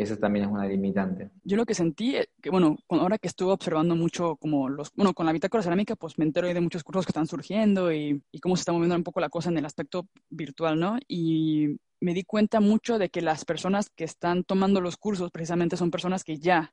eso 0.02 0.16
también 0.16 0.46
es 0.46 0.50
una 0.50 0.66
limitante. 0.66 1.30
Yo 1.44 1.56
lo 1.56 1.66
que 1.66 1.74
sentí, 1.74 2.16
eh, 2.16 2.28
que 2.40 2.50
bueno, 2.50 2.78
ahora 2.88 3.18
que 3.18 3.28
estuve 3.28 3.52
observando 3.52 3.96
mucho 3.96 4.36
como 4.36 4.68
los, 4.68 4.92
bueno, 4.94 5.14
con 5.14 5.26
la 5.26 5.32
bitácora 5.32 5.62
cerámica, 5.62 5.96
pues 5.96 6.18
me 6.18 6.24
entero 6.24 6.48
de 6.48 6.60
muchos 6.60 6.84
cursos 6.84 7.04
que 7.04 7.10
están 7.10 7.26
surgiendo 7.26 7.92
y, 7.92 8.22
y 8.30 8.40
cómo 8.40 8.56
se 8.56 8.60
está 8.60 8.72
moviendo 8.72 8.96
un 8.96 9.04
poco 9.04 9.20
la 9.20 9.28
cosa 9.28 9.50
en 9.50 9.58
el 9.58 9.66
aspecto 9.66 10.08
virtual, 10.30 10.78
¿no? 10.78 10.98
Y 11.06 11.78
me 12.00 12.14
di 12.14 12.24
cuenta 12.24 12.60
mucho 12.60 12.98
de 12.98 13.10
que 13.10 13.20
las 13.20 13.44
personas 13.44 13.90
que 13.90 14.04
están 14.04 14.44
tomando 14.44 14.80
los 14.80 14.96
cursos 14.96 15.30
precisamente 15.30 15.76
son 15.76 15.90
personas 15.90 16.24
que 16.24 16.38
ya 16.38 16.72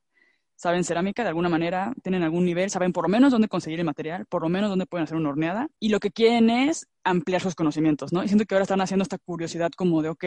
saben 0.58 0.82
cerámica 0.82 1.22
de 1.22 1.28
alguna 1.28 1.48
manera, 1.48 1.94
tienen 2.02 2.24
algún 2.24 2.44
nivel, 2.44 2.68
saben 2.68 2.92
por 2.92 3.04
lo 3.04 3.08
menos 3.08 3.30
dónde 3.30 3.46
conseguir 3.46 3.78
el 3.78 3.86
material, 3.86 4.26
por 4.26 4.42
lo 4.42 4.48
menos 4.48 4.68
dónde 4.68 4.86
pueden 4.86 5.04
hacer 5.04 5.16
una 5.16 5.28
horneada, 5.28 5.68
y 5.78 5.90
lo 5.90 6.00
que 6.00 6.10
quieren 6.10 6.50
es 6.50 6.88
ampliar 7.04 7.40
sus 7.40 7.54
conocimientos, 7.54 8.12
¿no? 8.12 8.24
Y 8.24 8.26
siento 8.26 8.44
que 8.44 8.56
ahora 8.56 8.64
están 8.64 8.80
haciendo 8.80 9.04
esta 9.04 9.18
curiosidad 9.18 9.70
como 9.76 10.02
de, 10.02 10.08
ok, 10.08 10.24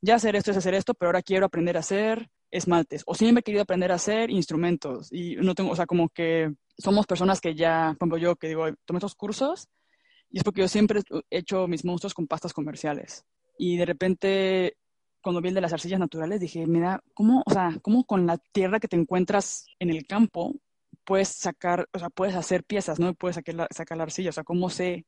ya 0.00 0.14
hacer 0.14 0.36
esto 0.36 0.52
es 0.52 0.56
hacer 0.56 0.72
esto, 0.72 0.94
pero 0.94 1.10
ahora 1.10 1.20
quiero 1.20 1.44
aprender 1.44 1.76
a 1.76 1.80
hacer 1.80 2.30
esmaltes, 2.50 3.02
o 3.04 3.14
siempre 3.14 3.40
he 3.40 3.42
querido 3.42 3.62
aprender 3.62 3.92
a 3.92 3.96
hacer 3.96 4.30
instrumentos, 4.30 5.12
y 5.12 5.36
no 5.36 5.54
tengo, 5.54 5.70
o 5.70 5.76
sea, 5.76 5.84
como 5.84 6.08
que 6.08 6.50
somos 6.78 7.06
personas 7.06 7.38
que 7.42 7.54
ya, 7.54 7.94
por 7.98 8.06
ejemplo, 8.06 8.16
yo 8.16 8.36
que 8.36 8.48
digo, 8.48 8.64
tomé 8.86 8.96
estos 8.96 9.16
cursos, 9.16 9.68
y 10.30 10.38
es 10.38 10.44
porque 10.44 10.62
yo 10.62 10.68
siempre 10.68 11.02
he 11.28 11.38
hecho 11.38 11.68
mis 11.68 11.84
monstruos 11.84 12.14
con 12.14 12.26
pastas 12.26 12.54
comerciales, 12.54 13.26
y 13.58 13.76
de 13.76 13.84
repente 13.84 14.76
cuando 15.20 15.40
vi 15.40 15.48
el 15.48 15.54
de 15.54 15.60
las 15.60 15.72
arcillas 15.72 16.00
naturales, 16.00 16.40
dije, 16.40 16.66
mira, 16.66 17.02
¿cómo, 17.14 17.42
o 17.44 17.50
sea, 17.50 17.76
cómo 17.82 18.04
con 18.04 18.26
la 18.26 18.38
tierra 18.38 18.80
que 18.80 18.88
te 18.88 18.96
encuentras 18.96 19.66
en 19.78 19.90
el 19.90 20.06
campo 20.06 20.54
puedes 21.04 21.28
sacar, 21.28 21.88
o 21.92 21.98
sea, 21.98 22.10
puedes 22.10 22.34
hacer 22.34 22.64
piezas, 22.64 23.00
¿no? 23.00 23.14
Puedes 23.14 23.36
sacar 23.36 23.54
la, 23.54 23.68
sacar 23.70 23.96
la 23.96 24.04
arcilla, 24.04 24.30
o 24.30 24.32
sea, 24.32 24.44
¿cómo 24.44 24.70
sé 24.70 25.06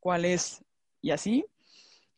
cuál 0.00 0.24
es? 0.24 0.64
Y 1.00 1.10
así. 1.10 1.44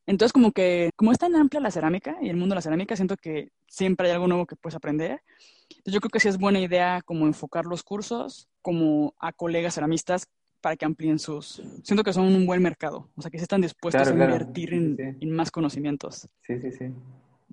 Entonces, 0.07 0.33
como 0.33 0.53
que, 0.53 0.91
como 0.97 1.13
es 1.13 1.19
tan 1.19 1.37
amplia 1.37 1.61
la 1.61 1.71
cerámica 1.71 2.17
y 2.23 2.31
el 2.31 2.37
mundo 2.37 2.55
de 2.55 2.57
la 2.57 2.63
cerámica, 2.63 2.97
siento 2.97 3.17
que 3.17 3.53
siempre 3.67 4.09
hay 4.09 4.15
algo 4.15 4.27
nuevo 4.27 4.47
que 4.47 4.57
puedes 4.57 4.75
aprender. 4.75 5.23
Entonces, 5.69 5.93
yo 5.93 6.01
creo 6.01 6.11
que 6.11 6.21
sí 6.21 6.29
es 6.29 6.39
buena 6.39 6.61
idea 6.61 7.03
como 7.05 7.27
enfocar 7.27 7.67
los 7.67 7.83
cursos 7.83 8.49
como 8.63 9.15
a 9.19 9.33
colegas 9.33 9.75
ceramistas 9.75 10.27
para 10.61 10.77
que 10.77 10.87
amplíen 10.87 11.19
sus... 11.19 11.63
Siento 11.83 12.03
que 12.03 12.13
son 12.13 12.25
un 12.25 12.47
buen 12.47 12.63
mercado, 12.63 13.11
o 13.15 13.23
sea, 13.23 13.31
que 13.31 13.39
sí 13.39 13.43
están 13.43 13.61
dispuestos 13.61 14.09
a 14.09 14.11
invertir 14.11 14.75
en, 14.75 15.19
en, 15.21 15.31
más 15.31 15.51
conocimientos. 15.51 16.29
Sí, 16.43 16.59
sí, 16.59 16.73
sí. 16.73 16.87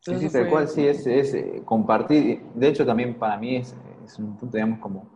Sí, 0.06 0.20
sí, 0.20 0.30
tal 0.30 0.48
cual, 0.50 0.68
sí, 0.68 0.86
es, 0.86 1.08
es, 1.08 1.34
eh, 1.34 1.64
compartir. 1.66 2.44
De 2.54 2.68
hecho, 2.68 2.86
también 2.86 3.16
para 3.16 3.38
mí 3.38 3.56
es, 3.56 3.76
es, 4.06 4.20
un 4.20 4.38
punto, 4.38 4.56
digamos, 4.56 4.78
como 4.78 5.10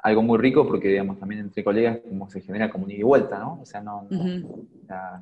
algo 0.00 0.22
muy 0.22 0.38
rico 0.38 0.64
porque, 0.64 0.88
digamos, 0.88 1.18
también 1.18 1.40
entre 1.40 1.64
colegas 1.64 1.98
como 2.08 2.30
se 2.30 2.40
genera 2.40 2.70
como 2.70 2.84
un 2.84 2.92
ida 2.92 3.00
y 3.00 3.02
vuelta, 3.02 3.40
¿no? 3.40 3.60
O 3.60 3.66
sea, 3.66 3.80
no, 3.80 4.06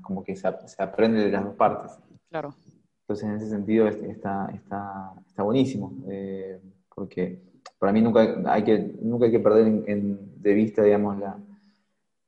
como 0.03 0.23
que 0.23 0.37
se, 0.37 0.51
se, 0.66 0.83
aprende 0.83 1.25
de 1.25 1.31
las 1.31 1.44
dos 1.44 1.55
partes. 1.55 1.99
Claro. 2.29 2.55
Entonces, 3.01 3.27
en 3.27 3.37
ese 3.37 3.49
sentido, 3.49 3.88
está, 3.88 4.51
está, 4.53 5.14
está 5.27 5.42
buenísimo, 5.42 6.05
eh, 6.11 6.61
porque 6.94 7.40
para 7.79 7.90
mí 7.90 8.03
nunca 8.03 8.37
hay 8.47 8.64
que, 8.64 8.79
nunca 9.01 9.25
hay 9.25 9.33
que 9.33 9.40
perder 9.40 9.66
en, 9.66 10.42
de 10.42 10.53
vista, 10.53 10.83
digamos, 10.83 11.18
la, 11.18 11.38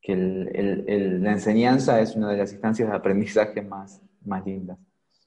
que 0.01 0.14
el, 0.14 0.87
el, 0.87 1.23
la 1.23 1.33
enseñanza 1.33 2.01
es 2.01 2.16
una 2.16 2.31
de 2.31 2.38
las 2.38 2.53
instancias 2.53 2.88
de 2.88 2.97
aprendizaje 2.97 3.61
más, 3.61 4.01
más 4.25 4.47
lindas. 4.47 4.79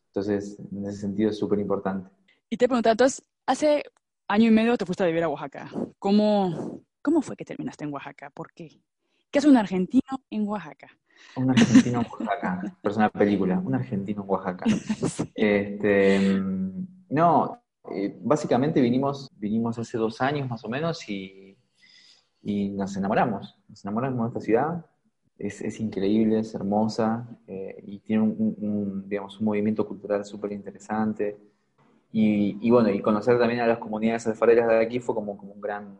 Entonces, 0.09 0.57
en 0.71 0.85
ese 0.85 1.01
sentido 1.01 1.29
es 1.29 1.37
súper 1.37 1.59
importante. 1.59 2.09
Y 2.49 2.57
te 2.57 2.67
preguntaba, 2.67 2.93
entonces, 2.93 3.23
hace 3.45 3.83
año 4.27 4.47
y 4.47 4.51
medio 4.51 4.77
te 4.77 4.85
fuiste 4.85 5.03
a 5.03 5.07
vivir 5.07 5.23
a 5.23 5.29
Oaxaca. 5.29 5.69
¿Cómo, 5.99 6.81
cómo 7.01 7.21
fue 7.21 7.35
que 7.35 7.45
terminaste 7.45 7.83
en 7.83 7.93
Oaxaca? 7.93 8.31
¿Por 8.31 8.51
qué? 8.53 8.81
¿Qué 9.31 9.39
es 9.39 9.45
un 9.45 9.55
argentino 9.57 10.23
en 10.31 10.47
Oaxaca? 10.47 10.87
Un 11.35 11.51
argentino 11.51 12.01
en 12.01 12.07
Oaxaca. 12.07 12.61
es 12.83 12.97
una 12.97 13.09
película. 13.09 13.59
Un 13.59 13.75
argentino 13.75 14.23
en 14.23 14.29
Oaxaca. 14.29 14.65
Este, 15.35 16.19
no, 17.09 17.61
eh, 17.91 18.17
básicamente 18.21 18.81
vinimos, 18.81 19.29
vinimos 19.35 19.77
hace 19.77 19.97
dos 19.97 20.19
años 20.21 20.49
más 20.49 20.63
o 20.65 20.69
menos 20.69 21.07
y, 21.07 21.55
y 22.41 22.69
nos 22.69 22.95
enamoramos. 22.97 23.59
Nos 23.67 23.85
enamoramos 23.85 24.21
de 24.23 24.27
esta 24.27 24.45
ciudad 24.45 24.85
es, 25.39 25.79
increíble, 25.79 26.39
es 26.39 26.53
hermosa 26.53 27.25
eh, 27.47 27.81
y 27.87 27.99
tiene 27.99 28.23
un, 28.23 29.05
digamos, 29.07 29.39
un 29.39 29.45
movimiento 29.45 29.87
cultural 29.87 30.25
súper 30.25 30.51
interesante. 30.51 31.37
Y, 32.11 32.69
bueno, 32.69 32.89
y 32.89 33.01
conocer 33.01 33.37
también 33.37 33.61
a 33.61 33.67
las 33.67 33.77
comunidades 33.77 34.27
alfareras 34.27 34.67
de 34.67 34.81
aquí 34.81 34.99
fue 34.99 35.15
como, 35.15 35.37
como 35.37 35.53
un 35.53 35.61
gran, 35.61 35.99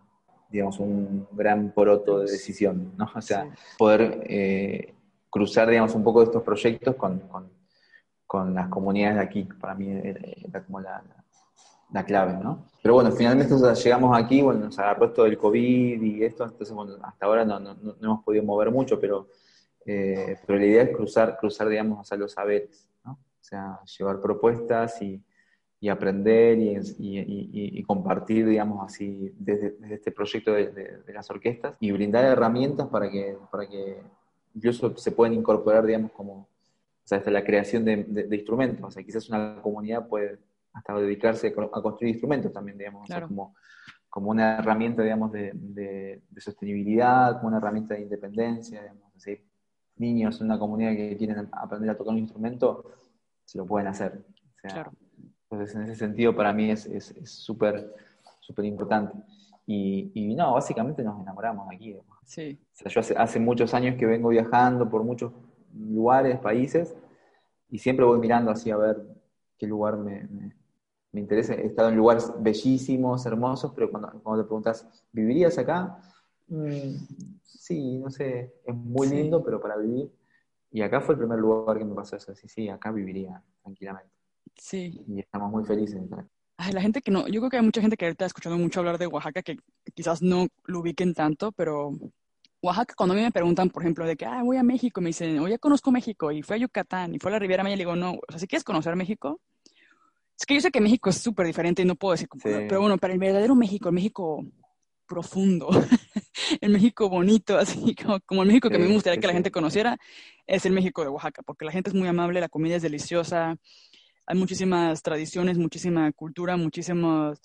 digamos, 0.49 0.79
un 0.79 1.27
gran 1.31 1.71
poroto 1.71 2.19
de 2.19 2.31
decisión, 2.31 2.93
¿no? 2.97 3.09
O 3.15 3.21
sea, 3.21 3.49
poder 3.77 4.23
eh, 4.27 4.93
cruzar, 5.29 5.69
digamos, 5.69 5.93
un 5.95 6.03
poco 6.03 6.19
de 6.19 6.25
estos 6.25 6.43
proyectos 6.43 6.95
con, 6.95 7.19
con, 8.27 8.53
las 8.53 8.67
comunidades 8.67 9.17
de 9.17 9.23
aquí, 9.23 9.43
para 9.59 9.73
mí 9.73 9.89
era, 9.89 10.63
como 10.63 10.79
la, 10.79 11.01
la, 11.01 11.23
clave, 12.05 12.33
¿no? 12.41 12.65
Pero 12.81 12.93
bueno, 12.93 13.11
finalmente 13.11 13.53
llegamos 13.55 14.17
aquí, 14.17 14.41
bueno, 14.41 14.61
nos 14.61 14.79
agarró 14.79 15.05
esto 15.05 15.23
del 15.23 15.37
COVID 15.37 16.01
y 16.01 16.23
esto, 16.23 16.45
entonces 16.45 16.75
hasta 17.01 17.25
ahora 17.25 17.43
no, 17.43 17.77
hemos 18.01 18.23
podido 18.23 18.43
mover 18.43 18.71
mucho, 18.71 18.99
pero, 18.99 19.27
eh, 19.85 20.37
pero 20.45 20.59
la 20.59 20.65
idea 20.65 20.83
es 20.83 20.95
cruzar, 20.95 21.37
cruzar, 21.37 21.67
digamos, 21.67 21.99
hacia 21.99 22.17
los 22.17 22.31
saberes, 22.31 22.87
¿no? 23.03 23.13
O 23.13 23.43
sea, 23.43 23.79
llevar 23.97 24.21
propuestas 24.21 25.01
y, 25.01 25.21
y 25.81 25.89
aprender 25.89 26.57
y, 26.59 26.77
y, 26.99 27.83
compartir, 27.83 28.45
digamos 28.45 28.85
así, 28.85 29.33
desde, 29.37 29.77
este 29.89 30.11
proyecto 30.11 30.53
de, 30.53 30.71
de, 31.05 31.13
las 31.13 31.29
orquestas 31.29 31.75
y 31.79 31.91
brindar 31.91 32.25
herramientas 32.25 32.87
para 32.87 33.09
que, 33.09 33.37
para 33.49 33.67
que 33.67 33.97
incluso 34.53 34.95
se 34.97 35.11
puedan 35.11 35.33
incorporar, 35.33 35.85
digamos, 35.85 36.11
como, 36.11 36.33
o 36.33 36.47
sea, 37.05 37.19
hasta 37.19 37.31
la 37.31 37.43
creación 37.43 37.85
de, 37.85 38.27
instrumentos. 38.31 38.85
O 38.85 38.91
sea, 38.91 39.03
quizás 39.03 39.29
una 39.29 39.61
comunidad 39.61 40.07
puede 40.07 40.39
hasta 40.79 40.95
dedicarse 40.95 41.47
a 41.47 41.81
construir 41.81 42.13
instrumentos 42.13 42.51
también, 42.51 42.77
digamos, 42.77 43.07
como, 43.27 43.55
como 44.09 44.31
una 44.31 44.57
herramienta, 44.57 45.03
digamos, 45.03 45.31
de, 45.31 45.51
de, 45.53 46.21
sostenibilidad, 46.41 47.35
como 47.37 47.49
una 47.49 47.57
herramienta 47.57 47.93
de 47.93 48.01
independencia, 48.01 48.81
digamos, 48.81 49.15
así. 49.15 49.37
Niños 49.97 50.39
en 50.39 50.47
una 50.47 50.57
comunidad 50.57 50.91
que 50.91 51.17
quieren 51.17 51.49
aprender 51.51 51.89
a 51.89 51.97
tocar 51.97 52.13
un 52.13 52.19
instrumento, 52.19 52.85
se 53.43 53.57
lo 53.57 53.65
pueden 53.65 53.87
hacer. 53.87 54.23
Entonces, 54.63 55.75
en 55.75 55.83
ese 55.83 55.95
sentido, 55.95 56.33
para 56.35 56.53
mí 56.53 56.71
es 56.71 57.13
súper 57.25 57.93
súper 58.49 58.65
importante. 58.65 59.15
Y, 59.67 60.11
y, 60.15 60.33
no, 60.33 60.53
básicamente 60.53 61.03
nos 61.03 61.21
enamoramos 61.21 61.67
aquí. 61.71 61.95
Sí. 62.25 62.59
O 62.73 62.75
sea, 62.75 62.91
yo 62.91 62.99
hace, 63.01 63.15
hace 63.15 63.39
muchos 63.39 63.73
años 63.75 63.95
que 63.95 64.07
vengo 64.07 64.29
viajando 64.29 64.89
por 64.89 65.03
muchos 65.03 65.31
lugares, 65.73 66.39
países, 66.39 66.95
y 67.69 67.77
siempre 67.77 68.05
voy 68.05 68.19
mirando 68.19 68.49
así 68.49 68.71
a 68.71 68.77
ver 68.77 68.97
qué 69.57 69.67
lugar 69.67 69.97
me, 69.97 70.23
me 70.23 70.55
interesa, 71.13 71.55
he 71.55 71.65
estado 71.65 71.89
en 71.89 71.95
lugares 71.95 72.31
bellísimos, 72.39 73.25
hermosos, 73.25 73.71
pero 73.73 73.89
cuando, 73.89 74.11
cuando 74.21 74.43
te 74.43 74.47
preguntas, 74.47 74.87
¿vivirías 75.11 75.57
acá? 75.57 75.99
Mm, 76.47 76.95
sí, 77.43 77.97
no 77.97 78.09
sé, 78.09 78.53
es 78.65 78.75
muy 78.75 79.07
lindo, 79.07 79.43
pero 79.43 79.59
para 79.59 79.77
vivir. 79.77 80.11
Y 80.71 80.81
acá 80.81 81.01
fue 81.01 81.15
el 81.15 81.19
primer 81.19 81.39
lugar 81.39 81.77
que 81.77 81.85
me 81.85 81.95
pasó 81.95 82.15
eso. 82.15 82.35
Sí, 82.35 82.47
sí, 82.47 82.69
acá 82.69 82.91
viviría 82.91 83.41
tranquilamente. 83.63 84.11
Sí. 84.55 85.03
Y 85.07 85.19
estamos 85.19 85.51
muy 85.51 85.63
felices. 85.65 86.01
Ay, 86.57 86.73
la 86.73 86.81
gente 86.81 87.01
que 87.01 87.09
no, 87.09 87.27
yo 87.27 87.39
creo 87.41 87.49
que 87.49 87.57
hay 87.57 87.63
mucha 87.63 87.81
gente 87.81 87.97
que 87.97 88.05
ahorita 88.05 88.25
ha 88.25 88.27
escuchado 88.27 88.57
mucho 88.57 88.81
hablar 88.81 88.97
de 88.97 89.07
Oaxaca 89.07 89.41
que 89.41 89.57
quizás 89.95 90.21
no 90.21 90.47
lo 90.65 90.81
ubiquen 90.81 91.13
tanto, 91.13 91.51
pero 91.53 91.97
Oaxaca, 92.61 92.93
cuando 92.97 93.13
a 93.13 93.15
mí 93.15 93.23
me 93.23 93.31
preguntan, 93.31 93.69
por 93.69 93.83
ejemplo, 93.83 94.05
de 94.05 94.17
que 94.17 94.25
ah, 94.25 94.43
voy 94.43 94.57
a 94.57 94.63
México, 94.63 94.99
me 94.99 95.07
dicen, 95.07 95.39
oye, 95.39 95.57
conozco 95.59 95.91
México, 95.91 96.31
y 96.31 96.43
fue 96.43 96.57
a 96.57 96.59
Yucatán, 96.59 97.15
y 97.15 97.19
fue 97.19 97.31
a 97.31 97.33
la 97.33 97.39
Riviera 97.39 97.63
Maya, 97.63 97.77
le 97.77 97.81
digo, 97.81 97.95
no, 97.95 98.13
o 98.13 98.19
sea, 98.29 98.39
si 98.39 98.47
quieres 98.47 98.65
conocer 98.65 98.95
México, 98.97 99.39
es 100.39 100.45
que 100.45 100.55
yo 100.55 100.61
sé 100.61 100.71
que 100.71 100.79
México 100.79 101.09
es 101.09 101.17
súper 101.17 101.45
diferente 101.45 101.81
y 101.81 101.85
no 101.85 101.95
puedo 101.95 102.13
decir, 102.13 102.29
pero 102.41 102.79
bueno, 102.79 102.97
para 102.97 103.11
el 103.11 103.19
verdadero 103.19 103.55
México, 103.55 103.89
el 103.89 103.95
México 103.95 104.45
profundo, 105.05 105.67
el 106.61 106.71
México 106.71 107.09
bonito, 107.09 107.57
así 107.57 107.93
como, 108.25 108.43
el 108.43 108.47
México 108.47 108.69
que 108.69 108.79
me 108.79 108.87
gustaría 108.87 109.19
que 109.19 109.27
la 109.27 109.33
gente 109.33 109.51
conociera, 109.51 109.97
es 110.47 110.65
el 110.65 110.71
México 110.71 111.01
de 111.01 111.09
Oaxaca, 111.09 111.41
porque 111.41 111.65
la 111.65 111.73
gente 111.73 111.89
es 111.89 111.93
muy 111.93 112.07
amable, 112.07 112.39
la 112.39 112.47
comida 112.47 112.77
es 112.77 112.81
deliciosa, 112.81 113.57
hay 114.25 114.37
muchísimas 114.37 115.01
tradiciones, 115.01 115.57
muchísima 115.57 116.09
cultura, 116.13 116.55
muchísimas, 116.55 117.41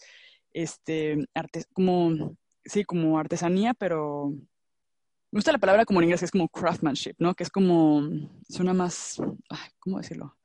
este, 0.52 1.26
como, 1.72 2.36
sí, 2.64 2.84
como 2.84 3.18
artesanía, 3.18 3.74
pero 3.74 4.28
me 5.32 5.38
gusta 5.38 5.50
la 5.50 5.58
palabra 5.58 5.84
como 5.84 5.98
en 5.98 6.04
inglés, 6.04 6.20
que 6.20 6.26
es 6.26 6.30
como 6.30 6.48
craftsmanship, 6.48 7.14
¿no? 7.18 7.34
Que 7.34 7.42
es 7.42 7.50
como, 7.50 8.08
suena 8.48 8.72
más, 8.72 9.20
¿cómo 9.80 9.98
decirlo? 9.98 10.36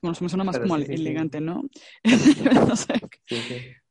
Bueno, 0.00 0.14
suena 0.14 0.44
más 0.44 0.58
como 0.58 0.76
elegante, 0.76 1.40
¿no? 1.40 1.64
no 2.68 2.76
sé. 2.76 2.94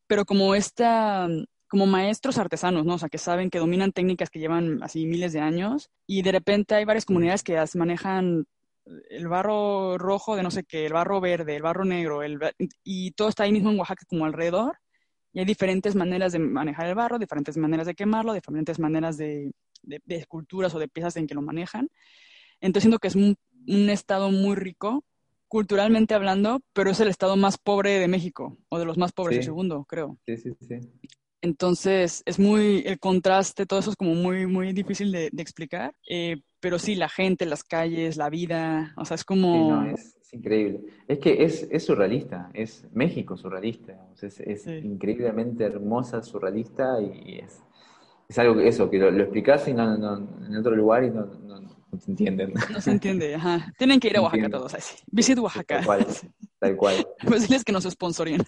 Pero 0.08 0.26
como 0.26 0.56
esta, 0.56 1.28
como 1.68 1.86
maestros 1.86 2.38
artesanos, 2.38 2.86
¿no? 2.86 2.96
O 2.96 2.98
sea, 2.98 3.10
que 3.10 3.18
saben 3.18 3.50
que 3.50 3.60
dominan 3.60 3.92
técnicas 3.92 4.30
que 4.30 4.40
llevan 4.40 4.82
así 4.84 5.06
miles 5.06 5.34
de 5.34 5.40
años 5.40 5.90
y 6.06 6.22
de 6.22 6.32
repente 6.32 6.76
hay 6.76 6.86
varias 6.86 7.06
comunidades 7.06 7.44
que 7.44 7.62
manejan 7.76 8.46
el 9.10 9.28
barro 9.28 9.98
rojo 9.98 10.38
de 10.38 10.44
no 10.44 10.52
sé 10.52 10.64
qué, 10.64 10.86
el 10.86 10.94
barro 10.94 11.20
verde, 11.20 11.58
el 11.58 11.62
barro 11.62 11.84
negro, 11.84 12.24
el, 12.24 12.40
y 12.86 13.12
todo 13.12 13.28
está 13.28 13.44
ahí 13.44 13.52
mismo 13.52 13.70
en 13.72 13.80
Oaxaca 13.80 14.06
como 14.08 14.26
alrededor. 14.26 14.78
Y 15.34 15.40
hay 15.40 15.46
diferentes 15.46 15.94
maneras 15.94 16.32
de 16.32 16.40
manejar 16.40 16.88
el 16.88 16.96
barro, 16.96 17.20
diferentes 17.20 17.58
maneras 17.58 17.86
de 17.86 17.96
quemarlo, 17.96 18.34
diferentes 18.34 18.80
maneras 18.80 19.18
de 19.18 19.52
de, 19.88 20.02
esculturas 20.16 20.74
o 20.76 20.80
de 20.80 20.88
piezas 20.88 21.16
en 21.18 21.28
que 21.28 21.36
lo 21.36 21.42
manejan. 21.42 21.90
Entonces 22.60 22.84
siento 22.84 23.00
que 23.00 23.08
es 23.08 23.16
un, 23.16 23.38
estado 23.90 24.32
muy 24.32 24.56
rico, 24.56 25.04
culturalmente 25.48 26.14
hablando, 26.14 26.62
pero 26.74 26.92
es 26.92 27.00
el 27.00 27.08
estado 27.08 27.36
más 27.36 27.58
pobre 27.58 28.00
de 28.00 28.08
México, 28.08 28.58
o 28.70 28.80
de 28.80 28.86
los 28.86 28.98
más 28.98 29.12
pobres, 29.12 29.38
el 29.38 29.44
segundo, 29.44 29.86
creo. 29.88 30.18
Sí, 30.26 30.38
sí, 30.38 30.52
sí. 30.62 30.80
Entonces 31.42 32.24
es 32.26 32.40
muy, 32.40 32.84
el 32.86 33.00
contraste, 33.00 33.66
todo 33.66 33.80
eso 33.80 33.92
es 33.92 33.96
como 33.96 34.16
muy, 34.16 34.48
muy 34.48 34.74
difícil 34.74 35.12
de, 35.12 35.28
explicar. 35.38 35.94
Eh, 36.10 36.38
pero 36.60 36.80
sí, 36.80 36.96
la 36.96 37.10
gente, 37.10 37.46
las 37.46 37.64
calles, 37.64 38.18
la 38.18 38.30
vida, 38.30 38.94
o 38.98 39.06
sea, 39.06 39.16
es 39.16 39.24
como... 39.24 39.84
es, 39.84 40.16
increíble. 40.34 40.82
Es 41.08 41.20
que 41.20 41.44
es, 41.44 41.68
es, 41.72 41.86
surrealista, 41.86 42.50
es 42.54 42.86
México 42.92 43.38
surrealista, 43.38 44.10
es, 44.22 44.40
es 44.40 44.68
increíblemente 44.68 45.64
hermosa, 45.64 46.22
surrealista 46.22 47.00
y 47.02 47.40
es 47.40 47.62
es 48.28 48.40
algo 48.40 48.56
que 48.56 48.68
eso, 48.68 48.90
que 48.90 48.98
lo, 48.98 49.10
explicas 49.10 49.68
y 49.68 49.74
no, 49.74 49.96
en 49.96 50.56
otro 50.58 50.76
lugar 50.76 51.04
y 51.04 51.10
no, 51.10 51.26
no, 51.26 51.77
se 52.00 52.12
entienden. 52.12 52.54
No 52.72 52.82
se 52.82 52.92
entiende, 52.92 53.36
ajá. 53.36 53.74
Tienen 53.78 54.00
que 54.00 54.08
ir 54.10 54.18
a 54.18 54.22
Oaxaca 54.22 54.50
todos 54.50 54.74
así. 54.74 54.96
Visit 55.08 55.40
Oaxaca. 55.40 55.78
Tal 55.78 55.86
cual. 55.86 56.08
Tal 56.60 56.78
cual. 56.78 57.08
Pues 57.28 57.48
diles 57.48 57.64
que 57.64 57.72
nos 57.72 57.84
sponsoren. 57.86 58.44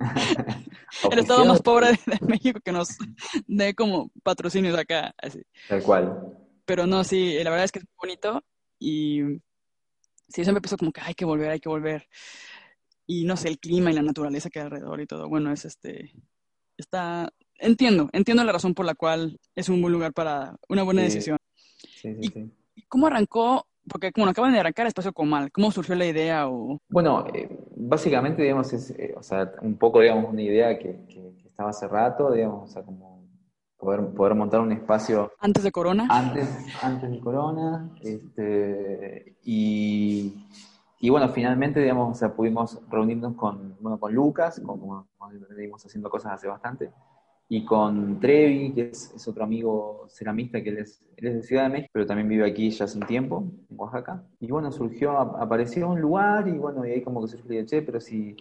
El 1.10 1.18
estado 1.18 1.44
más 1.44 1.60
pobre 1.60 1.90
de, 1.90 2.26
México 2.26 2.60
que 2.64 2.72
nos 2.72 2.96
dé 3.46 3.74
como 3.74 4.10
patrocinios 4.22 4.78
acá. 4.78 5.12
Así. 5.18 5.42
Tal 5.68 5.82
cual. 5.82 6.36
Pero 6.64 6.86
no, 6.86 7.02
sí, 7.04 7.34
la 7.42 7.50
verdad 7.50 7.64
es 7.64 7.72
que 7.72 7.80
es 7.80 7.84
bonito 8.00 8.44
y 8.78 9.22
sí, 10.28 10.42
eso 10.42 10.52
me 10.52 10.58
empezó 10.58 10.76
como 10.76 10.92
que 10.92 11.00
hay 11.00 11.14
que 11.14 11.24
volver, 11.24 11.50
hay 11.50 11.60
que 11.60 11.68
volver. 11.68 12.06
Y 13.06 13.24
no 13.24 13.36
sé, 13.36 13.48
el 13.48 13.58
clima 13.58 13.90
y 13.90 13.94
la 13.94 14.02
naturaleza 14.02 14.50
que 14.50 14.60
hay 14.60 14.66
alrededor 14.66 15.00
y 15.00 15.06
todo. 15.06 15.28
Bueno, 15.28 15.52
es 15.52 15.64
este. 15.64 16.12
Está, 16.76 17.32
entiendo, 17.56 18.08
entiendo 18.12 18.44
la 18.44 18.52
razón 18.52 18.74
por 18.74 18.86
la 18.86 18.94
cual 18.94 19.40
es 19.56 19.68
un 19.68 19.80
buen 19.80 19.92
lugar 19.92 20.12
para 20.12 20.56
una 20.68 20.84
buena 20.84 21.02
decisión. 21.02 21.38
Sí, 21.80 22.14
sí, 22.14 22.28
sí. 22.28 22.32
¿Y 22.36 22.57
cómo 22.88 23.06
arrancó? 23.06 23.66
Porque, 23.88 24.12
bueno, 24.14 24.30
acaban 24.30 24.52
de 24.52 24.60
arrancar 24.60 24.86
Espacio 24.86 25.12
Comal. 25.12 25.50
¿Cómo 25.50 25.70
surgió 25.70 25.94
la 25.94 26.06
idea? 26.06 26.48
O... 26.48 26.78
Bueno, 26.88 27.26
eh, 27.32 27.48
básicamente, 27.74 28.42
digamos, 28.42 28.72
es, 28.72 28.90
eh, 28.90 29.14
o 29.16 29.22
sea, 29.22 29.50
un 29.62 29.76
poco, 29.76 30.00
digamos, 30.00 30.30
una 30.30 30.42
idea 30.42 30.78
que, 30.78 30.98
estaba 31.44 31.70
hace 31.70 31.88
rato, 31.88 32.30
digamos, 32.30 32.70
o 32.70 32.72
sea, 32.72 32.82
como 32.84 33.26
poder, 33.78 34.06
poder 34.14 34.34
montar 34.34 34.60
un 34.60 34.72
espacio... 34.72 35.32
¿Antes 35.40 35.64
de 35.64 35.72
Corona? 35.72 36.06
Antes, 36.10 36.48
antes 36.82 37.10
de 37.10 37.20
Corona. 37.20 37.90
Este, 38.02 39.36
y, 39.42 40.34
y 41.00 41.08
bueno, 41.08 41.28
finalmente, 41.30 41.80
digamos, 41.80 42.16
o 42.16 42.18
sea, 42.18 42.32
pudimos 42.32 42.78
reunirnos 42.90 43.34
con, 43.34 43.76
bueno, 43.80 43.98
con 43.98 44.12
Lucas, 44.12 44.60
con, 44.64 44.78
como, 44.78 45.08
venimos 45.48 45.84
haciendo 45.84 46.10
cosas 46.10 46.32
hace 46.32 46.46
bastante 46.46 46.92
y 47.50 47.64
con 47.64 48.20
Trevi, 48.20 48.72
que 48.74 48.90
es, 48.90 49.26
otro 49.26 49.42
amigo 49.42 50.06
ceramista 50.10 50.62
que 50.62 50.68
él 50.68 50.78
es, 50.78 51.02
de 51.16 51.42
Ciudad 51.42 51.64
de 51.64 51.70
México, 51.70 51.90
pero 51.92 52.06
también 52.06 52.28
vive 52.28 52.46
aquí 52.46 52.70
ya 52.70 52.84
hace 52.84 52.98
un 52.98 53.06
tiempo, 53.06 53.44
en 53.70 53.80
Oaxaca. 53.80 54.22
Y 54.38 54.50
bueno, 54.50 54.70
surgió, 54.70 55.18
apareció 55.18 55.88
un 55.88 56.00
lugar 56.00 56.46
y 56.46 56.52
bueno, 56.52 56.86
y 56.86 56.92
ahí 56.92 57.02
como 57.02 57.22
que 57.22 57.28
surgió, 57.28 57.64
che, 57.64 57.80
pero 57.82 58.00
si 58.00 58.36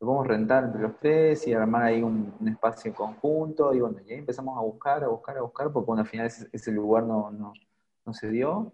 lo 0.00 0.06
podemos 0.06 0.26
rentar 0.26 0.64
entre 0.64 0.80
los 0.80 0.98
tres 0.98 1.46
y 1.46 1.52
armar 1.52 1.82
ahí 1.82 2.02
un, 2.02 2.32
espacio 2.48 2.94
conjunto, 2.94 3.74
y 3.74 3.80
bueno, 3.80 3.98
y 4.06 4.12
ahí 4.12 4.18
empezamos 4.20 4.56
a 4.56 4.62
buscar, 4.62 5.04
a 5.04 5.08
buscar, 5.08 5.36
a 5.36 5.42
buscar, 5.42 5.70
porque 5.70 5.86
bueno, 5.86 6.02
al 6.02 6.08
final 6.08 6.26
ese, 6.26 6.72
lugar 6.72 7.04
no, 7.04 7.30
no, 7.30 7.52
no, 8.06 8.14
se 8.14 8.30
dio, 8.30 8.72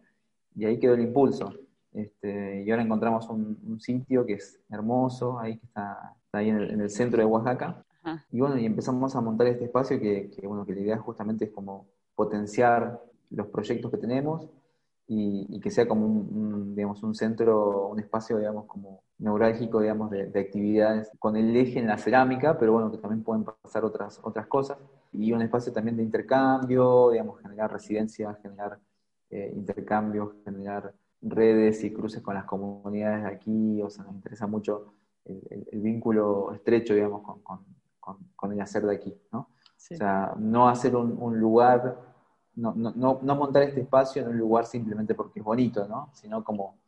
y 0.55 0.67
ahí 0.67 0.79
quedó 0.79 0.95
el 0.95 1.01
impulso. 1.01 1.53
Este, 1.93 2.63
y 2.63 2.71
ahora 2.71 2.83
encontramos 2.83 3.29
un, 3.29 3.81
sitio 3.81 4.25
que 4.25 4.35
es 4.35 4.61
hermoso, 4.71 5.39
ahí 5.41 5.59
que 5.59 5.67
está, 5.67 6.15
ahí 6.33 6.49
en 6.49 6.57
el, 6.59 6.71
en 6.71 6.81
el 6.81 6.91
centro 6.91 7.19
de 7.19 7.25
Oaxaca, 7.25 7.85
y 8.35 8.41
bueno, 8.41 8.59
y 8.59 8.67
empezamos 8.67 9.15
a 9.15 9.21
montar 9.21 9.47
este 9.47 9.67
espacio 9.67 10.01
que, 10.01 10.29
bueno, 10.43 10.67
que 10.67 10.75
la 10.75 10.81
idea 10.81 10.99
justamente 10.99 11.45
es 11.45 11.53
como 11.53 11.87
potenciar 12.17 13.01
los 13.31 13.47
proyectos 13.47 13.93
que 13.93 13.97
tenemos 13.97 14.51
y, 15.07 15.61
que 15.61 15.71
sea 15.71 15.87
como 15.87 16.05
un, 16.05 16.75
digamos, 16.75 17.05
un 17.05 17.15
centro, 17.15 17.87
un 17.87 18.01
espacio, 18.01 18.39
digamos, 18.39 18.67
como 18.67 19.05
neurálgico, 19.19 19.81
digamos, 19.81 20.11
de, 20.11 20.33
actividades 20.37 21.13
con 21.21 21.37
el 21.37 21.57
eje 21.57 21.79
en 21.79 21.87
la 21.87 21.97
cerámica, 21.97 22.59
pero 22.59 22.73
bueno, 22.73 22.91
que 22.91 22.99
también 22.99 23.23
pueden 23.23 23.45
pasar 23.45 23.85
otras, 23.85 24.19
otras 24.25 24.49
cosas. 24.49 24.79
Y 25.13 25.33
un 25.33 25.41
espacio 25.41 25.73
también 25.73 25.97
de 25.97 26.03
intercambio, 26.03 27.11
digamos, 27.13 27.41
generar 27.41 27.73
residencias, 27.73 28.37
generar 28.43 28.81
eh, 29.31 29.53
intercambios, 29.55 30.35
generar 30.45 30.93
redes 31.23 31.85
y 31.85 31.93
cruces 31.93 32.21
con 32.21 32.35
las 32.35 32.47
comunidades 32.47 33.23
de 33.23 33.29
aquí, 33.29 33.81
o 33.81 33.89
sea, 33.91 34.03
nos 34.03 34.15
interesa 34.17 34.49
mucho 34.49 34.95
el, 35.25 35.81
vínculo 35.81 36.53
estrecho, 36.53 36.95
digamos, 36.95 37.23
con, 37.23 37.41
con, 37.41 37.74
el 38.53 38.61
hacer 38.61 38.85
de 38.85 38.95
aquí, 38.95 39.15
¿no? 39.33 39.49
O 39.93 39.97
sea, 39.97 40.35
no 40.39 40.69
hacer 40.69 40.97
un, 40.97 41.39
lugar, 41.39 41.99
no, 42.55 42.73
no, 42.75 43.19
no, 43.21 43.35
montar 43.35 43.65
este 43.65 43.83
espacio 43.83 44.23
en 44.23 44.29
un 44.29 44.39
lugar 44.39 44.65
simplemente 44.65 45.15
porque 45.15 45.41
es 45.41 45.45
bonito, 45.45 45.87
¿no? 45.87 46.11
Sino 46.15 46.43
como 46.43 46.79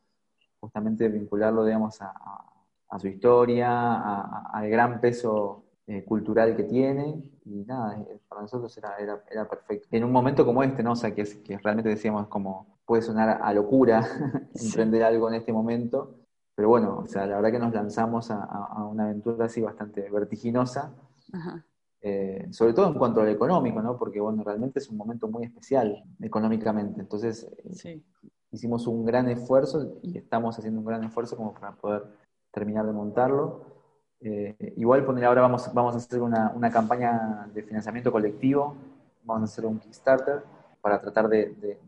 justamente 0.61 1.09
vincularlo, 1.09 1.65
digamos, 1.65 2.01
a, 2.01 2.53
su 2.99 3.09
historia, 3.09 4.21
al 4.21 4.71
gran 4.71 5.01
peso 5.01 5.65
eh, 5.87 6.05
cultural 6.05 6.57
que 6.57 6.65
tiene, 6.65 7.23
y 7.45 7.65
nada, 7.65 7.99
eh, 7.99 8.19
para 8.27 8.43
nosotros 8.43 8.75
era, 8.79 8.97
era, 8.97 9.23
era, 9.31 9.47
perfecto. 9.47 9.89
En 9.91 10.05
un 10.05 10.13
momento 10.13 10.47
como 10.47 10.63
este, 10.63 10.83
¿no? 10.83 10.93
O 10.93 10.97
sea, 10.97 11.15
que, 11.15 11.25
que 11.43 11.59
realmente 11.59 11.91
decíamos 11.91 12.29
como, 12.29 12.79
puede 12.87 13.03
sonar 13.03 13.41
a 13.43 13.53
locura 13.53 14.07
emprender 14.55 15.03
algo 15.03 15.29
en 15.29 15.35
este 15.35 15.53
momento, 15.53 16.15
pero 16.55 16.71
bueno, 16.71 17.01
o 17.05 17.07
sea, 17.07 17.27
la 17.27 17.37
verdad 17.37 17.51
que 17.51 17.59
nos 17.59 17.75
lanzamos 17.75 18.31
a, 18.31 18.43
a 18.43 18.87
una 18.87 19.05
aventura 19.05 19.45
así 19.45 19.61
bastante 19.61 20.09
vertiginosa, 20.09 20.95
eh, 22.09 22.47
sobre 22.53 22.73
todo 22.73 22.87
en 22.89 22.95
cuanto 22.95 23.21
al 23.21 23.29
económico, 23.29 23.83
¿no? 23.83 23.99
Porque, 23.99 24.21
bueno, 24.21 24.45
realmente 24.45 24.79
es 24.79 24.89
un 24.89 24.97
momento 24.97 25.29
muy 25.29 25.45
especial 25.45 26.05
económicamente. 26.21 27.01
Entonces, 27.01 27.49
eh, 27.85 28.01
hicimos 28.53 28.87
un 28.87 29.05
gran 29.05 29.29
esfuerzo 29.29 29.99
y 30.03 30.17
estamos 30.17 30.57
haciendo 30.57 30.81
un 30.81 30.87
gran 30.87 31.03
esfuerzo 31.03 31.37
como 31.37 31.53
para 31.55 31.73
poder 31.73 32.05
terminar 32.53 32.87
de 32.87 32.93
montarlo. 32.93 33.65
Eh, 34.21 34.75
igual 34.77 35.05
poner 35.05 35.25
ahora 35.25 35.43
vamos, 35.43 35.69
vamos 35.75 35.95
a 35.95 35.99
hacer 35.99 36.23
una, 36.23 36.71
campaña 36.71 37.51
de 37.53 37.63
financiamiento 37.63 38.13
colectivo, 38.13 38.77
vamos 39.25 39.43
a 39.43 39.53
hacer 39.53 39.67
un 39.67 39.79
Kickstarter 39.79 40.43
para 40.81 41.01
tratar 41.01 41.29
de, 41.29 41.79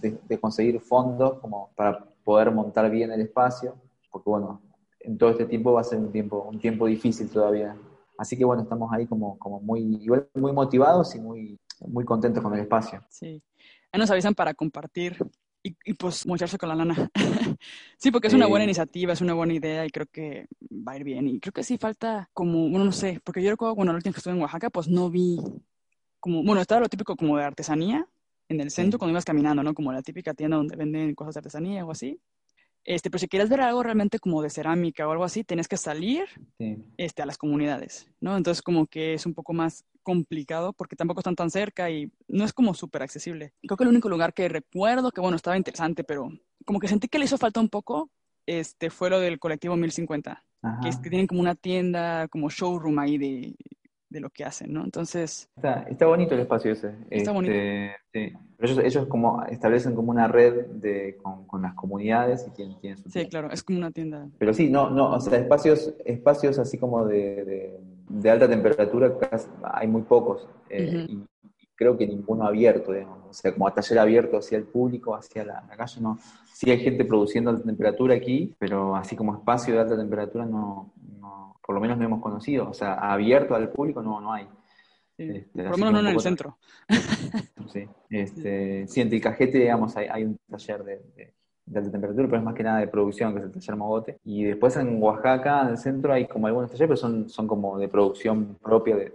de, 0.00 0.40
conseguir 0.40 0.80
fondos 0.80 1.38
como 1.38 1.70
para 1.76 2.04
poder 2.24 2.50
montar 2.50 2.90
bien 2.90 3.12
el 3.12 3.20
espacio, 3.20 3.76
porque 4.10 4.28
bueno, 4.28 4.60
en 5.00 5.16
todo 5.16 5.30
este 5.30 5.46
tiempo 5.46 5.72
va 5.72 5.80
a 5.80 5.84
ser 5.84 5.98
un 6.00 6.10
tiempo, 6.10 6.42
un 6.42 6.58
tiempo 6.58 6.86
difícil 6.86 7.30
todavía 7.30 7.76
Así 8.18 8.36
que 8.36 8.44
bueno, 8.44 8.62
estamos 8.62 8.92
ahí 8.92 9.06
como, 9.06 9.38
como 9.38 9.60
muy, 9.60 9.84
muy 10.34 10.52
motivados 10.52 11.14
y 11.14 11.20
muy, 11.20 11.58
muy 11.86 12.04
contentos 12.04 12.42
con 12.42 12.52
el 12.52 12.60
espacio. 12.60 13.02
Sí. 13.08 13.40
Ahí 13.92 14.00
nos 14.00 14.10
avisan 14.10 14.34
para 14.34 14.54
compartir 14.54 15.16
y, 15.62 15.76
y, 15.84 15.94
pues 15.94 16.26
mocharse 16.26 16.58
con 16.58 16.68
la 16.68 16.74
lana. 16.74 17.10
sí, 17.96 18.10
porque 18.10 18.26
es 18.26 18.34
una 18.34 18.46
buena 18.46 18.64
iniciativa, 18.64 19.12
es 19.12 19.20
una 19.20 19.34
buena 19.34 19.54
idea 19.54 19.86
y 19.86 19.90
creo 19.90 20.06
que 20.06 20.48
va 20.70 20.92
a 20.92 20.96
ir 20.96 21.04
bien. 21.04 21.28
Y 21.28 21.38
creo 21.38 21.52
que 21.52 21.62
sí 21.62 21.78
falta 21.78 22.28
como, 22.32 22.68
bueno, 22.68 22.84
no 22.84 22.92
sé, 22.92 23.20
porque 23.24 23.40
yo 23.40 23.50
recuerdo, 23.50 23.76
bueno, 23.76 23.92
la 23.92 23.96
última 23.96 24.12
que 24.12 24.18
estuve 24.18 24.34
en 24.34 24.42
Oaxaca, 24.42 24.68
pues 24.68 24.88
no 24.88 25.10
vi 25.10 25.38
como, 26.18 26.42
bueno, 26.42 26.60
estaba 26.60 26.80
lo 26.80 26.88
típico 26.88 27.16
como 27.16 27.36
de 27.36 27.44
artesanía 27.44 28.06
en 28.48 28.60
el 28.60 28.70
centro 28.72 28.98
cuando 28.98 29.12
ibas 29.12 29.24
caminando, 29.24 29.62
¿no? 29.62 29.74
Como 29.74 29.92
la 29.92 30.02
típica 30.02 30.34
tienda 30.34 30.56
donde 30.56 30.74
venden 30.74 31.14
cosas 31.14 31.34
de 31.34 31.38
artesanía 31.38 31.84
o 31.84 31.92
así. 31.92 32.20
Este, 32.88 33.10
pero 33.10 33.18
si 33.18 33.28
quieres 33.28 33.50
ver 33.50 33.60
algo 33.60 33.82
realmente 33.82 34.18
como 34.18 34.40
de 34.40 34.48
cerámica 34.48 35.06
o 35.06 35.10
algo 35.10 35.22
así, 35.22 35.44
tienes 35.44 35.68
que 35.68 35.76
salir 35.76 36.24
este, 36.96 37.20
a 37.20 37.26
las 37.26 37.36
comunidades, 37.36 38.10
¿no? 38.18 38.34
Entonces 38.34 38.62
como 38.62 38.86
que 38.86 39.12
es 39.12 39.26
un 39.26 39.34
poco 39.34 39.52
más 39.52 39.84
complicado 40.02 40.72
porque 40.72 40.96
tampoco 40.96 41.20
están 41.20 41.36
tan 41.36 41.50
cerca 41.50 41.90
y 41.90 42.10
no 42.28 42.46
es 42.46 42.54
como 42.54 42.72
súper 42.72 43.02
accesible. 43.02 43.52
Creo 43.60 43.76
que 43.76 43.84
el 43.84 43.90
único 43.90 44.08
lugar 44.08 44.32
que 44.32 44.48
recuerdo 44.48 45.10
que, 45.10 45.20
bueno, 45.20 45.36
estaba 45.36 45.58
interesante, 45.58 46.02
pero 46.02 46.30
como 46.64 46.80
que 46.80 46.88
sentí 46.88 47.08
que 47.08 47.18
le 47.18 47.26
hizo 47.26 47.36
falta 47.36 47.60
un 47.60 47.68
poco, 47.68 48.10
este, 48.46 48.88
fue 48.88 49.10
lo 49.10 49.20
del 49.20 49.38
colectivo 49.38 49.76
1050, 49.76 50.42
que, 50.80 50.88
es 50.88 50.96
que 50.96 51.10
tienen 51.10 51.26
como 51.26 51.42
una 51.42 51.56
tienda, 51.56 52.26
como 52.28 52.48
showroom 52.48 52.98
ahí 53.00 53.18
de, 53.18 53.54
de 54.10 54.20
lo 54.20 54.30
que 54.30 54.44
hacen, 54.44 54.72
¿no? 54.72 54.84
Entonces... 54.84 55.50
Está, 55.56 55.82
está 55.82 56.06
bonito 56.06 56.34
el 56.34 56.40
espacio 56.40 56.72
ese. 56.72 56.94
Está 57.10 57.32
bonito. 57.32 57.54
Este, 57.54 57.96
sí. 58.12 58.36
Pero 58.56 58.72
ellos, 58.72 58.84
ellos, 58.84 59.06
como 59.06 59.44
establecen 59.44 59.94
como 59.94 60.10
una 60.10 60.26
red 60.26 60.66
de, 60.66 61.16
con, 61.22 61.46
con 61.46 61.62
las 61.62 61.74
comunidades 61.74 62.46
y 62.46 62.50
tienen, 62.50 62.78
tienen 62.80 62.98
su 62.98 63.10
Sí, 63.10 63.26
claro, 63.28 63.50
es 63.50 63.62
como 63.62 63.78
una 63.78 63.90
tienda. 63.90 64.28
Pero 64.38 64.52
sí, 64.52 64.68
no, 64.70 64.90
no, 64.90 65.12
o 65.12 65.20
sea, 65.20 65.38
espacios, 65.38 65.94
espacios 66.04 66.58
así 66.58 66.78
como 66.78 67.06
de, 67.06 67.78
de, 68.08 68.30
alta 68.30 68.48
temperatura 68.48 69.14
hay 69.62 69.86
muy 69.86 70.02
pocos. 70.02 70.48
Eh, 70.70 71.06
y 71.08 71.24
creo 71.76 71.96
que 71.96 72.06
ninguno 72.06 72.44
abierto, 72.44 72.92
digamos. 72.92 73.18
O 73.28 73.32
sea, 73.32 73.52
como 73.52 73.68
a 73.68 73.74
taller 73.74 73.98
abierto 73.98 74.38
hacia 74.38 74.58
el 74.58 74.64
público, 74.64 75.14
hacia 75.14 75.44
la, 75.44 75.64
la 75.68 75.76
calle, 75.76 76.00
no. 76.00 76.18
Sí 76.52 76.68
hay 76.70 76.80
gente 76.80 77.04
produciendo 77.04 77.50
alta 77.50 77.62
temperatura 77.62 78.16
aquí, 78.16 78.52
pero 78.58 78.96
así 78.96 79.14
como 79.14 79.34
espacio 79.34 79.74
de 79.74 79.80
alta 79.80 79.96
temperatura 79.96 80.44
no, 80.44 80.92
por 81.68 81.74
lo 81.74 81.82
menos 81.82 81.98
no 81.98 82.04
hemos 82.06 82.22
conocido. 82.22 82.70
O 82.70 82.72
sea, 82.72 82.94
abierto 82.94 83.54
al 83.54 83.68
público 83.68 84.02
no, 84.02 84.22
no 84.22 84.32
hay. 84.32 84.48
Este, 85.18 85.64
por 85.64 85.72
lo 85.72 85.76
menos 85.76 85.92
no 85.92 86.00
en 86.00 86.06
el 86.14 86.20
centro. 86.20 86.56
Sí, 87.70 87.86
este, 88.08 88.86
sí, 88.86 89.02
en 89.02 89.10
Tilcajete, 89.10 89.58
digamos, 89.58 89.94
hay, 89.94 90.06
hay 90.06 90.24
un 90.24 90.38
taller 90.48 90.82
de, 90.82 91.34
alta 91.66 91.90
temperatura, 91.90 92.26
pero 92.26 92.38
es 92.38 92.42
más 92.42 92.54
que 92.54 92.62
nada 92.62 92.78
de 92.80 92.88
producción, 92.88 93.34
que 93.34 93.40
es 93.40 93.44
el 93.44 93.52
taller 93.52 93.76
Mogote. 93.76 94.18
Y 94.24 94.44
después 94.44 94.74
en 94.76 95.02
Oaxaca, 95.02 95.60
en 95.60 95.68
el 95.68 95.76
centro, 95.76 96.14
hay 96.14 96.26
como 96.26 96.46
algunos 96.46 96.70
talleres, 96.70 96.88
pero 96.88 96.96
son, 96.96 97.28
son 97.28 97.46
como 97.46 97.78
de 97.78 97.88
producción 97.88 98.56
propia 98.62 98.96
de, 98.96 99.12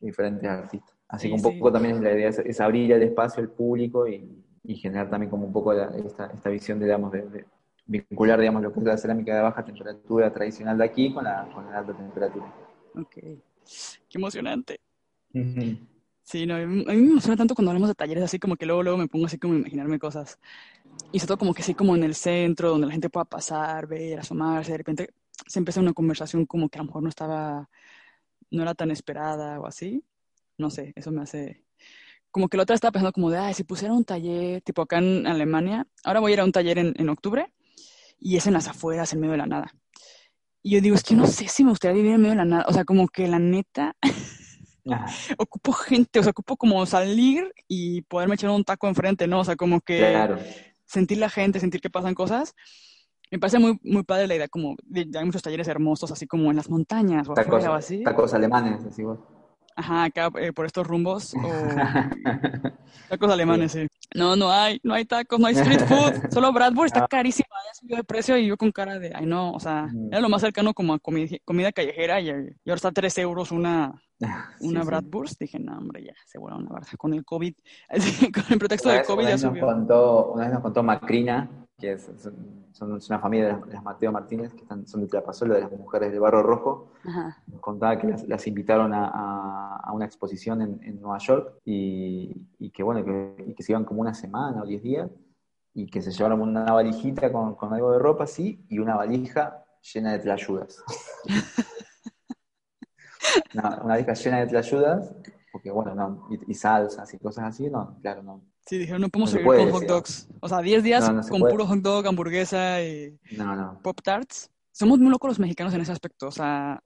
diferentes 0.00 0.50
artistas. 0.50 0.96
Así 1.06 1.28
que 1.28 1.34
un 1.34 1.42
poco 1.42 1.70
también 1.70 2.02
la 2.02 2.10
idea 2.10 2.30
es, 2.30 2.60
abrir 2.60 2.90
el 2.90 3.04
espacio 3.04 3.40
al 3.40 3.50
público 3.50 4.08
y, 4.08 4.44
generar 4.74 5.08
también 5.08 5.30
como 5.30 5.46
un 5.46 5.52
poco 5.52 5.72
esta, 5.72 6.26
esta 6.26 6.50
visión, 6.50 6.80
digamos, 6.80 7.12
de, 7.12 7.44
vincular, 7.90 8.38
digamos, 8.38 8.62
lo 8.62 8.72
que 8.72 8.78
es 8.78 8.86
la 8.86 8.96
cerámica 8.96 9.34
de 9.34 9.42
baja 9.42 9.64
temperatura 9.64 10.32
tradicional 10.32 10.78
de 10.78 10.84
aquí 10.84 11.12
con 11.12 11.24
la, 11.24 11.48
con 11.52 11.66
la 11.66 11.78
alta 11.78 11.92
temperatura. 11.92 12.46
Ok, 12.94 13.14
qué 13.14 13.38
emocionante. 14.14 14.80
Sí, 16.22 16.46
no, 16.46 16.54
a 16.54 16.58
mí 16.58 16.84
me 16.84 16.92
emociona 16.92 17.36
tanto 17.36 17.56
cuando 17.56 17.72
hablamos 17.72 17.88
de 17.88 17.96
talleres, 17.96 18.22
así 18.22 18.38
como 18.38 18.54
que 18.56 18.64
luego, 18.64 18.84
luego 18.84 18.98
me 18.98 19.08
pongo 19.08 19.26
así 19.26 19.38
como 19.38 19.54
a 19.54 19.58
imaginarme 19.58 19.98
cosas. 19.98 20.38
Y 21.10 21.18
sobre 21.18 21.28
todo 21.28 21.38
como 21.38 21.54
que 21.54 21.62
así 21.62 21.74
como 21.74 21.96
en 21.96 22.04
el 22.04 22.14
centro, 22.14 22.70
donde 22.70 22.86
la 22.86 22.92
gente 22.92 23.10
pueda 23.10 23.24
pasar, 23.24 23.88
ver, 23.88 24.20
asomarse, 24.20 24.70
de 24.70 24.78
repente 24.78 25.10
se 25.46 25.58
empieza 25.58 25.80
una 25.80 25.92
conversación 25.92 26.46
como 26.46 26.68
que 26.68 26.78
a 26.78 26.82
lo 26.82 26.86
mejor 26.86 27.02
no 27.02 27.08
estaba, 27.08 27.68
no 28.52 28.62
era 28.62 28.74
tan 28.74 28.92
esperada 28.92 29.58
o 29.58 29.66
así. 29.66 30.04
No 30.58 30.70
sé, 30.70 30.92
eso 30.94 31.10
me 31.10 31.22
hace... 31.22 31.64
Como 32.30 32.48
que 32.48 32.56
la 32.56 32.62
otra 32.62 32.76
estaba 32.76 32.92
pensando 32.92 33.12
como 33.12 33.30
de, 33.30 33.38
ay, 33.38 33.54
si 33.54 33.64
pusiera 33.64 33.92
un 33.92 34.04
taller, 34.04 34.62
tipo 34.62 34.82
acá 34.82 34.98
en 34.98 35.26
Alemania, 35.26 35.88
ahora 36.04 36.20
voy 36.20 36.30
a 36.30 36.34
ir 36.34 36.40
a 36.40 36.44
un 36.44 36.52
taller 36.52 36.78
en, 36.78 36.94
en 36.96 37.08
octubre, 37.08 37.50
y 38.20 38.36
es 38.36 38.46
en 38.46 38.52
las 38.52 38.68
afueras, 38.68 39.12
en 39.12 39.20
medio 39.20 39.32
de 39.32 39.38
la 39.38 39.46
nada. 39.46 39.72
Y 40.62 40.72
yo 40.72 40.80
digo, 40.80 40.94
es 40.94 41.02
que 41.02 41.14
no 41.14 41.26
sé 41.26 41.48
si 41.48 41.64
me 41.64 41.70
gustaría 41.70 41.96
vivir 41.96 42.12
en 42.12 42.20
medio 42.20 42.32
de 42.32 42.36
la 42.36 42.44
nada. 42.44 42.66
O 42.68 42.72
sea, 42.72 42.84
como 42.84 43.08
que 43.08 43.26
la 43.26 43.38
neta, 43.38 43.96
ocupo 45.38 45.72
gente, 45.72 46.20
o 46.20 46.22
sea, 46.22 46.30
ocupo 46.30 46.56
como 46.56 46.84
salir 46.86 47.52
y 47.66 48.02
poderme 48.02 48.34
echar 48.34 48.50
un 48.50 48.64
taco 48.64 48.86
enfrente, 48.86 49.26
¿no? 49.26 49.40
O 49.40 49.44
sea, 49.44 49.56
como 49.56 49.80
que 49.80 50.28
sentir 50.84 51.18
la 51.18 51.30
gente, 51.30 51.60
sentir 51.60 51.80
que 51.80 51.90
pasan 51.90 52.14
cosas. 52.14 52.54
Me 53.30 53.38
parece 53.38 53.58
muy, 53.58 53.78
muy 53.82 54.02
padre 54.02 54.26
la 54.26 54.34
idea, 54.34 54.48
como 54.48 54.74
de, 54.82 55.08
hay 55.16 55.24
muchos 55.24 55.42
talleres 55.42 55.68
hermosos, 55.68 56.10
así 56.10 56.26
como 56.26 56.50
en 56.50 56.56
las 56.56 56.68
montañas 56.68 57.28
o 57.28 57.34
tacos, 57.34 57.64
o 57.64 57.74
así. 57.74 58.02
Tacos 58.02 58.34
alemanes, 58.34 58.84
así 58.84 59.04
vos. 59.04 59.20
Ajá, 59.80 60.04
acá 60.04 60.30
eh, 60.38 60.52
por 60.52 60.66
estos 60.66 60.86
rumbos. 60.86 61.34
O... 61.34 61.38
tacos 63.08 63.32
alemanes, 63.32 63.72
sí. 63.72 63.86
No, 64.14 64.36
no 64.36 64.52
hay, 64.52 64.78
no 64.82 64.92
hay 64.92 65.06
tacos, 65.06 65.40
no 65.40 65.46
hay 65.46 65.54
street 65.54 65.80
food. 65.86 66.30
Solo 66.30 66.52
Bradbury 66.52 66.88
está 66.88 67.06
carísimo, 67.08 67.48
ya 67.66 67.74
subió 67.74 67.96
de 67.96 68.04
precio 68.04 68.36
y 68.36 68.46
yo 68.46 68.58
con 68.58 68.72
cara 68.72 68.98
de, 68.98 69.12
ay 69.14 69.24
no, 69.24 69.52
o 69.52 69.58
sea, 69.60 69.88
era 70.10 70.20
lo 70.20 70.28
más 70.28 70.42
cercano 70.42 70.74
como 70.74 70.92
a 70.92 70.98
comida 70.98 71.72
callejera 71.72 72.20
y, 72.20 72.28
ahora 72.28 72.74
está 72.74 72.92
3 72.92 73.16
euros 73.18 73.52
una, 73.52 74.02
una 74.60 74.84
Bradburst. 74.84 75.40
Dije, 75.40 75.58
no, 75.58 75.76
hombre, 75.76 76.04
ya, 76.04 76.14
seguro 76.26 76.56
una 76.56 76.72
verdad. 76.72 76.88
Con 76.98 77.14
el 77.14 77.24
COVID, 77.24 77.54
con 78.34 78.44
el 78.50 78.58
pretexto 78.58 78.90
de 78.90 79.04
COVID 79.04 79.26
ya 79.26 79.38
subió. 79.38 79.66
una 79.68 80.44
vez 80.44 80.52
nos 80.52 80.62
contó 80.62 80.82
Macrina 80.82 81.48
que 81.80 81.92
es, 81.92 82.10
son, 82.72 82.92
una 82.92 83.18
familia 83.18 83.56
de 83.56 83.72
las, 83.72 83.82
Mateo 83.82 84.12
Martínez, 84.12 84.52
que 84.52 84.62
están, 84.62 84.86
son 84.86 85.00
de 85.00 85.08
Tlapasolo, 85.08 85.54
de 85.54 85.62
las 85.62 85.72
mujeres 85.72 86.12
de 86.12 86.18
Barro 86.18 86.42
Rojo. 86.42 86.92
Nos 87.46 87.60
contaba 87.60 87.98
que 87.98 88.14
las, 88.28 88.46
invitaron 88.46 88.92
a, 88.92 89.76
a, 89.76 89.92
una 89.92 90.04
exposición 90.04 90.62
en, 90.62 90.80
en 90.84 91.00
Nueva 91.00 91.18
York 91.18 91.54
y, 91.64 92.46
y, 92.58 92.70
que, 92.70 92.82
bueno, 92.82 93.04
que, 93.04 93.44
y 93.48 93.54
que 93.54 93.62
se 93.62 93.72
iban 93.72 93.84
como 93.84 94.02
una 94.02 94.14
semana 94.14 94.62
o 94.62 94.66
diez 94.66 94.82
días 94.82 95.10
y 95.72 95.86
que 95.86 96.02
se 96.02 96.12
llevaron 96.12 96.42
una 96.42 96.70
valijita 96.72 97.32
con, 97.32 97.54
con 97.54 97.72
algo 97.72 97.92
de 97.92 97.98
ropa 97.98 98.24
así 98.24 98.64
y 98.68 98.78
una 98.78 98.96
valija 98.96 99.64
llena 99.92 100.12
de 100.12 100.18
tlayudas. 100.20 100.84
una, 103.54 103.68
una 103.76 103.94
valija 103.94 104.14
llena 104.14 104.40
de 104.40 104.46
tlayudas 104.46 105.14
porque 105.52 105.70
bueno, 105.70 105.94
no, 105.94 106.28
y, 106.46 106.54
salsas 106.54 107.12
y 107.12 107.18
cosas 107.18 107.46
así, 107.46 107.68
no, 107.68 107.98
claro, 108.02 108.22
no. 108.22 108.42
Sí, 108.66 108.78
dijeron, 108.78 109.00
no 109.00 109.08
podemos 109.08 109.30
seguir 109.30 109.46
con 109.46 109.70
hot 109.70 109.84
dogs. 109.84 110.28
O 110.40 110.48
sea, 110.48 110.60
10 110.60 110.82
días 110.82 111.10
con 111.28 111.40
puro 111.40 111.66
hot 111.66 111.80
dog, 111.80 112.06
hamburguesa 112.06 112.82
y 112.82 113.18
pop 113.82 114.00
tarts. 114.02 114.50
Somos 114.70 114.98
muy 114.98 115.10
locos 115.10 115.30
los 115.30 115.38
mexicanos 115.38 115.74
en 115.74 115.80
ese 115.80 115.92
aspecto, 115.92 116.28
o 116.28 116.30
sea, 116.30 116.82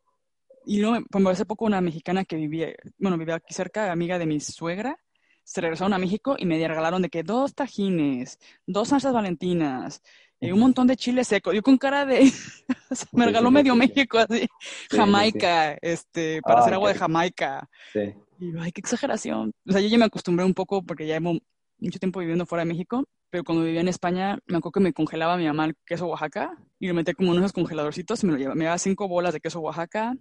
y 0.65 0.81
luego, 0.81 1.05
pues, 1.11 1.27
hace 1.27 1.45
poco 1.45 1.67
una 1.67 1.81
mexicana 1.81 2.25
que 2.25 2.37
vivía, 2.37 2.69
bueno, 2.99 3.19
vivía 3.19 3.35
aquí 3.35 3.53
cerca, 3.53 3.93
amiga 3.93 4.19
de 4.19 4.27
mi 4.27 4.41
suegra, 4.41 4.99
se 5.43 5.61
regresaron 5.61 5.93
a 5.93 5.99
México 5.99 6.37
y 6.39 6.47
me 6.47 6.57
regalaron 6.67 7.03
de 7.03 7.11
que 7.11 7.23
dos 7.23 7.55
tajines, 7.55 8.39
dos 8.67 8.89
salsas 8.89 9.13
valentinas, 9.13 10.03
y 10.47 10.53
un 10.53 10.61
montón 10.61 10.87
de 10.87 10.97
chile 10.97 11.25
seco. 11.25 11.53
Yo 11.53 11.63
con 11.63 11.79
cara 11.79 12.05
de... 12.05 12.31
me 13.13 13.27
regaló 13.27 13.51
medio 13.51 13.75
México 13.75 14.19
así. 14.19 14.47
Jamaica, 14.91 15.77
este, 15.81 16.41
para 16.43 16.61
hacer 16.61 16.75
agua 16.75 16.91
de 16.91 16.99
Jamaica. 16.99 17.69
Sí. 17.93 18.15
Y 18.39 18.59
ay, 18.59 18.73
qué 18.73 18.81
exageración. 18.81 19.53
O 19.69 19.73
sea, 19.73 19.81
yo 19.81 19.89
ya 19.89 19.99
me 19.99 20.05
acostumbré 20.05 20.45
un 20.45 20.55
poco 20.55 20.83
porque 20.83 21.07
ya 21.07 21.19
llevo 21.19 21.39
mucho 21.79 21.99
tiempo 21.99 22.21
viviendo 22.21 22.47
fuera 22.47 22.65
de 22.65 22.69
México, 22.69 23.05
pero 23.31 23.45
cuando 23.45 23.65
vivía 23.65 23.81
en 23.81 23.89
España, 23.89 24.39
me 24.47 24.59
acuerdo 24.59 24.73
que 24.73 24.81
me 24.81 24.93
congelaba 24.93 25.37
mi 25.37 25.47
mamá 25.47 25.67
el 25.67 25.77
queso 25.87 26.07
Oaxaca 26.07 26.57
y 26.79 26.89
lo 26.89 26.95
metía 26.95 27.15
como 27.15 27.33
en 27.33 27.39
unos 27.39 27.53
congeladorcitos 27.53 28.23
y 28.23 28.27
me 28.27 28.33
lo 28.33 28.39
llevaba. 28.39 28.55
Me 28.55 28.65
daba 28.65 28.79
cinco 28.79 29.09
bolas 29.09 29.33
de 29.33 29.41
queso 29.41 29.61
Oaxaca, 29.61 30.15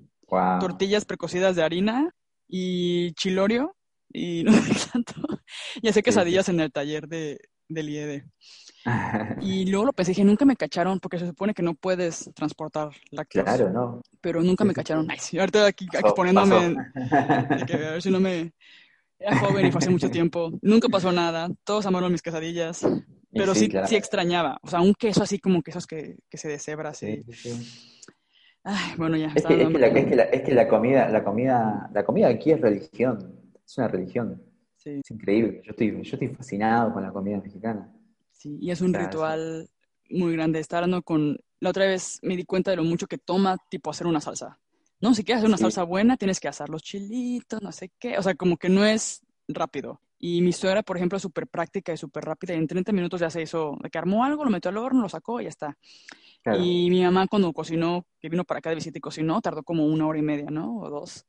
tortillas 0.60 1.06
precocidas 1.06 1.56
de 1.56 1.64
harina 1.64 2.14
y 2.48 3.14
chilorio 3.14 3.76
y 4.12 4.44
no 4.46 4.54
sé 4.54 4.90
tanto. 4.92 5.14
Y 5.82 5.90
hacía 5.90 6.02
quesadillas 6.02 6.50
en 6.50 6.60
el 6.60 6.72
taller 6.72 7.08
de, 7.08 7.40
del 7.68 7.90
IED. 7.90 8.24
Y 9.42 9.66
luego 9.72 9.86
lo 9.86 9.94
pensé, 9.94 10.12
dije, 10.12 10.24
nunca 10.24 10.46
me 10.46 10.56
cacharon, 10.56 11.00
porque 11.00 11.20
se 11.20 11.28
supone 11.28 11.54
que 11.54 11.64
no 11.64 11.74
puedes 11.74 12.30
transportar 12.34 12.90
lácteos. 13.12 13.46
Claro, 13.46 13.70
no. 13.70 14.02
Pero 14.22 14.42
nunca 14.42 14.64
me 14.64 14.74
cacharon. 14.74 15.10
Ay, 15.10 15.18
sí, 15.20 15.40
ahorita 15.40 15.66
aquí 15.68 15.88
exponiéndome, 15.92 16.76
que 17.68 17.74
a 17.74 17.92
ver 17.92 18.02
si 18.02 18.12
no 18.12 18.20
me... 18.20 18.54
Era 19.20 19.38
joven 19.40 19.68
y 19.68 19.72
fue 19.72 19.80
hace 19.80 19.90
mucho 19.90 20.10
tiempo. 20.12 20.52
Nunca 20.62 20.90
pasó 20.90 21.12
nada. 21.12 21.50
Todos 21.64 21.86
amaron 21.86 22.12
mis 22.12 22.22
quesadillas. 22.22 22.86
Pero 23.32 23.56
sí, 23.56 23.72
sí, 23.86 23.96
extrañaba. 23.96 24.60
O 24.62 24.68
sea, 24.68 24.82
un 24.82 24.94
queso 24.94 25.24
así 25.24 25.40
como 25.40 25.64
quesos 25.64 25.88
que, 25.88 26.18
que 26.30 26.38
se 26.38 26.50
deshebra 26.50 26.90
así. 26.90 27.24
Ay, 28.64 28.94
bueno, 28.98 29.18
ya. 29.18 29.32
Es 29.34 29.46
que, 29.46 29.62
es, 29.62 29.68
que 29.68 29.80
la, 29.80 29.88
es, 29.88 30.06
que 30.06 30.16
la, 30.16 30.24
es 30.24 30.42
que 30.42 30.54
la 30.54 30.68
comida, 30.68 31.10
la 31.10 31.24
comida, 31.24 31.90
la 31.94 32.04
comida 32.04 32.28
aquí 32.28 32.52
es 32.52 32.62
religión. 32.62 33.40
Es 33.66 33.78
una 33.78 33.88
religión. 33.88 34.42
Sí. 34.76 35.00
Es 35.04 35.12
increíble. 35.12 35.62
Yo 35.64 35.72
estoy, 35.72 35.92
yo 36.04 36.16
estoy 36.16 36.28
fascinado 36.30 36.94
con 36.94 37.02
la 37.02 37.12
comida 37.12 37.38
mexicana. 37.38 37.90
Sí, 38.44 38.58
y 38.60 38.72
es 38.72 38.82
un 38.82 38.94
ritual 38.94 39.70
muy 40.10 40.34
grande. 40.34 40.60
Estar 40.60 40.86
no 40.90 41.02
con... 41.02 41.40
La 41.62 41.70
otra 41.70 41.86
vez 41.86 42.20
me 42.24 42.36
di 42.36 42.44
cuenta 42.44 42.72
de 42.72 42.78
lo 42.78 42.84
mucho 42.84 43.08
que 43.08 43.18
toma, 43.18 43.56
tipo, 43.70 43.90
hacer 43.90 44.06
una 44.06 44.20
salsa. 44.20 44.60
No, 45.00 45.14
si 45.14 45.24
quieres 45.24 45.40
hacer 45.40 45.48
una 45.48 45.58
salsa 45.58 45.84
buena, 45.84 46.18
tienes 46.18 46.42
que 46.42 46.50
hacer 46.50 46.68
los 46.68 46.84
chilitos, 46.84 47.62
no 47.62 47.72
sé 47.72 47.94
qué. 47.98 48.18
O 48.18 48.22
sea, 48.22 48.36
como 48.36 48.58
que 48.58 48.68
no 48.68 48.86
es 48.86 49.22
rápido. 49.48 50.02
Y 50.20 50.42
mi 50.42 50.52
suegra, 50.52 50.84
por 50.84 50.98
ejemplo, 50.98 51.16
es 51.16 51.22
súper 51.22 51.48
práctica 51.48 51.94
y 51.94 51.98
súper 51.98 52.26
rápida. 52.26 52.54
Y 52.54 52.58
en 52.58 52.68
30 52.68 52.92
minutos 52.92 53.22
ya 53.22 53.30
se 53.30 53.42
hizo, 53.42 53.78
de 53.82 53.90
que 53.90 53.98
armó 53.98 54.26
algo, 54.26 54.44
lo 54.44 54.52
metió 54.52 54.68
al 54.68 54.78
horno, 54.78 55.04
lo 55.04 55.08
sacó 55.08 55.40
y 55.40 55.44
ya 55.44 55.50
está. 55.50 55.78
Y 56.60 56.90
mi 56.90 57.02
mamá 57.02 57.28
cuando 57.28 57.54
cocinó, 57.54 58.06
que 58.20 58.28
vino 58.28 58.44
para 58.44 58.58
acá 58.58 58.72
de 58.72 58.76
visita 58.76 58.98
y 58.98 59.02
cocinó, 59.02 59.40
tardó 59.40 59.64
como 59.64 59.86
una 59.86 60.06
hora 60.06 60.20
y 60.20 60.22
media, 60.22 60.48
¿no? 60.52 60.80
O 60.80 60.90
dos. 60.90 61.26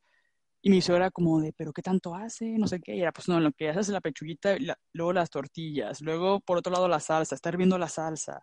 Y 0.66 0.70
mi 0.70 0.80
suegra 0.80 1.10
como 1.10 1.42
de, 1.42 1.52
¿pero 1.52 1.74
qué 1.74 1.82
tanto 1.82 2.14
hace? 2.14 2.56
No 2.56 2.66
sé 2.66 2.80
qué. 2.80 2.96
Y 2.96 3.02
era, 3.02 3.12
pues 3.12 3.28
no, 3.28 3.38
lo 3.38 3.52
que 3.52 3.68
hace 3.68 3.80
es 3.80 3.88
la 3.90 4.00
pechuguita, 4.00 4.56
luego 4.94 5.12
las 5.12 5.28
tortillas, 5.28 6.00
luego 6.00 6.40
por 6.40 6.56
otro 6.56 6.72
lado 6.72 6.88
la 6.88 7.00
salsa, 7.00 7.34
estar 7.34 7.58
viendo 7.58 7.76
la 7.76 7.90
salsa. 7.90 8.42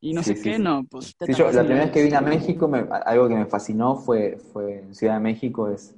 Y 0.00 0.14
no 0.14 0.24
sé 0.24 0.34
qué, 0.34 0.58
no, 0.58 0.84
pues... 0.90 1.14
yo, 1.28 1.52
la 1.52 1.62
primera 1.62 1.84
vez 1.84 1.92
que 1.92 2.02
vine 2.02 2.16
a 2.16 2.20
México, 2.22 2.68
algo 3.06 3.28
que 3.28 3.36
me 3.36 3.46
fascinó 3.46 3.94
fue, 3.94 4.36
fue 4.52 4.80
en 4.80 4.96
Ciudad 4.96 5.14
de 5.14 5.20
México, 5.20 5.70
es 5.70 5.94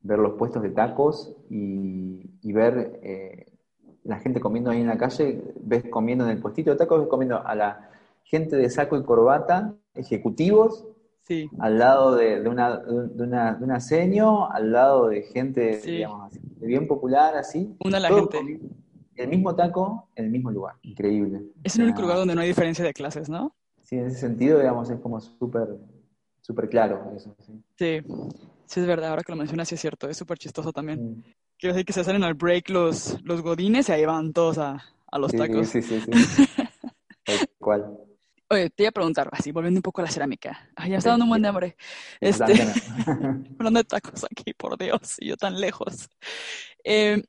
ver 0.00 0.18
los 0.18 0.32
puestos 0.32 0.60
de 0.60 0.70
tacos 0.70 1.36
y, 1.48 2.52
ver 2.52 2.98
eh, 3.04 3.52
la 4.02 4.18
gente 4.18 4.40
comiendo 4.40 4.72
ahí 4.72 4.80
en 4.80 4.88
la 4.88 4.98
calle, 4.98 5.40
ves 5.60 5.84
comiendo 5.88 6.24
en 6.24 6.30
el 6.30 6.38
puestito 6.38 6.72
de 6.72 6.76
tacos, 6.76 6.98
ves 6.98 7.08
comiendo 7.08 7.46
a 7.46 7.54
la 7.54 7.90
gente 8.24 8.56
de 8.56 8.68
saco 8.68 8.96
y 8.96 9.04
corbata, 9.04 9.76
ejecutivos, 9.94 10.84
sí. 11.24 11.50
al 11.58 11.78
lado 11.78 12.14
de, 12.14 12.40
una, 12.48 12.78
de, 12.78 13.22
una, 13.22 13.54
de 13.54 13.80
seño, 13.80 14.50
al 14.50 14.72
lado 14.72 15.08
de 15.08 15.22
gente, 15.22 15.80
digamos, 15.84 16.32
bien 16.60 16.86
popular, 16.86 17.36
así. 17.36 17.76
Una 17.84 18.00
la 18.00 18.08
gente. 18.08 18.60
El 19.16 19.28
mismo 19.28 19.54
taco 19.54 20.08
en 20.16 20.24
el 20.24 20.30
mismo 20.30 20.50
lugar. 20.50 20.74
Increíble. 20.82 21.42
Es 21.62 21.76
el 21.76 21.84
único 21.84 22.02
lugar 22.02 22.16
donde 22.16 22.34
no 22.34 22.40
hay 22.40 22.48
diferencia 22.48 22.84
de 22.84 22.92
clases, 22.92 23.28
¿no? 23.28 23.54
Sí, 23.82 23.96
en 23.96 24.06
ese 24.06 24.18
sentido, 24.18 24.58
digamos, 24.58 24.90
es 24.90 24.98
como 24.98 25.20
súper 25.20 25.68
súper 26.44 26.68
claro 26.68 27.12
eso. 27.16 27.34
¿sí? 27.40 27.52
¿sí? 27.78 28.02
Sí, 28.66 28.80
es 28.80 28.86
verdad, 28.86 29.10
ahora 29.10 29.22
que 29.22 29.32
lo 29.32 29.36
mencionas, 29.36 29.68
sí 29.68 29.76
es 29.76 29.80
cierto, 29.80 30.08
es 30.08 30.16
súper 30.16 30.38
chistoso 30.38 30.72
también. 30.72 31.24
Quiero 31.58 31.74
decir 31.74 31.86
que 31.86 31.92
se 31.92 32.04
salen 32.04 32.22
al 32.22 32.34
break 32.34 32.68
los, 32.68 33.18
los 33.24 33.40
godines 33.40 33.88
y 33.88 33.92
ahí 33.92 34.04
van 34.04 34.32
todos 34.32 34.58
a, 34.58 34.82
a 35.10 35.18
los 35.18 35.32
tacos. 35.32 35.68
Sí, 35.68 35.80
sí, 35.80 36.00
sí. 36.00 36.10
¿Cuál? 37.58 37.98
Oye, 38.50 38.70
te 38.70 38.82
iba 38.82 38.90
a 38.90 38.92
preguntar, 38.92 39.28
así 39.32 39.52
volviendo 39.52 39.78
un 39.78 39.82
poco 39.82 40.00
a 40.00 40.04
la 40.04 40.10
cerámica. 40.10 40.68
Ay, 40.76 40.90
ya 40.90 40.98
está 40.98 41.10
dando 41.10 41.24
un 41.24 41.30
buen 41.30 41.42
de 41.42 41.48
hambre. 41.48 41.76
Este, 42.20 42.52
hablando 43.58 43.78
de 43.78 43.84
tacos 43.84 44.24
aquí, 44.24 44.52
por 44.52 44.76
Dios, 44.76 45.16
y 45.18 45.28
yo 45.28 45.36
tan 45.36 45.60
lejos. 45.60 46.08
Eh, 46.84 47.22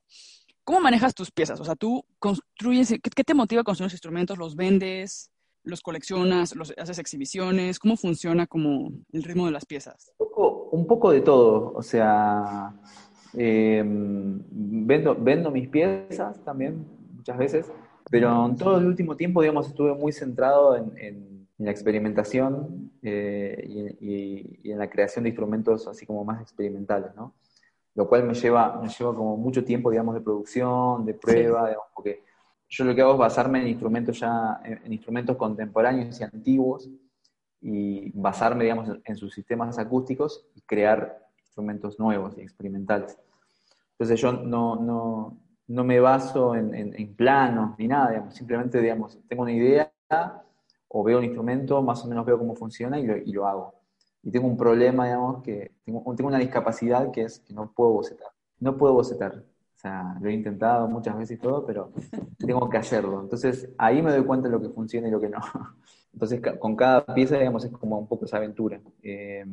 ¿Cómo 0.65 0.81
manejas 0.81 1.13
tus 1.13 1.31
piezas? 1.31 1.59
O 1.59 1.63
sea, 1.63 1.75
tú 1.75 2.03
construyes, 2.19 2.95
¿qué, 3.01 3.23
te 3.23 3.33
motiva 3.33 3.61
a 3.61 3.63
construir 3.63 3.85
los 3.85 3.93
instrumentos? 3.93 4.37
¿Los 4.37 4.55
vendes? 4.55 5.31
¿Los 5.63 5.81
coleccionas? 5.81 6.55
Los, 6.55 6.73
¿Haces 6.77 6.99
exhibiciones? 6.99 7.79
¿Cómo 7.79 7.95
funciona 7.95 8.47
como 8.47 8.91
el 9.13 9.23
ritmo 9.23 9.45
de 9.45 9.51
las 9.51 9.65
piezas? 9.65 10.11
Un 10.17 10.27
poco, 10.27 10.69
un 10.71 10.87
poco 10.87 11.11
de 11.11 11.21
todo. 11.21 11.71
O 11.75 11.83
sea, 11.83 12.73
vendo, 13.31 15.15
vendo 15.19 15.51
mis 15.51 15.69
piezas 15.69 16.43
también 16.43 16.85
muchas 17.15 17.37
veces, 17.37 17.71
pero 18.09 18.45
en 18.45 18.55
todo 18.55 18.77
el 18.77 18.85
último 18.85 19.15
tiempo, 19.15 19.41
digamos, 19.41 19.67
estuve 19.67 19.93
muy 19.93 20.11
centrado 20.11 20.75
en, 20.75 21.35
la 21.57 21.71
experimentación 21.71 22.91
eh, 23.01 23.95
y, 24.01 24.69
en 24.69 24.77
la 24.77 24.89
creación 24.89 25.23
de 25.23 25.29
instrumentos 25.29 25.87
así 25.87 26.05
como 26.05 26.25
más 26.25 26.41
experimentales, 26.41 27.15
¿no? 27.15 27.33
Lo 27.93 28.09
cual 28.09 28.25
me 28.25 28.33
lleva, 28.33 28.81
me 28.81 28.89
lleva 28.89 29.15
como 29.15 29.37
mucho 29.37 29.63
tiempo, 29.63 29.89
digamos, 29.89 30.15
de 30.15 30.21
producción, 30.21 31.05
de 31.05 31.13
prueba, 31.13 31.67
digamos, 31.69 31.87
porque 31.95 32.23
yo 32.67 32.83
lo 32.83 32.93
que 32.93 33.01
hago 33.01 33.13
es 33.13 33.19
basarme 33.19 33.61
en 33.61 33.69
instrumentos 33.69 34.19
ya, 34.19 34.59
en, 34.65 34.91
instrumentos 34.91 35.37
contemporáneos 35.37 36.19
y 36.19 36.23
antiguos 36.23 36.89
y 37.61 38.11
basarme, 38.11 38.65
digamos, 38.65 38.89
en, 39.03 39.15
sus 39.15 39.33
sistemas 39.33 39.79
acústicos 39.79 40.45
y 40.55 40.61
crear 40.61 41.25
instrumentos 41.39 41.97
nuevos 41.99 42.37
y 42.37 42.41
experimentales. 42.41 43.17
Entonces 43.91 44.19
yo 44.19 44.33
no, 44.33 44.75
no, 44.75 45.37
no 45.67 45.83
me 45.83 45.99
baso 45.99 46.55
en, 46.55 46.73
en, 46.73 47.15
planos 47.15 47.77
ni 47.77 47.87
nada, 47.87 48.11
digamos, 48.11 48.35
simplemente, 48.35 48.81
digamos, 48.81 49.19
tengo 49.27 49.43
una 49.43 49.51
idea 49.51 49.91
o 50.87 51.03
veo 51.03 51.17
un 51.17 51.25
instrumento, 51.25 51.81
más 51.81 52.03
o 52.03 52.07
menos 52.07 52.25
veo 52.25 52.37
cómo 52.37 52.55
funciona 52.55 52.99
y 52.99 53.05
lo, 53.05 53.17
y 53.17 53.31
lo 53.31 53.47
hago. 53.47 53.75
Y 54.23 54.31
tengo 54.31 54.47
un 54.47 54.57
problema, 54.57 55.05
digamos, 55.05 55.43
que 55.43 55.73
tengo, 55.83 56.03
tengo 56.15 56.29
una 56.29 56.39
discapacidad 56.39 57.11
que 57.11 57.23
es 57.23 57.39
que 57.39 57.53
no 57.53 57.71
puedo 57.71 57.91
bocetar. 57.91 58.29
No 58.59 58.77
puedo 58.77 58.93
bocetar 58.93 59.43
lo 60.21 60.29
he 60.29 60.33
intentado 60.33 60.87
muchas 60.87 61.17
veces 61.17 61.37
y 61.37 61.41
todo, 61.41 61.65
pero 61.65 61.91
tengo 62.39 62.69
que 62.69 62.77
hacerlo. 62.77 63.21
Entonces, 63.21 63.69
ahí 63.77 64.01
me 64.01 64.11
doy 64.11 64.23
cuenta 64.23 64.47
de 64.47 64.53
lo 64.53 64.61
que 64.61 64.69
funciona 64.69 65.07
y 65.07 65.11
lo 65.11 65.19
que 65.19 65.29
no. 65.29 65.39
Entonces, 66.13 66.41
con 66.59 66.75
cada 66.75 67.05
pieza, 67.05 67.37
digamos, 67.37 67.65
es 67.65 67.71
como 67.71 67.97
un 67.97 68.07
poco 68.07 68.25
esa 68.25 68.37
aventura. 68.37 68.79
Eh, 69.03 69.45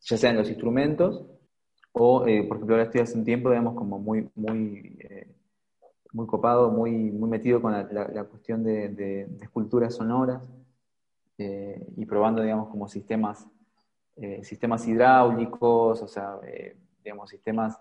ya 0.00 0.16
sean 0.16 0.36
los 0.36 0.48
instrumentos, 0.48 1.24
o, 1.92 2.26
eh, 2.26 2.44
por 2.44 2.56
ejemplo, 2.56 2.76
ahora 2.76 2.84
estoy 2.84 3.00
hace 3.02 3.18
un 3.18 3.24
tiempo, 3.24 3.50
digamos, 3.50 3.74
como 3.74 3.98
muy, 3.98 4.28
muy, 4.34 4.96
eh, 5.00 5.28
muy 6.12 6.26
copado, 6.26 6.70
muy, 6.70 7.10
muy 7.10 7.28
metido 7.28 7.60
con 7.60 7.72
la, 7.72 8.24
cuestión 8.24 8.62
de, 8.64 9.28
esculturas 9.40 9.94
sonoras 9.94 10.42
y 11.36 12.04
probando, 12.06 12.42
digamos, 12.42 12.68
como 12.68 12.88
sistemas, 12.88 13.46
sistemas 14.42 14.86
hidráulicos, 14.86 16.02
o 16.02 16.08
sea, 16.08 16.38
digamos, 17.04 17.30
sistemas 17.30 17.78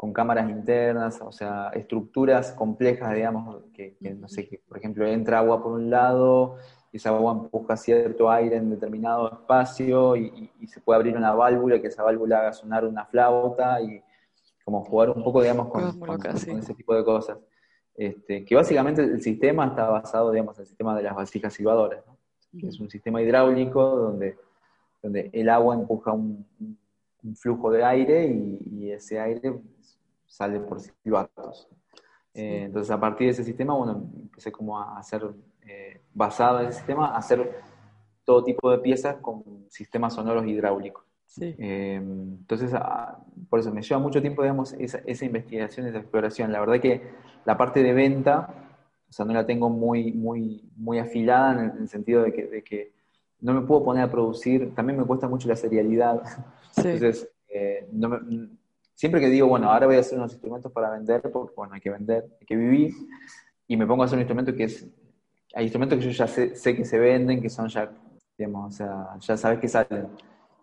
con 0.00 0.14
cámaras 0.14 0.48
internas, 0.48 1.20
o 1.20 1.30
sea, 1.30 1.68
estructuras 1.74 2.52
complejas, 2.52 3.14
digamos, 3.14 3.64
que, 3.74 3.98
no 4.00 4.28
sé, 4.28 4.48
que 4.48 4.62
por 4.66 4.78
ejemplo 4.78 5.06
entra 5.06 5.40
agua 5.40 5.62
por 5.62 5.72
un 5.72 5.90
lado, 5.90 6.56
y 6.90 6.96
esa 6.96 7.10
agua 7.10 7.32
empuja 7.32 7.76
cierto 7.76 8.30
aire 8.30 8.56
en 8.56 8.70
determinado 8.70 9.30
espacio 9.30 10.16
y, 10.16 10.50
se 10.68 10.80
puede 10.80 10.96
abrir 10.96 11.18
una 11.18 11.34
válvula 11.34 11.76
y 11.76 11.82
que 11.82 11.88
esa 11.88 12.02
válvula 12.02 12.38
haga 12.38 12.54
sonar 12.54 12.86
una 12.86 13.04
flauta 13.04 13.82
y 13.82 14.02
como 14.64 14.82
jugar 14.84 15.10
un 15.10 15.22
poco, 15.22 15.42
digamos, 15.42 15.68
con, 15.68 16.26
ese 16.34 16.74
tipo 16.74 16.94
de 16.94 17.04
cosas. 17.04 17.36
Este, 17.94 18.44
que 18.44 18.54
básicamente 18.54 19.02
el 19.02 19.20
sistema 19.20 19.66
está 19.66 19.88
basado, 19.88 20.30
digamos, 20.30 20.56
en 20.56 20.62
el 20.62 20.68
sistema 20.68 20.96
de 20.96 21.02
las 21.02 21.14
vasijas 21.14 21.52
silbadoras, 21.52 22.02
que 22.58 22.68
es 22.68 22.80
un 22.80 22.88
sistema 22.88 23.20
hidráulico 23.20 23.82
donde, 23.82 24.38
donde 25.02 25.30
el 25.32 25.48
agua 25.48 25.74
empuja 25.74 26.12
un, 26.12 26.46
flujo 27.34 27.70
de 27.70 27.84
aire 27.84 28.26
y 28.26 28.90
ese 28.90 29.20
aire 29.20 29.60
sale 30.26 30.60
por 30.60 30.80
silbatos. 30.80 31.68
Eh, 32.32 32.62
entonces, 32.64 32.90
a 32.90 33.00
partir 33.00 33.26
de 33.26 33.32
ese 33.32 33.44
sistema, 33.44 33.74
bueno, 33.74 34.08
empecé 34.22 34.52
como 34.52 34.78
a 34.78 34.98
hacer, 34.98 35.28
eh, 35.62 36.00
basado 36.14 36.60
en 36.60 36.68
ese 36.68 36.78
sistema, 36.78 37.08
a 37.08 37.18
hacer 37.18 37.60
todo 38.24 38.44
tipo 38.44 38.70
de 38.70 38.78
piezas 38.78 39.16
con 39.16 39.66
sistemas 39.68 40.14
sonoros 40.14 40.46
hidráulicos. 40.46 41.09
Eh, 41.38 41.94
entonces, 41.94 42.72
ah, 42.74 43.18
por 43.48 43.60
eso 43.60 43.72
me 43.72 43.82
lleva 43.82 44.00
mucho 44.00 44.20
tiempo, 44.20 44.42
digamos, 44.42 44.72
esa, 44.74 44.98
esa, 45.06 45.24
investigación, 45.24 45.86
esa 45.86 45.98
exploración. 45.98 46.52
La 46.52 46.60
verdad 46.60 46.80
que 46.80 47.02
la 47.44 47.56
parte 47.56 47.82
de 47.82 47.92
venta, 47.92 48.52
o 49.08 49.12
sea, 49.12 49.24
no 49.24 49.32
la 49.32 49.46
tengo 49.46 49.70
muy, 49.70 50.12
muy, 50.12 50.70
muy 50.76 50.98
afilada 50.98 51.52
en 51.52 51.82
el, 51.82 51.88
sentido 51.88 52.22
de 52.22 52.32
que, 52.32 52.46
de 52.46 52.62
que, 52.62 52.92
no 53.40 53.54
me 53.54 53.62
puedo 53.62 53.84
poner 53.84 54.02
a 54.02 54.10
producir, 54.10 54.74
también 54.74 54.98
me 54.98 55.04
cuesta 55.04 55.28
mucho 55.28 55.48
la 55.48 55.56
serialidad. 55.56 56.22
Entonces, 56.76 57.28
no 57.92 58.08
me, 58.10 58.48
siempre 59.00 59.18
que 59.18 59.28
digo, 59.28 59.48
bueno, 59.48 59.70
ahora 59.70 59.86
voy 59.86 59.96
a 59.96 60.00
hacer 60.00 60.18
unos 60.18 60.32
instrumentos 60.32 60.70
para 60.72 60.90
vender, 60.90 61.22
porque 61.32 61.54
bueno, 61.56 61.72
hay 61.72 61.80
que 61.80 61.88
vender, 61.88 62.36
hay 62.38 62.46
que 62.46 62.54
vivir, 62.54 62.92
y 63.66 63.74
me 63.74 63.86
pongo 63.86 64.02
a 64.02 64.04
hacer 64.04 64.16
un 64.16 64.20
instrumento 64.20 64.54
que 64.54 64.64
es, 64.64 64.86
hay 65.54 65.64
instrumentos 65.64 65.98
que 65.98 66.04
yo 66.04 66.10
ya 66.10 66.26
sé, 66.26 66.76
que 66.76 66.84
se 66.84 66.98
venden, 66.98 67.40
que 67.40 67.48
son 67.48 67.66
ya, 67.68 67.90
digamos, 68.36 68.74
o 68.74 68.76
sea, 68.76 69.18
ya 69.18 69.38
sabes 69.38 69.58
que 69.58 69.68
salen. 69.68 70.08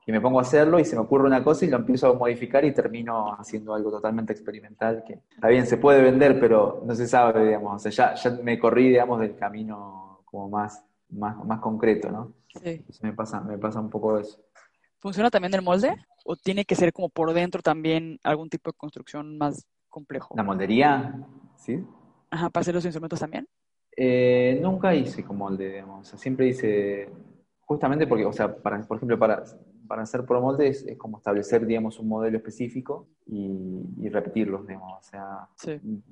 Y 0.08 0.12
me 0.14 0.22
pongo 0.22 0.40
a 0.40 0.44
hacerlo 0.44 0.80
y 0.80 0.86
se 0.86 0.96
me 0.96 1.02
ocurre 1.02 1.26
una 1.28 1.44
cosa 1.44 1.66
y 1.66 1.70
lo 1.70 1.76
empiezo 1.76 2.08
a 2.08 2.14
modificar 2.14 2.64
y 2.64 2.74
termino 2.74 3.34
haciendo 3.34 3.74
algo 3.74 3.92
totalmente 3.92 4.32
experimental, 4.32 5.04
que 5.06 5.20
está 5.30 5.50
bien, 5.50 5.68
se 5.68 5.76
puede 5.76 6.02
vender, 6.02 6.40
pero 6.40 6.82
no 6.86 6.96
se 6.96 7.06
sabe, 7.06 7.46
digamos, 7.46 7.76
o 7.76 7.80
sea, 7.80 7.92
ya, 7.92 8.16
ya 8.16 8.42
me 8.42 8.58
corrí, 8.58 8.88
digamos, 8.88 9.20
del 9.20 9.36
camino 9.36 10.22
como 10.24 10.48
más, 10.48 10.82
más, 11.10 11.36
más 11.44 11.60
concreto, 11.60 12.10
¿no? 12.10 12.32
Sí. 12.64 12.86
me 13.02 13.12
pasa, 13.12 13.42
me 13.42 13.58
pasa 13.58 13.82
un 13.82 13.90
poco 13.90 14.18
eso. 14.18 14.40
¿Funciona 15.00 15.30
también 15.30 15.54
el 15.54 15.62
molde? 15.62 15.94
¿O 16.24 16.38
tiene 16.38 16.64
que 16.64 16.76
ser 16.76 16.94
como 16.94 17.10
por 17.10 17.34
dentro 17.34 17.62
también 17.62 18.18
algún 18.24 18.50
tipo 18.50 18.72
de 18.72 18.78
construcción 18.78 19.38
más 19.38 19.68
complejo? 19.90 20.34
¿La 20.38 20.44
moldería? 20.44 21.22
¿Sí? 21.58 21.84
Ajá, 22.32 22.50
¿para 22.50 22.62
hacer 22.62 22.74
los 22.74 22.86
instrumentos 22.86 23.20
también? 23.20 23.46
Eh, 23.96 24.58
nunca 24.62 24.96
hice 24.96 25.26
como 25.26 25.50
molde, 25.50 25.70
digamos. 25.70 26.08
siempre 26.08 26.48
hice, 26.48 27.10
justamente 27.60 28.08
porque, 28.08 28.26
o 28.26 28.32
sea, 28.32 28.56
para, 28.56 28.82
por 28.84 28.96
ejemplo, 28.96 29.20
para, 29.20 29.44
para 29.88 30.04
hacer 30.04 30.26
por 30.26 30.40
molde 30.42 30.68
es, 30.68 30.86
como 30.98 31.18
establecer, 31.18 31.66
digamos, 31.66 32.00
un 32.00 32.10
modelo 32.10 32.38
específico 32.38 33.08
y, 33.26 33.82
y 34.02 34.10
repetirlos, 34.10 34.68
digamos. 34.68 35.00
O 35.00 35.04
sea, 35.04 35.48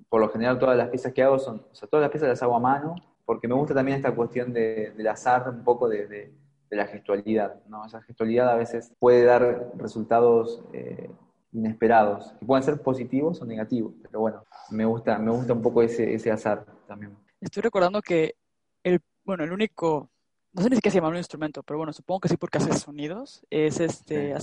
por 0.09 0.21
lo 0.21 0.29
general 0.29 0.59
todas 0.59 0.77
las 0.77 0.89
piezas 0.89 1.13
que 1.13 1.23
hago 1.23 1.39
son, 1.39 1.63
o 1.71 1.75
sea, 1.75 1.87
todas 1.87 2.03
las 2.03 2.11
piezas 2.11 2.29
las 2.29 2.41
hago 2.43 2.55
a 2.55 2.59
mano, 2.59 2.95
porque 3.25 3.47
me 3.47 3.55
gusta 3.55 3.73
también 3.73 3.97
esta 3.97 4.15
cuestión 4.15 4.53
de, 4.53 4.93
del 4.95 5.07
azar, 5.07 5.49
un 5.49 5.63
poco 5.63 5.89
de 5.89 6.33
de 6.69 6.77
la 6.77 6.87
gestualidad. 6.87 7.63
¿no? 7.67 7.85
Esa 7.85 8.01
gestualidad 8.01 8.49
a 8.49 8.55
veces 8.55 8.93
puede 8.99 9.23
dar 9.23 9.71
resultados 9.77 10.63
eh, 10.73 11.09
inesperados, 11.51 12.33
que 12.39 12.45
pueden 12.45 12.63
ser 12.63 12.81
positivos 12.81 13.41
o 13.41 13.45
negativos, 13.45 13.93
pero 14.01 14.19
bueno, 14.19 14.43
me 14.71 14.85
gusta, 14.85 15.17
me 15.17 15.31
gusta 15.31 15.53
un 15.53 15.61
poco 15.61 15.81
ese, 15.81 16.13
ese 16.13 16.31
azar 16.31 16.65
también. 16.87 17.15
Estoy 17.39 17.61
recordando 17.63 18.01
que 18.01 18.35
el, 18.83 18.99
bueno, 19.23 19.43
el 19.43 19.51
único, 19.51 20.09
no 20.55 20.61
sé 20.61 20.69
ni 20.69 20.77
siquiera 20.77 20.93
se 20.93 20.97
llama 20.99 21.09
un 21.09 21.17
instrumento, 21.17 21.63
pero 21.63 21.77
bueno, 21.77 21.91
supongo 21.91 22.21
que 22.21 22.29
sí 22.29 22.37
porque 22.37 22.59
hace 22.59 22.73
sonidos, 22.73 23.45
es 23.49 23.81
este, 23.81 24.33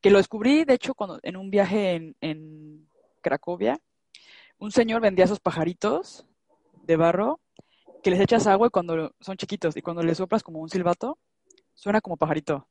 que 0.00 0.10
lo 0.10 0.18
descubrí, 0.18 0.64
de 0.64 0.74
hecho, 0.74 0.94
cuando 0.94 1.18
en 1.24 1.36
un 1.36 1.50
viaje 1.50 1.94
en, 1.94 2.16
en 2.20 2.88
Cracovia, 3.20 3.80
un 4.58 4.70
señor 4.70 5.00
vendía 5.00 5.24
esos 5.24 5.40
pajaritos 5.40 6.24
de 6.84 6.96
barro 6.96 7.40
que 8.02 8.10
les 8.10 8.20
echas 8.20 8.46
agua 8.46 8.68
y 8.68 8.70
cuando 8.70 9.12
son 9.20 9.36
chiquitos 9.36 9.76
y 9.76 9.82
cuando 9.82 10.02
les 10.04 10.18
soplas 10.18 10.42
como 10.44 10.60
un 10.60 10.70
silbato, 10.70 11.18
suena 11.74 12.00
como 12.00 12.16
pajarito. 12.16 12.68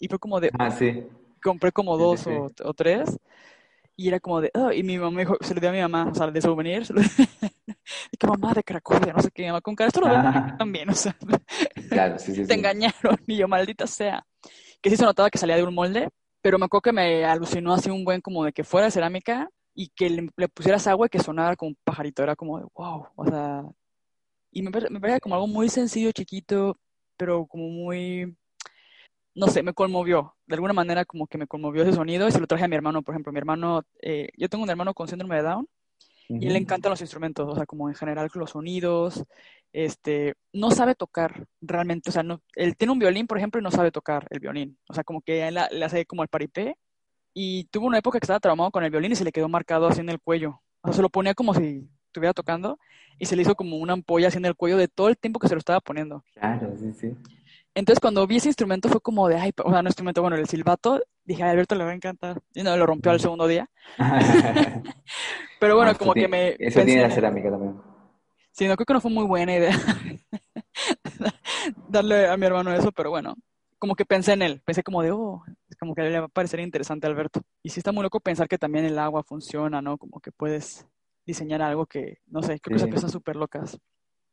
Y 0.00 0.08
fue 0.08 0.18
como 0.18 0.40
de... 0.40 0.50
Ah, 0.58 0.70
sí. 0.70 1.06
Compré 1.42 1.70
como 1.70 1.96
dos 1.96 2.26
O, 2.26 2.74
tres. 2.74 3.16
Y 3.96 4.08
era 4.08 4.20
como 4.20 4.40
de... 4.40 4.50
Oh, 4.54 4.72
y 4.72 4.82
mi 4.82 4.98
mamá 4.98 5.20
dijo, 5.20 5.36
se 5.40 5.54
lo 5.54 5.60
dio 5.60 5.70
a 5.70 5.72
mi 5.72 5.80
mamá, 5.80 6.08
o 6.10 6.14
sea, 6.14 6.30
de 6.30 6.40
souvenir. 6.40 6.84
Se 6.84 6.92
lo 6.92 7.00
y 8.12 8.16
que 8.16 8.26
mamá 8.26 8.54
de 8.54 8.62
Cracovia, 8.62 9.12
no 9.12 9.22
sé 9.22 9.30
qué, 9.30 9.46
mamá 9.46 9.60
con 9.60 9.74
cara. 9.74 9.88
Esto 9.88 10.00
lo 10.00 10.08
ah. 10.08 10.54
también, 10.58 10.88
o 10.90 10.94
sea. 10.94 11.16
Claro, 11.88 12.18
sí, 12.18 12.34
sí. 12.34 12.46
Te 12.46 12.54
engañaron. 12.54 13.16
Y 13.26 13.36
yo, 13.36 13.48
maldita 13.48 13.86
sea. 13.86 14.24
Que 14.80 14.90
sí 14.90 14.96
se 14.96 15.04
notaba 15.04 15.30
que 15.30 15.38
salía 15.38 15.56
de 15.56 15.64
un 15.64 15.74
molde, 15.74 16.08
pero 16.40 16.58
me 16.58 16.66
acuerdo 16.66 16.82
que 16.82 16.92
me 16.92 17.24
alucinó 17.24 17.74
así 17.74 17.90
un 17.90 18.04
buen 18.04 18.20
como 18.20 18.44
de 18.44 18.52
que 18.52 18.64
fuera 18.64 18.90
cerámica 18.90 19.50
y 19.74 19.88
que 19.90 20.10
le, 20.10 20.48
pusieras 20.48 20.86
agua 20.86 21.06
y 21.06 21.08
que 21.10 21.20
sonara 21.20 21.54
como 21.54 21.70
un 21.70 21.78
pajarito, 21.84 22.22
era 22.22 22.34
como 22.34 22.58
de 22.58 22.66
wow, 22.74 23.06
o 23.14 23.24
sea, 23.26 23.62
y 24.50 24.62
me, 24.62 24.70
me 24.70 25.00
parecía 25.00 25.20
como 25.20 25.36
algo 25.36 25.46
muy 25.46 25.68
sencillo, 25.68 26.10
chiquito, 26.10 26.76
pero 27.16 27.46
como 27.46 27.68
muy, 27.68 28.36
no 29.36 29.46
sé, 29.46 29.62
me 29.62 29.74
conmovió, 29.74 30.34
de 30.46 30.54
alguna 30.56 30.72
manera 30.72 31.04
como 31.04 31.28
que 31.28 31.38
me 31.38 31.46
conmovió 31.46 31.82
ese 31.82 31.92
sonido 31.92 32.26
y 32.26 32.32
se 32.32 32.40
lo 32.40 32.48
traje 32.48 32.64
a 32.64 32.68
mi 32.68 32.74
hermano, 32.74 33.02
por 33.02 33.14
ejemplo, 33.14 33.32
mi 33.32 33.38
hermano, 33.38 33.82
eh, 34.02 34.28
yo 34.36 34.48
tengo 34.48 34.64
un 34.64 34.70
hermano 34.70 34.94
con 34.94 35.06
síndrome 35.06 35.36
de 35.36 35.42
Down 35.42 35.68
y 36.28 36.48
le 36.48 36.58
encantan 36.58 36.90
los 36.90 37.00
instrumentos, 37.00 37.48
o 37.48 37.54
sea, 37.54 37.64
como 37.64 37.88
en 37.88 37.94
general 37.94 38.28
los 38.34 38.50
sonidos, 38.50 39.24
este, 39.72 40.34
no 40.52 40.70
sabe 40.70 40.94
tocar 40.94 41.46
realmente, 41.60 42.10
o 42.10 42.12
sea, 42.12 42.22
no, 42.22 42.42
él 42.54 42.76
tiene 42.76 42.92
un 42.92 42.98
violín, 42.98 43.26
por 43.26 43.38
ejemplo, 43.38 43.60
y 43.60 43.64
no 43.64 43.70
sabe 43.70 43.90
tocar 43.90 44.26
el 44.30 44.40
violín, 44.40 44.78
o 44.88 44.94
sea, 44.94 45.04
como 45.04 45.20
que 45.20 45.46
él 45.46 45.58
le 45.70 45.84
hace 45.84 46.06
como 46.06 46.22
el 46.22 46.28
paripé, 46.28 46.76
y 47.34 47.64
tuvo 47.64 47.86
una 47.86 47.98
época 47.98 48.18
que 48.18 48.24
estaba 48.24 48.40
traumado 48.40 48.70
con 48.70 48.84
el 48.84 48.90
violín 48.90 49.12
y 49.12 49.16
se 49.16 49.24
le 49.24 49.32
quedó 49.32 49.48
marcado 49.48 49.86
así 49.86 50.00
en 50.00 50.08
el 50.08 50.20
cuello, 50.20 50.60
o 50.82 50.88
sea, 50.88 50.94
se 50.94 51.02
lo 51.02 51.08
ponía 51.08 51.34
como 51.34 51.54
si 51.54 51.88
estuviera 52.06 52.32
tocando, 52.32 52.78
y 53.18 53.26
se 53.26 53.36
le 53.36 53.42
hizo 53.42 53.54
como 53.54 53.76
una 53.76 53.92
ampolla 53.92 54.28
así 54.28 54.38
en 54.38 54.46
el 54.46 54.54
cuello 54.54 54.76
de 54.76 54.88
todo 54.88 55.08
el 55.08 55.18
tiempo 55.18 55.40
que 55.40 55.48
se 55.48 55.54
lo 55.54 55.58
estaba 55.58 55.80
poniendo. 55.80 56.24
Claro, 56.34 56.74
sí, 56.78 56.92
sí. 56.94 57.16
Entonces, 57.74 58.00
cuando 58.00 58.26
vi 58.26 58.36
ese 58.36 58.48
instrumento 58.48 58.88
fue 58.88 59.00
como 59.00 59.28
de, 59.28 59.36
ay, 59.36 59.52
o 59.62 59.70
sea, 59.70 59.82
no 59.82 59.88
instrumento, 59.88 60.20
bueno, 60.20 60.36
el 60.36 60.48
silbato, 60.48 61.00
dije, 61.24 61.44
a 61.44 61.50
Alberto 61.50 61.76
le 61.76 61.84
va 61.84 61.90
a 61.90 61.94
encantar. 61.94 62.40
Y 62.52 62.64
no, 62.64 62.76
lo 62.76 62.86
rompió 62.86 63.12
al 63.12 63.20
segundo 63.20 63.46
día. 63.46 63.70
Pero 65.60 65.76
bueno, 65.76 65.96
como 65.96 66.12
que 66.12 66.26
me... 66.26 66.56
Eso 66.58 66.82
tiene 66.82 67.02
la 67.02 67.10
cerámica 67.10 67.50
también. 67.50 67.76
Sí, 68.58 68.66
no 68.66 68.74
creo 68.74 68.86
que 68.86 68.94
no 68.94 69.00
fue 69.00 69.12
muy 69.12 69.24
buena 69.24 69.54
idea 69.54 69.70
darle 71.88 72.26
a 72.26 72.36
mi 72.36 72.44
hermano 72.44 72.72
eso, 72.72 72.90
pero 72.90 73.08
bueno, 73.08 73.36
como 73.78 73.94
que 73.94 74.04
pensé 74.04 74.32
en 74.32 74.42
él, 74.42 74.60
pensé 74.64 74.82
como 74.82 75.00
de, 75.00 75.12
oh, 75.12 75.44
como 75.78 75.94
que 75.94 76.02
le 76.02 76.18
va 76.18 76.26
a 76.26 76.28
parecer 76.28 76.58
interesante 76.58 77.06
a 77.06 77.10
Alberto. 77.10 77.40
Y 77.62 77.68
sí 77.68 77.78
está 77.78 77.92
muy 77.92 78.02
loco 78.02 78.18
pensar 78.18 78.48
que 78.48 78.58
también 78.58 78.84
el 78.84 78.98
agua 78.98 79.22
funciona, 79.22 79.80
¿no? 79.80 79.96
Como 79.96 80.18
que 80.18 80.32
puedes 80.32 80.84
diseñar 81.24 81.62
algo 81.62 81.86
que, 81.86 82.18
no 82.26 82.42
sé, 82.42 82.58
creo 82.58 82.74
que 82.74 82.76
esas 82.78 82.90
piezas 82.90 83.12
súper 83.12 83.36
locas. 83.36 83.78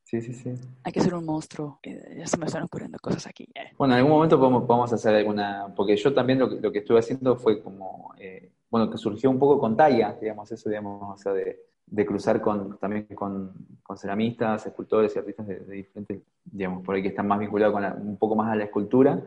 Sí, 0.06 0.20
sí, 0.24 0.34
sí. 0.34 0.56
Hay 0.84 0.92
que 0.92 1.02
ser 1.02 1.14
un 1.14 1.24
monstruo. 1.24 1.80
Ya 1.84 2.26
se 2.26 2.38
me 2.38 2.48
están 2.48 2.64
ocurriendo 2.64 2.98
cosas 2.98 3.28
aquí. 3.28 3.48
Eh. 3.54 3.74
Bueno, 3.78 3.94
en 3.94 4.00
algún 4.00 4.14
momento 4.14 4.40
podemos, 4.40 4.92
hacer 4.92 5.14
alguna, 5.14 5.72
porque 5.76 5.96
yo 5.98 6.12
también 6.16 6.40
lo 6.40 6.50
que, 6.50 6.62
lo 6.62 6.72
que 6.72 6.80
estuve 6.80 6.98
haciendo 6.98 7.36
fue 7.36 7.62
como, 7.62 8.12
eh, 8.18 8.54
bueno, 8.72 8.90
que 8.90 8.98
surgió 8.98 9.30
un 9.30 9.38
poco 9.38 9.60
con 9.60 9.78
talla, 9.78 10.18
digamos, 10.20 10.52
eso, 10.52 10.68
digamos, 10.68 11.14
o 11.14 11.18
sea, 11.22 11.32
de, 11.32 11.65
de 11.88 12.06
cruzar 12.06 12.42
con, 12.42 12.78
también 12.78 13.06
con, 13.16 13.54
con 13.84 13.98
ceramistas, 13.98 14.66
escultores 14.66 15.16
y 15.16 15.20
artistas 15.20 15.48
de, 15.48 15.60
diferentes, 15.60 16.22
digamos, 16.44 16.84
por 16.84 16.96
ahí 16.96 17.02
que 17.02 17.10
están 17.10 17.28
más 17.28 17.40
vinculados 17.40 17.74
con 17.74 18.08
un 18.08 18.18
poco 18.18 18.36
más 18.36 18.52
a 18.52 18.56
la 18.56 18.64
escultura 18.64 19.22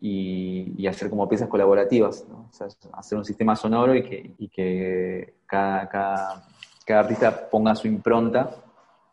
y, 0.00 0.74
y 0.76 0.86
hacer 0.86 1.08
como 1.08 1.28
piezas 1.28 1.48
colaborativas, 1.48 2.26
¿no? 2.28 2.48
o 2.50 2.52
sea, 2.52 2.66
hacer 2.94 3.18
un 3.18 3.24
sistema 3.24 3.54
sonoro 3.54 3.94
y 3.94 4.02
que, 4.02 4.34
y 4.36 4.48
que 4.48 5.34
cada, 5.46 5.88
cada, 5.88 6.44
cada 6.84 7.00
artista 7.00 7.48
ponga 7.48 7.74
su 7.74 7.86
impronta 7.86 8.62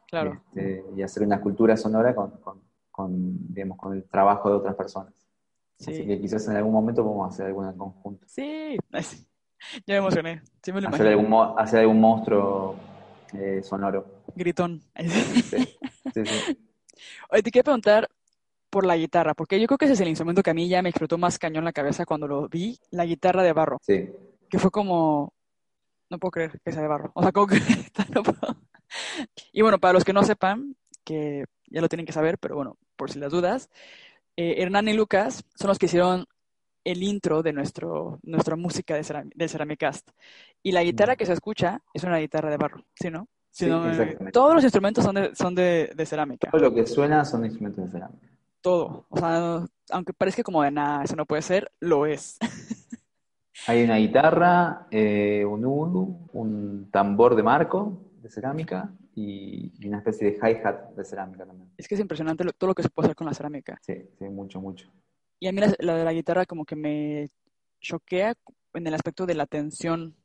Claro. 0.10 0.42
Este, 0.48 0.84
y 0.96 1.02
hacer 1.04 1.24
una 1.24 1.40
cultura 1.40 1.78
sonora 1.78 2.16
con, 2.16 2.32
con, 2.90 3.54
digamos, 3.54 3.78
con 3.78 3.94
el 3.94 4.04
trabajo 4.06 4.50
de 4.50 4.56
otras 4.56 4.76
personas. 4.76 5.14
Así 5.80 6.06
que 6.06 6.20
quizás 6.20 6.46
en 6.48 6.58
algún 6.58 6.74
momento 6.74 7.04
podemos 7.04 7.32
hacer 7.32 7.46
alguna 7.46 7.70
en 7.70 7.78
conjunto. 7.78 8.26
Sí, 8.28 8.78
ya 9.86 9.94
me 9.94 9.98
emocioné. 9.98 10.42
Sí 10.64 10.72
me 10.72 10.82
lo 10.82 10.90
hacer, 10.90 11.08
algún, 11.08 11.54
hacer 11.58 11.80
algún 11.82 12.00
monstruo 12.00 12.76
eh, 13.34 13.62
sonoro. 13.64 14.24
Gritón. 14.36 14.82
Sí, 14.98 15.64
sí, 16.14 16.24
Oye, 17.32 17.44
te 17.44 17.52
quiero 17.52 17.64
preguntar 17.64 18.10
por 18.70 18.86
la 18.86 18.98
guitarra, 18.98 19.34
porque 19.34 19.60
yo 19.60 19.68
creo 19.68 19.78
que 19.78 19.86
ese 19.86 19.96
es 19.96 20.02
el 20.02 20.10
instrumento 20.10 20.44
que 20.44 20.52
a 20.52 20.54
mí 20.54 20.68
ya 20.68 20.82
me 20.82 20.90
explotó 20.90 21.18
más 21.18 21.40
cañón 21.40 21.66
la 21.66 21.74
cabeza 21.74 22.06
cuando 22.06 22.28
lo 22.28 22.48
vi, 22.48 22.80
la 22.92 23.06
guitarra 23.06 23.42
de 23.42 23.54
barro. 23.54 23.80
Sí. 23.82 24.10
Que 24.48 24.60
fue 24.60 24.70
como, 24.70 25.34
no 26.10 26.20
puedo 26.20 26.32
creer 26.32 26.60
que 26.64 26.72
sea 26.72 26.82
de 26.82 26.88
barro. 26.88 27.12
O 27.16 27.24
sea, 27.24 27.32
como 27.32 27.48
que 27.48 27.60
no 28.14 28.24
puedo, 28.24 28.58
y 29.52 29.62
bueno, 29.62 29.80
para 29.80 29.94
los 29.94 30.04
que 30.04 30.14
no 30.14 30.24
sepan, 30.24 30.76
que 31.04 31.46
ya 31.68 31.82
lo 31.82 31.90
tienen 31.90 32.06
que 32.06 32.14
saber, 32.14 32.38
pero 32.38 32.56
bueno, 32.56 32.78
por 32.96 33.12
si 33.12 33.20
las 33.20 33.32
dudas, 33.32 33.70
eh, 34.36 34.62
Hernán 34.62 34.88
y 34.88 34.94
Lucas 34.94 35.44
son 35.56 35.68
los 35.70 35.80
que 35.80 35.88
hicieron 35.88 36.26
el 36.92 37.04
intro 37.04 37.44
de 37.44 37.54
nuestro, 37.54 38.20
nuestra 38.24 38.56
música 38.56 38.96
de, 38.96 39.48
Ceramicast. 39.48 40.10
Y 40.64 40.72
la 40.72 40.84
guitarra 40.84 41.16
que 41.16 41.26
se 41.26 41.34
escucha 41.34 41.82
es 41.94 42.04
una 42.04 42.18
guitarra 42.18 42.50
de 42.50 42.58
barro, 42.58 42.84
¿sí, 42.96 43.10
no? 43.10 43.28
Sí, 43.52 43.66
exactamente. 43.66 44.32
Todos 44.32 44.56
los 44.56 44.64
instrumentos 44.64 45.04
son 45.04 45.16
de, 45.16 45.36
son 45.36 45.54
de, 45.54 45.92
de, 45.96 46.06
cerámica. 46.06 46.50
Todo 46.52 46.62
lo 46.62 46.74
que 46.74 46.86
suena 46.88 47.26
son 47.26 47.46
instrumentos 47.46 47.86
de 47.86 47.92
cerámica. 47.92 48.28
Todo. 48.62 49.06
O 49.10 49.18
sea, 49.18 49.66
aunque 49.92 50.14
parezca 50.14 50.44
como 50.44 50.64
de 50.64 50.72
nada, 50.72 51.04
eso 51.04 51.16
no 51.16 51.26
puede 51.26 51.42
ser, 51.42 51.72
lo 51.80 52.06
es. 52.06 52.38
Hay 53.68 53.84
una 53.84 53.98
guitarra, 53.98 54.88
eh, 54.90 55.46
un 55.46 55.66
udu, 55.66 56.30
un 56.34 56.90
tambor 56.92 57.36
de 57.36 57.44
marco, 57.44 58.02
de 58.22 58.30
cerámica 58.30 58.92
y, 59.16 59.72
una 59.88 59.98
especie 59.98 60.32
de 60.32 60.38
hi-hat 60.38 60.96
de 60.96 61.04
cerámica 61.04 61.46
también. 61.46 61.70
Es 61.78 61.88
que 61.88 61.96
es 61.96 62.02
impresionante 62.02 62.46
todo 62.58 62.70
lo 62.70 62.76
que 62.76 62.84
se 62.84 62.90
puede 62.90 63.08
hacer 63.08 63.16
con 63.16 63.28
la 63.28 63.34
cerámica. 63.34 63.78
Sí, 63.82 63.96
sí, 64.18 64.26
mucho, 64.26 64.62
mucho. 64.62 64.90
Y 65.40 65.48
a 65.48 65.52
mí 65.52 65.62
la, 65.80 65.96
de 65.96 66.04
la 66.04 66.14
guitarra 66.14 66.46
como 66.46 66.66
que 66.66 66.76
me 66.76 67.30
choquea 67.80 68.34
en 68.74 68.88
el 68.88 68.94
aspecto 68.94 69.26
de 69.26 69.36
la 69.36 69.46
tensión 69.46 70.16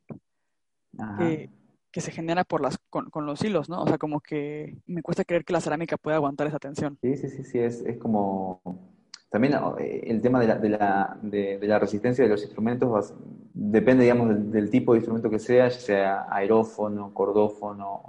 que, 1.19 1.51
que, 1.91 2.01
se 2.01 2.11
genera 2.13 2.45
por 2.45 2.61
las, 2.61 2.79
con, 2.91 3.11
con, 3.11 3.27
los 3.27 3.43
hilos, 3.43 3.69
¿no? 3.69 3.83
O 3.83 3.89
sea, 3.89 3.99
como 3.99 4.21
que 4.21 4.77
me 4.87 5.03
cuesta 5.03 5.25
creer 5.25 5.45
que 5.45 5.53
la 5.53 5.61
cerámica 5.61 5.97
pueda 5.97 6.17
aguantar 6.17 6.47
esa 6.47 6.59
tensión. 6.59 6.99
Sí, 7.03 7.17
sí, 7.17 7.29
sí, 7.31 7.45
sí, 7.45 7.59
es, 7.59 7.81
es 7.83 7.99
como 7.99 8.61
también 9.35 9.55
eh, 9.81 10.05
el 10.07 10.21
tema 10.21 10.39
de 10.39 10.47
la, 10.47 10.59
de 10.59 10.69
la, 10.69 11.19
de, 11.21 11.59
la 11.61 11.81
resistencia 11.81 12.23
de 12.23 12.31
los 12.31 12.45
instrumentos 12.45 13.13
depende, 13.53 14.05
digamos, 14.05 14.53
del, 14.53 14.71
tipo 14.71 14.93
de 14.93 14.99
instrumento 14.99 15.29
que 15.29 15.41
sea, 15.41 15.67
ya 15.67 15.81
sea 15.81 16.27
aerófono, 16.31 17.13
cordófono 17.13 18.01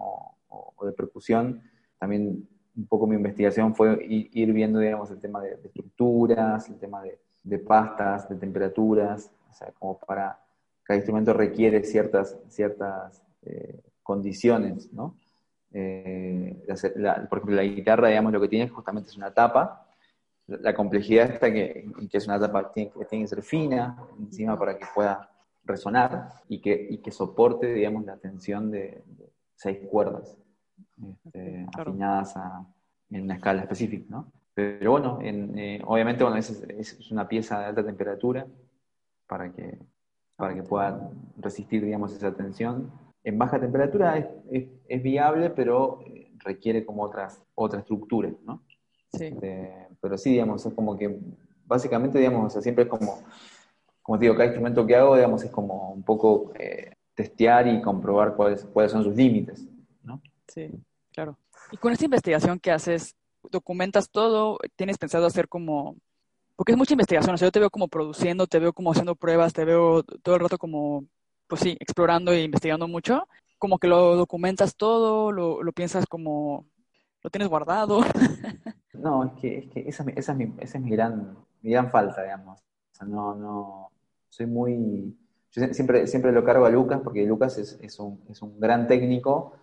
o, 0.48 0.86
de 0.86 0.92
percusión. 0.92 1.64
También 1.98 2.48
un 2.76 2.88
poco 2.88 3.08
mi 3.08 3.16
investigación 3.16 3.76
fue 3.76 4.06
ir, 4.06 4.54
viendo, 4.54 4.80
digamos, 4.80 5.10
el 5.12 5.20
tema 5.20 5.42
de, 5.42 5.58
estructuras, 5.64 6.68
el 6.70 6.78
tema 6.78 7.02
de, 7.44 7.60
pastas, 7.60 8.28
de 8.28 8.36
temperaturas, 8.36 9.32
o 9.50 9.54
sea, 9.54 9.72
como 9.80 9.98
para 10.00 10.40
cada 10.84 10.98
instrumento 10.98 11.34
requiere 11.34 11.84
ciertas, 11.84 12.38
ciertas 12.50 13.24
eh, 13.44 13.80
condiciones, 14.04 14.92
¿no? 14.94 15.16
Eh, 15.72 16.64
por 17.30 17.40
ejemplo, 17.40 17.56
la 17.56 17.64
guitarra, 17.64 18.10
digamos, 18.10 18.32
lo 18.34 18.42
que 18.42 18.48
tiene 18.48 18.70
justamente 18.70 19.10
es 19.10 19.18
una 19.18 19.34
tapa, 19.34 19.88
la 20.48 20.76
complejidad 20.76 21.32
está 21.32 21.52
que, 21.52 21.90
que 22.10 22.18
es 22.18 22.28
una 22.28 22.40
tapa 22.40 22.72
que 22.72 22.90
tiene, 23.10 23.24
que 23.24 23.28
ser 23.28 23.42
fina 23.42 23.98
encima 24.20 24.58
para 24.60 24.78
que 24.78 24.86
pueda 24.94 25.30
resonar 25.64 26.34
y 26.48 26.62
que, 26.62 26.88
y 26.92 27.00
que 27.00 27.12
soporte, 27.12 27.74
digamos, 27.74 28.06
la 28.06 28.18
tensión 28.18 28.70
de, 28.70 29.04
seis 29.56 29.80
cuerdas 29.90 30.38
este, 31.04 31.66
afinadas 31.78 32.36
en 33.10 33.24
una 33.24 33.36
escala 33.36 33.62
específica, 33.62 34.06
¿no? 34.10 34.32
Pero 34.56 34.92
bueno, 34.92 35.20
eh, 35.22 35.82
obviamente 35.86 36.24
bueno, 36.24 36.38
es, 36.38 36.50
es, 36.70 37.12
una 37.12 37.28
pieza 37.28 37.60
de 37.60 37.66
alta 37.66 37.86
temperatura 37.86 38.48
para 39.28 39.52
que, 39.52 39.78
para 40.38 40.56
que 40.56 40.64
pueda 40.64 41.12
resistir, 41.38 41.84
digamos, 41.84 42.14
esa 42.14 42.34
tensión. 42.34 42.90
En 43.24 43.38
baja 43.38 43.60
temperatura 43.60 44.18
es, 44.18 44.68
es, 44.88 45.04
viable, 45.04 45.50
pero 45.50 46.00
eh, 46.06 46.32
requiere 46.40 46.86
como 46.86 47.04
otras, 47.04 47.44
otra 47.54 47.80
estructura, 47.80 48.32
¿no? 48.46 48.64
Sí. 49.12 49.26
Este, 49.26 49.88
pero 50.00 50.18
sí, 50.18 50.32
digamos, 50.32 50.66
es 50.66 50.74
como 50.74 50.98
que, 50.98 51.20
básicamente, 51.66 52.18
digamos, 52.18 52.54
siempre 52.54 52.86
es 52.86 52.90
como, 52.90 53.24
como 54.02 54.18
te 54.18 54.24
digo, 54.24 54.36
cada 54.36 54.46
instrumento 54.46 54.86
que 54.86 54.96
hago, 54.96 55.16
digamos, 55.16 55.44
es 55.44 55.52
como 55.52 55.92
un 55.92 56.04
poco 56.04 56.54
eh, 56.58 56.94
testear 57.14 57.68
y 57.68 57.82
comprobar 57.82 58.36
cuáles, 58.36 58.64
cuáles 58.64 58.94
son 58.94 59.04
sus 59.04 59.16
límites. 59.16 59.68
Sí, 60.48 60.70
claro. 61.12 61.38
Y 61.72 61.78
con 61.78 61.94
esta 61.94 62.06
investigación 62.06 62.60
que 62.60 62.72
haces, 62.72 63.16
documentas 63.52 64.10
todo, 64.10 64.58
tienes 64.76 64.98
pensado 64.98 65.26
hacer 65.26 65.48
como, 65.48 65.96
porque 66.56 66.72
es 66.72 66.78
mucha 66.78 66.94
investigación, 66.94 67.36
o 67.36 67.38
sea, 67.38 67.48
yo 67.48 67.52
te 67.52 67.60
veo 67.60 67.70
como 67.70 67.88
produciendo, 67.88 68.48
te 68.48 68.60
veo 68.60 68.74
como 68.74 68.92
haciendo 68.92 69.16
pruebas, 69.16 69.54
te 69.54 69.66
veo 69.66 70.04
todo 70.04 70.36
el 70.36 70.42
rato 70.42 70.58
como, 70.58 71.06
pues 71.48 71.62
sí, 71.62 71.78
explorando 71.80 72.32
e 72.32 72.44
investigando 72.44 72.88
mucho, 72.88 73.28
como 73.58 73.78
que 73.78 73.88
lo 73.88 74.16
documentas 74.16 74.76
todo, 74.76 75.32
lo, 75.32 75.64
lo 75.64 75.72
piensas 75.74 76.06
como, 76.06 76.66
lo 77.22 77.30
tienes 77.30 77.50
guardado. 77.50 78.02
No, 78.98 79.26
es 79.26 79.34
que, 79.34 79.58
es 79.58 79.70
que 79.70 79.80
esa, 79.82 80.06
esa, 80.16 80.32
es 80.32 80.38
mi, 80.38 80.54
esa 80.58 80.78
es 80.78 80.84
mi 80.84 80.90
gran, 80.90 81.38
mi 81.62 81.72
gran 81.72 81.92
falta, 81.92 82.24
digamos. 82.24 82.62
O 82.62 82.96
sea, 82.96 83.06
no, 83.06 83.36
no, 83.36 83.92
soy 84.30 84.46
muy... 84.46 85.16
Yo 85.52 85.68
siempre, 85.74 86.08
siempre 86.08 86.32
lo 86.32 86.44
cargo 86.44 86.66
a 86.66 86.70
Lucas 86.70 87.02
porque 87.04 87.26
Lucas 87.26 87.58
es, 87.58 87.78
es, 87.82 88.00
un, 88.00 88.24
es 88.30 88.42
un 88.42 88.60
gran 88.60 88.88
técnico, 88.88 89.54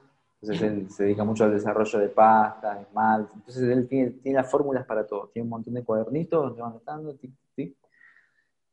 entonces 0.42 0.62
él 0.62 0.90
se 0.90 1.04
dedica 1.04 1.22
mucho 1.22 1.44
al 1.44 1.52
desarrollo 1.52 2.00
de 2.00 2.08
pasta, 2.08 2.74
de 2.74 2.82
esmalte, 2.82 3.32
entonces 3.36 3.62
él 3.62 3.86
tiene, 3.88 4.10
tiene 4.10 4.38
las 4.38 4.50
fórmulas 4.50 4.84
para 4.84 5.06
todo, 5.06 5.28
tiene 5.32 5.44
un 5.44 5.50
montón 5.50 5.74
de 5.74 5.84
cuadernitos 5.84 6.42
donde 6.42 6.62
va 6.62 6.68
anotando, 6.68 7.14
tic, 7.14 7.32
tic. 7.54 7.76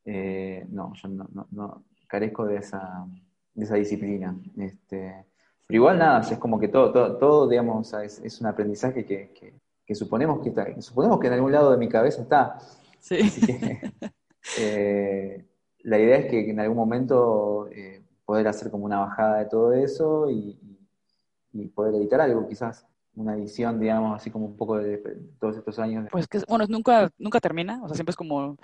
Eh, 0.04 0.66
no, 0.68 0.92
yo 0.94 1.08
no, 1.08 1.28
no, 1.32 1.46
no, 1.52 1.84
carezco 2.08 2.44
de 2.44 2.56
esa, 2.56 3.06
de 3.54 3.64
esa 3.64 3.76
disciplina. 3.76 4.36
Este, 4.58 5.26
pero 5.68 5.76
igual 5.76 5.98
nada, 5.98 6.20
es 6.20 6.38
como 6.38 6.58
que 6.58 6.66
todo, 6.66 6.90
todo, 6.90 7.16
todo 7.18 7.48
digamos, 7.48 7.92
es, 7.94 8.18
es 8.18 8.40
un 8.40 8.48
aprendizaje 8.48 9.04
que, 9.04 9.30
que, 9.30 9.54
que 9.86 9.94
suponemos 9.94 10.40
que 10.40 10.48
está, 10.48 10.80
suponemos 10.82 11.20
que 11.20 11.28
en 11.28 11.34
algún 11.34 11.52
lado 11.52 11.70
de 11.70 11.76
mi 11.76 11.88
cabeza 11.88 12.22
está. 12.22 12.58
Sí. 12.98 13.18
Eh, 14.58 15.44
la 15.82 15.98
idea 15.98 16.16
es 16.16 16.30
que 16.30 16.50
en 16.50 16.58
algún 16.60 16.78
momento 16.78 17.68
eh, 17.70 18.02
poder 18.24 18.48
hacer 18.48 18.70
como 18.70 18.86
una 18.86 18.98
bajada 18.98 19.40
de 19.40 19.44
todo 19.44 19.74
eso 19.74 20.30
y, 20.30 20.58
y, 21.52 21.68
poder 21.68 21.94
editar 21.94 22.20
algo, 22.20 22.48
quizás 22.48 22.86
una 23.14 23.34
edición, 23.34 23.80
digamos, 23.80 24.16
así 24.16 24.30
como 24.30 24.46
un 24.46 24.56
poco 24.56 24.78
de, 24.78 24.98
todos 25.40 25.56
estos 25.56 25.78
años. 25.78 26.08
Pues 26.10 26.26
que, 26.28 26.40
bueno, 26.48 26.66
nunca, 26.68 27.10
nunca 27.18 27.40
termina, 27.40 27.82
o 27.82 27.88
sea, 27.88 27.94
siempre 27.94 28.10
es 28.10 28.16
como 28.16 28.56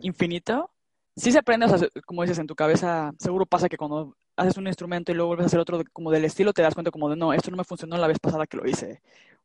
infinito. 0.00 0.70
Sí 1.16 1.32
se 1.32 1.38
aprende, 1.38 1.66
o 1.66 1.76
sea, 1.76 1.88
como 2.06 2.22
dices, 2.22 2.38
en 2.38 2.46
tu 2.46 2.54
cabeza, 2.54 3.12
seguro 3.18 3.44
pasa 3.44 3.68
que 3.68 3.76
cuando 3.76 4.16
haces 4.36 4.56
un 4.56 4.68
instrumento 4.68 5.10
y 5.10 5.16
luego 5.16 5.28
vuelves 5.28 5.46
a 5.46 5.48
hacer 5.48 5.58
otro 5.58 5.82
como 5.92 6.12
del 6.12 6.24
estilo, 6.24 6.52
te 6.52 6.62
das 6.62 6.74
cuenta 6.74 6.92
como 6.92 7.10
de, 7.10 7.16
no, 7.16 7.32
esto 7.32 7.50
no 7.50 7.56
me 7.56 7.64
funcionó 7.64 7.96
la 7.96 8.06
vez 8.06 8.20
pasada 8.20 8.46
que 8.46 8.56
lo 8.56 8.68
hice, 8.68 9.02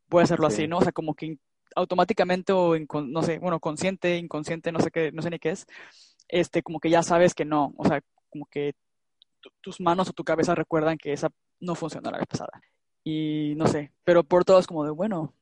voy 0.08 0.22
a 0.22 0.24
hacerlo 0.26 0.46
así, 0.46 0.68
¿no? 0.68 0.78
O 0.78 0.82
sea, 0.82 0.92
como 0.92 1.16
que 1.16 1.38
automáticamente 1.76 2.54
o, 2.54 2.76
no 2.78 3.24
sé, 3.24 3.40
bueno, 3.40 3.60
consciente, 3.60 4.18
inconsciente, 4.18 4.72
no 4.72 4.80
sé 4.80 4.92
qué, 4.92 5.12
no 5.12 5.24
sé 5.24 5.32
ni 5.32 5.40
qué 5.40 5.50
es, 5.50 5.66
este, 6.28 6.62
como 6.62 6.80
que 6.80 6.92
ya 6.92 7.02
sabes 7.02 7.34
que 7.34 7.46
no, 7.46 7.74
o 7.78 7.86
sea, 7.86 8.02
como 8.30 8.46
que 8.46 8.74
tus 9.62 9.82
manos 9.82 10.10
o 10.10 10.14
tu 10.14 10.24
cabeza 10.24 10.56
recuerdan 10.56 10.98
que 10.98 11.14
esa 11.14 11.30
no 11.64 11.76
funcionó 11.76 12.12
la 12.12 12.18
vez 12.18 12.28
pasada. 12.28 12.62
Y 13.04 13.54
no 13.58 13.68
sé, 13.68 13.92
pero 14.04 14.24
por 14.24 14.46
todo 14.46 14.60
es 14.60 14.68
como 14.68 14.84
de, 14.84 14.92
bueno, 14.92 15.34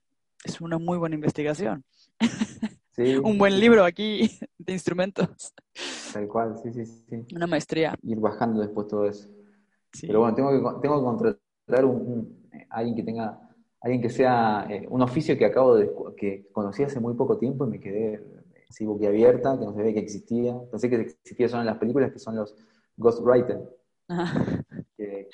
es 0.44 0.62
una 0.62 0.78
muy 0.78 0.98
buena 0.98 1.16
investigación. 1.16 1.84
un 3.24 3.38
buen 3.38 3.60
libro 3.60 3.84
aquí 3.84 4.30
de 4.58 4.74
instrumentos. 4.74 5.54
Tal 6.14 6.28
cual, 6.28 6.58
sí, 6.62 6.72
sí, 6.74 6.86
sí. 6.86 7.26
Una 7.36 7.48
maestría. 7.48 7.96
Ir 8.04 8.20
bajando 8.20 8.62
después 8.62 8.88
todo 8.88 9.08
eso. 9.08 9.30
Pero 10.02 10.20
bueno, 10.22 10.36
tengo 10.36 10.50
que, 10.52 10.82
tengo 10.82 11.00
que 11.00 11.04
contratar 11.04 11.86
un, 11.86 12.48
alguien 12.70 12.96
que 12.96 13.04
tenga, 13.04 13.50
alguien 13.82 14.02
que 14.02 14.10
sea 14.10 14.66
eh, 14.70 14.88
un 14.90 15.02
oficio 15.02 15.38
que 15.38 15.46
acabo 15.46 15.76
de, 15.76 15.92
que 16.18 16.48
conocí 16.52 16.84
hace 16.84 17.00
muy 17.00 17.14
poco 17.14 17.38
tiempo 17.38 17.66
y 17.66 17.70
me 17.70 17.80
quedé 17.80 18.24
así 18.70 18.86
boquiabierta, 18.86 19.60
que 19.60 19.66
no 19.66 19.74
sabía 19.74 19.94
que 19.94 20.00
existía. 20.00 20.58
Pensé 20.70 20.90
que 20.90 20.96
existía 21.02 21.50
solo 21.50 21.62
en 21.62 21.68
las 21.68 21.78
películas, 21.78 22.12
que 22.12 22.20
son 22.20 22.36
los 22.36 22.56
ghostwriters. 22.98 23.62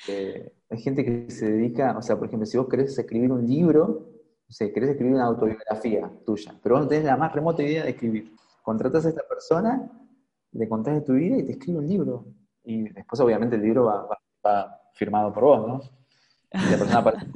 Que, 0.04 0.52
hay 0.70 0.78
gente 0.80 1.04
que 1.04 1.30
se 1.30 1.50
dedica, 1.50 1.96
o 1.96 2.02
sea, 2.02 2.16
por 2.16 2.26
ejemplo, 2.26 2.46
si 2.46 2.58
vos 2.58 2.68
querés 2.68 2.98
escribir 2.98 3.32
un 3.32 3.46
libro, 3.46 4.10
no 4.46 4.52
sé, 4.52 4.72
querés 4.72 4.90
escribir 4.90 5.14
una 5.14 5.26
autobiografía 5.26 6.10
tuya, 6.24 6.58
pero 6.62 6.76
vos 6.76 6.84
no 6.84 6.88
tenés 6.88 7.04
la 7.04 7.16
más 7.16 7.32
remota 7.32 7.62
idea 7.62 7.84
de 7.84 7.90
escribir. 7.90 8.32
Contratas 8.62 9.06
a 9.06 9.10
esta 9.10 9.22
persona, 9.28 9.90
le 10.52 10.68
contás 10.68 10.94
de 10.94 11.00
tu 11.02 11.14
vida 11.14 11.36
y 11.38 11.44
te 11.44 11.52
escribe 11.52 11.78
un 11.78 11.88
libro. 11.88 12.26
Y 12.64 12.88
después, 12.90 13.20
obviamente, 13.20 13.56
el 13.56 13.62
libro 13.62 13.84
va, 13.84 14.80
firmado 14.94 15.32
por 15.32 15.44
vos, 15.44 15.68
¿no? 15.68 15.80
Y 16.52 16.70
la 16.70 16.78
persona 16.78 16.98
aparece 16.98 17.26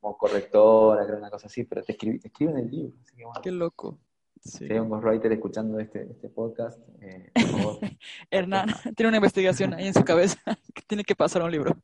como 0.00 0.16
correctora, 0.16 1.04
una 1.16 1.30
cosa 1.30 1.46
así, 1.46 1.64
pero 1.64 1.82
te, 1.82 1.92
escribe, 1.92 2.18
te 2.18 2.28
escriben 2.28 2.58
el 2.58 2.70
libro. 2.70 2.96
Qué 3.42 3.50
loco. 3.50 3.98
Si 4.40 4.64
hay 4.64 4.78
un 4.78 4.88
ghostwriter 4.88 5.32
escuchando 5.32 5.78
este, 5.80 6.10
este 6.10 6.28
podcast, 6.28 6.80
eh, 7.00 7.30
por 7.34 7.44
favor. 7.44 7.78
Hernán 8.30 8.68
tiene 8.96 9.08
una 9.08 9.18
investigación 9.18 9.74
ahí 9.74 9.88
en 9.88 9.94
su 9.94 10.04
cabeza 10.04 10.38
que 10.74 10.82
tiene 10.86 11.04
que 11.04 11.14
pasar 11.14 11.42
a 11.42 11.44
un 11.46 11.52
libro. 11.52 11.76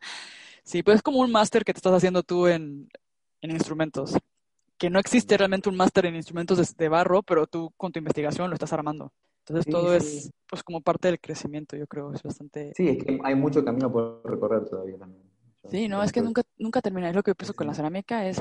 Sí, 0.63 0.83
pues 0.83 0.97
es 0.97 1.03
como 1.03 1.19
un 1.21 1.31
máster 1.31 1.65
que 1.65 1.73
te 1.73 1.79
estás 1.79 1.93
haciendo 1.93 2.23
tú 2.23 2.47
en, 2.47 2.89
en 3.41 3.51
instrumentos 3.51 4.17
que 4.79 4.91
no 4.91 4.99
existe 4.99 5.37
realmente 5.37 5.69
un 5.69 5.77
máster 5.77 6.07
en 6.07 6.17
instrumentos 6.17 6.77
de, 6.77 6.89
barro, 6.89 7.23
pero 7.23 7.47
tú 7.47 7.73
con 7.77 7.93
tu 7.93 7.99
investigación 7.99 8.51
lo 8.51 8.55
estás 8.55 8.73
armando. 8.73 9.13
Entonces 9.41 9.71
todo 9.71 9.95
es 9.95 10.31
pues 10.49 10.63
como 10.63 10.81
parte 10.81 11.09
del 11.09 11.21
crecimiento, 11.21 11.77
yo 11.77 11.87
creo, 11.87 12.13
es 12.13 12.23
bastante... 12.23 12.73
Sí, 12.75 12.89
es 12.89 13.05
que 13.05 13.19
hay 13.23 13.35
mucho 13.35 13.65
camino 13.65 13.93
por 13.93 14.23
recorrer 14.25 14.65
todavía 14.65 14.99
también. 14.99 15.23
sí, 15.71 15.87
no, 15.87 16.03
es 16.03 16.13
que 16.13 16.23
nunca, 16.23 16.43
nunca 16.59 16.81
termina. 16.81 17.11
Es 17.11 17.15
lo 17.15 17.23
que 17.23 17.35
pienso 17.35 17.55
con 17.55 17.67
la 17.67 17.75
cerámica, 17.75 18.27
es 18.27 18.41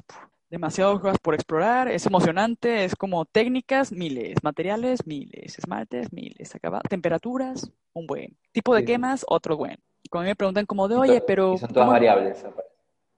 demasiado 0.54 1.02
cosas 1.02 1.18
por 1.18 1.34
explorar, 1.34 1.88
es 1.88 2.06
emocionante, 2.06 2.86
es 2.86 2.96
como 2.96 3.26
técnicas, 3.26 3.92
miles, 3.92 4.36
materiales, 4.44 5.08
miles, 5.08 5.58
esmaltes, 5.58 6.14
miles, 6.14 6.54
acabados, 6.54 6.88
temperaturas, 6.88 7.72
un 7.92 8.06
buen. 8.06 8.38
Tipo 8.52 8.76
de 8.76 8.86
quemas, 8.86 9.26
otro 9.28 9.58
buen. 9.58 9.80
Cuando 10.12 10.30
me 10.30 10.36
preguntan 10.36 10.68
como 10.68 10.88
de, 10.88 10.96
oye, 10.96 11.24
pero... 11.26 11.58
son 11.58 11.74
todas 11.74 11.90
variables. 11.90 12.46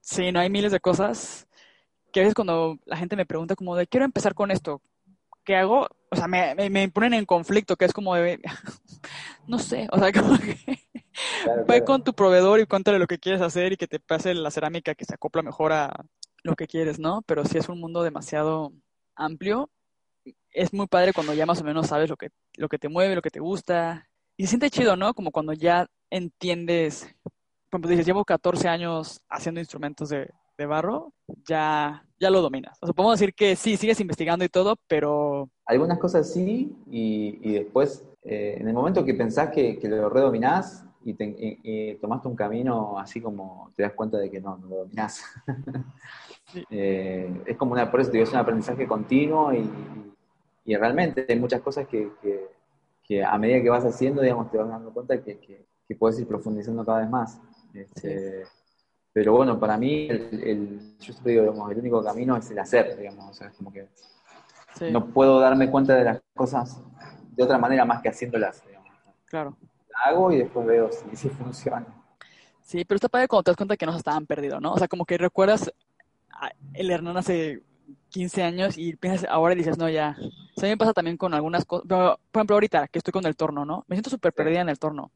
Sí, 0.00 0.32
no 0.32 0.40
hay 0.40 0.48
miles 0.48 0.72
de 0.72 0.80
cosas 0.80 1.46
que 2.10 2.20
a 2.20 2.22
veces 2.22 2.34
cuando 2.34 2.78
la 2.86 2.96
gente 2.96 3.16
me 3.16 3.26
pregunta 3.26 3.54
como 3.54 3.76
de, 3.76 3.86
quiero 3.86 4.06
empezar 4.06 4.34
con 4.34 4.50
esto, 4.50 4.80
¿qué 5.44 5.56
hago? 5.56 5.88
O 6.10 6.16
sea, 6.16 6.28
me, 6.28 6.54
me, 6.70 6.88
ponen 6.88 7.12
en 7.12 7.26
conflicto, 7.26 7.76
que 7.76 7.84
es 7.84 7.92
como 7.92 8.14
de, 8.14 8.40
no 9.46 9.58
sé, 9.58 9.88
o 9.92 9.98
sea, 9.98 10.10
como 10.22 10.38
que 10.38 10.56
ve 11.68 11.84
con 11.84 12.02
tu 12.02 12.14
proveedor 12.14 12.60
y 12.60 12.66
cuéntale 12.66 12.98
lo 12.98 13.06
que 13.06 13.18
quieres 13.18 13.42
hacer 13.42 13.74
y 13.74 13.76
que 13.76 13.88
te 13.88 14.00
pase 14.00 14.32
la 14.32 14.50
cerámica 14.50 14.94
que 14.94 15.04
se 15.04 15.12
acopla 15.12 15.42
mejor 15.42 15.74
a 15.74 15.92
lo 16.46 16.56
que 16.56 16.66
quieres, 16.66 16.98
¿no? 16.98 17.22
Pero 17.22 17.44
si 17.44 17.58
es 17.58 17.68
un 17.68 17.80
mundo 17.80 18.02
demasiado 18.02 18.72
amplio, 19.14 19.70
es 20.50 20.72
muy 20.72 20.86
padre 20.86 21.12
cuando 21.12 21.34
ya 21.34 21.46
más 21.46 21.60
o 21.60 21.64
menos 21.64 21.88
sabes 21.88 22.08
lo 22.08 22.16
que, 22.16 22.30
lo 22.56 22.68
que 22.68 22.78
te 22.78 22.88
mueve, 22.88 23.14
lo 23.14 23.22
que 23.22 23.30
te 23.30 23.40
gusta. 23.40 24.08
Y 24.36 24.44
se 24.44 24.50
siente 24.50 24.70
chido, 24.70 24.96
¿no? 24.96 25.14
Como 25.14 25.30
cuando 25.30 25.52
ya 25.52 25.86
entiendes, 26.10 27.06
como 27.70 27.88
dices, 27.88 28.06
llevo 28.06 28.24
14 28.24 28.68
años 28.68 29.20
haciendo 29.28 29.60
instrumentos 29.60 30.08
de, 30.08 30.30
de 30.56 30.66
barro, 30.66 31.12
ya, 31.46 32.04
ya 32.18 32.30
lo 32.30 32.40
dominas. 32.40 32.78
O 32.80 32.86
sea, 32.86 32.94
podemos 32.94 33.18
decir 33.18 33.34
que 33.34 33.56
sí, 33.56 33.76
sigues 33.76 34.00
investigando 34.00 34.44
y 34.44 34.48
todo, 34.48 34.76
pero... 34.88 35.50
Algunas 35.66 35.98
cosas 35.98 36.32
sí, 36.32 36.74
y, 36.90 37.52
después, 37.52 38.04
eh, 38.22 38.56
en 38.60 38.68
el 38.68 38.74
momento 38.74 39.04
que 39.04 39.14
pensás 39.14 39.50
que, 39.50 39.78
lo 39.82 40.08
redominás 40.08 40.84
y, 41.06 41.14
te, 41.14 41.98
tomaste 42.00 42.26
un 42.26 42.34
camino 42.34 42.98
así 42.98 43.20
como 43.20 43.70
te 43.76 43.84
das 43.84 43.92
cuenta 43.92 44.18
de 44.18 44.28
que 44.28 44.40
no, 44.40 44.56
no 44.58 44.66
lo 44.66 44.76
dominás. 44.78 45.22
Eh, 46.70 47.42
es 47.44 47.56
como 47.56 47.72
una, 47.72 47.90
por 47.90 48.00
eso 48.00 48.08
te 48.08 48.18
digo, 48.18 48.24
es 48.24 48.32
un 48.32 48.38
aprendizaje 48.38 48.86
continuo 48.86 49.52
y, 49.52 50.76
realmente 50.76 51.26
hay 51.28 51.40
muchas 51.40 51.60
cosas 51.60 51.88
que, 51.88 52.08
a 53.24 53.36
medida 53.36 53.60
que 53.60 53.68
vas 53.68 53.84
haciendo, 53.84 54.22
digamos, 54.22 54.48
te 54.52 54.56
vas 54.56 54.68
dando 54.68 54.92
cuenta 54.92 55.20
que, 55.20 55.38
que, 55.40 55.94
puedes 55.96 56.20
ir 56.20 56.28
profundizando 56.28 56.84
cada 56.84 57.00
vez 57.00 57.10
más. 57.10 57.40
Este, 57.74 58.44
pero 59.12 59.32
bueno, 59.32 59.58
para 59.58 59.76
mí, 59.76 60.06
el, 60.08 60.96
yo 61.00 61.12
siempre 61.12 61.32
digo, 61.32 61.42
digamos, 61.42 61.72
el 61.72 61.78
único 61.78 62.02
camino 62.02 62.36
es 62.36 62.48
el 62.48 62.60
hacer, 62.60 62.96
digamos. 62.96 63.28
O 63.28 63.34
sea, 63.34 63.48
es 63.48 63.54
como 63.54 63.72
que 63.72 63.88
no 64.92 65.06
puedo 65.08 65.40
darme 65.40 65.68
cuenta 65.68 65.96
de 65.96 66.04
las 66.04 66.22
cosas 66.32 66.80
de 67.32 67.42
otra 67.42 67.58
manera 67.58 67.84
más 67.84 68.00
que 68.02 68.08
haciéndolas, 68.08 68.64
digamos. 68.64 68.92
Claro. 69.26 69.56
Hago 70.04 70.32
y 70.32 70.38
después 70.38 70.66
veo 70.66 70.90
si, 70.92 71.16
si 71.16 71.28
funciona. 71.28 71.86
Sí, 72.62 72.84
pero 72.84 72.96
está 72.96 73.08
padre 73.08 73.28
cuando 73.28 73.44
te 73.44 73.50
das 73.52 73.56
cuenta 73.56 73.76
que 73.76 73.86
no 73.86 73.96
estaban 73.96 74.26
perdidos, 74.26 74.60
¿no? 74.60 74.72
O 74.72 74.78
sea, 74.78 74.88
como 74.88 75.04
que 75.04 75.16
recuerdas 75.18 75.72
el 76.74 76.90
Hernán 76.90 77.16
hace 77.16 77.62
15 78.10 78.42
años 78.42 78.78
y 78.78 78.96
piensas 78.96 79.28
ahora 79.30 79.54
y 79.54 79.58
dices, 79.58 79.78
no, 79.78 79.88
ya. 79.88 80.16
O 80.56 80.60
sea, 80.60 80.64
a 80.64 80.66
mí 80.66 80.70
me 80.70 80.76
pasa 80.76 80.92
también 80.92 81.16
con 81.16 81.34
algunas 81.34 81.64
cosas. 81.64 81.86
Por 81.86 82.18
ejemplo, 82.34 82.56
ahorita 82.56 82.88
que 82.88 82.98
estoy 82.98 83.12
con 83.12 83.26
el 83.26 83.36
torno, 83.36 83.64
¿no? 83.64 83.84
Me 83.88 83.96
siento 83.96 84.10
súper 84.10 84.32
perdida 84.32 84.60
en 84.60 84.68
el 84.68 84.78
torno. 84.78 85.10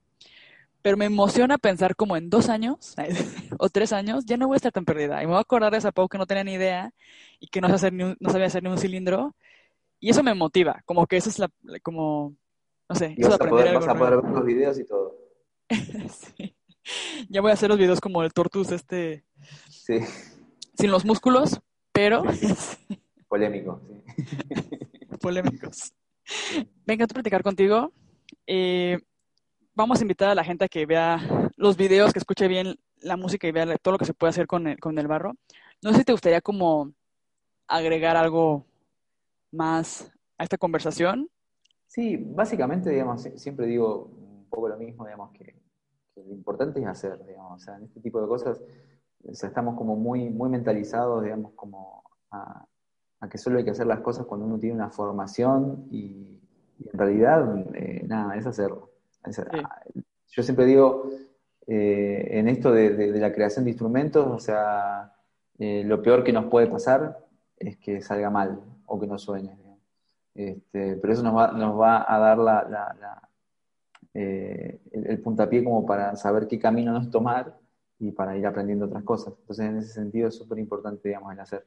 Pero 0.83 0.97
me 0.97 1.07
emociona 1.07 1.59
pensar 1.59 1.95
como 1.95 2.17
en 2.17 2.31
dos 2.31 2.49
años 2.49 2.95
o 3.59 3.69
tres 3.69 3.93
años 3.93 4.25
ya 4.25 4.37
no 4.37 4.47
voy 4.47 4.55
a 4.55 4.59
estar 4.59 4.73
tan 4.73 4.85
perdida. 4.85 5.23
Y 5.23 5.27
me 5.27 5.33
voy 5.33 5.39
a 5.39 5.43
acordar 5.43 5.73
de 5.73 5.79
esa 5.79 5.93
poco 5.93 6.09
que 6.09 6.19
no 6.19 6.27
tenía 6.27 6.45
ni 6.45 6.55
idea 6.55 6.93
y 7.39 7.49
que 7.49 7.61
no, 7.61 7.69
sabía 7.69 7.77
hacer 7.77 7.93
ni 7.93 8.05
un, 8.05 8.17
no 8.21 8.31
sabía 8.31 8.47
hacer 8.47 8.63
ni 8.63 8.71
un 8.71 8.79
cilindro. 8.79 9.35
Y 9.99 10.11
eso 10.11 10.23
me 10.23 10.35
motiva, 10.35 10.83
como 10.87 11.07
que 11.07 11.19
eso 11.19 11.29
es 11.29 11.39
la, 11.39 11.51
como, 11.83 12.35
no 12.91 12.97
sé, 12.97 13.15
eso 13.17 13.31
vas, 13.31 13.41
a 13.41 13.49
poder, 13.49 13.73
vas 13.73 13.87
a 13.87 13.95
poder 13.95 14.21
ver 14.21 14.33
los 14.33 14.45
videos 14.45 14.79
y 14.81 14.85
todo. 14.85 15.17
sí. 16.37 16.57
Ya 17.29 17.41
voy 17.41 17.53
a 17.53 17.55
hacer 17.55 17.69
los 17.69 17.79
videos 17.79 18.01
como 18.01 18.25
el 18.25 18.33
Tortus 18.33 18.73
este. 18.73 19.25
Sí. 19.69 20.01
Sin 20.75 20.91
los 20.91 21.05
músculos, 21.05 21.61
pero... 21.93 22.25
Polémico, 23.29 23.81
sí. 23.87 25.07
Polémicos. 25.21 25.93
Venga, 26.85 27.05
a 27.05 27.09
platicar 27.09 27.45
contigo. 27.45 27.93
Eh, 28.45 28.99
vamos 29.73 30.01
a 30.01 30.03
invitar 30.03 30.31
a 30.31 30.35
la 30.35 30.43
gente 30.43 30.65
a 30.65 30.69
que 30.69 30.85
vea 30.85 31.49
los 31.57 31.77
videos, 31.77 32.13
que 32.13 32.19
escuche 32.19 32.49
bien 32.49 32.75
la 33.03 33.17
música 33.17 33.47
y 33.47 33.53
vea 33.53 33.79
todo 33.79 33.93
lo 33.93 33.99
que 33.99 34.05
se 34.05 34.15
puede 34.15 34.31
hacer 34.31 34.49
con 34.49 34.67
el, 34.67 34.81
con 34.81 34.99
el 34.99 35.07
barro. 35.07 35.35
No 35.81 35.93
sé 35.93 35.99
si 35.99 36.05
te 36.05 36.13
gustaría 36.13 36.41
como 36.41 36.93
agregar 37.69 38.17
algo 38.17 38.67
más 39.53 40.11
a 40.39 40.43
esta 40.43 40.59
conversación. 40.59 41.31
Sí, 41.91 42.17
básicamente, 42.17 42.89
digamos, 42.89 43.23
siempre 43.35 43.67
digo 43.67 44.05
un 44.05 44.47
poco 44.49 44.69
lo 44.69 44.77
mismo, 44.77 45.05
digamos, 45.05 45.33
que, 45.33 45.57
lo 46.15 46.33
importante 46.33 46.79
es 46.79 46.87
hacer, 46.87 47.27
digamos, 47.27 47.61
o 47.61 47.65
sea, 47.65 47.79
en 47.79 47.83
este 47.83 47.99
tipo 47.99 48.21
de 48.21 48.29
cosas, 48.29 48.63
estamos 49.25 49.75
como 49.77 49.97
muy, 49.97 50.31
muy 50.31 50.49
mentalizados, 50.51 51.25
digamos, 51.25 51.53
como 51.55 52.05
a, 52.31 52.65
que 53.29 53.39
solo 53.39 53.59
hay 53.59 53.65
que 53.65 53.73
hacer 53.73 53.89
las 53.89 53.99
cosas 54.01 54.25
cuando 54.27 54.47
uno 54.47 54.57
tiene 54.61 54.77
una 54.77 54.91
formación 54.91 55.89
y, 55.91 56.39
en 56.79 56.97
realidad, 56.97 57.57
eh, 57.75 58.05
nada, 58.07 58.37
es 58.37 58.47
hacerlo. 58.47 58.93
Yo 60.29 60.45
siempre 60.45 60.67
digo, 60.67 61.11
eh, 61.67 62.39
en 62.39 62.47
esto 62.47 62.71
de, 62.71 63.19
la 63.19 63.33
creación 63.33 63.65
de 63.65 63.73
instrumentos, 63.73 64.29
o 64.29 64.39
sea, 64.39 65.13
eh, 65.59 65.83
lo 65.85 66.01
peor 66.03 66.23
que 66.23 66.33
nos 66.33 66.45
puede 66.45 66.69
pasar 66.69 67.27
es 67.57 67.79
que 67.79 68.01
salga 68.01 68.31
mal 68.31 68.61
o 68.87 69.01
que 69.01 69.09
no 69.09 69.19
suene. 69.19 69.70
Este, 70.35 70.97
pero 70.97 71.13
eso 71.13 71.23
nos 71.23 71.37
va, 71.37 71.53
nos 71.53 71.79
va 71.79 72.05
a 72.09 72.19
dar 72.19 72.39
la, 72.39 73.29
eh, 74.15 74.81
el, 74.93 75.21
puntapié 75.21 75.65
como 75.65 75.85
para 75.85 76.17
saber 76.17 76.47
qué 76.47 76.59
camino 76.59 76.93
nos 76.93 77.11
tomar 77.11 77.59
y 77.99 78.13
para 78.13 78.37
ir 78.37 78.47
aprendiendo 78.47 78.87
otras 78.87 79.05
cosas. 79.05 79.35
Entonces, 79.39 79.67
en 79.67 79.77
ese 79.79 79.93
sentido 79.93 80.29
es 80.29 80.35
súper 80.35 80.59
importante, 80.59 81.09
digamos, 81.09 81.33
el 81.33 81.41
hacer. 81.41 81.67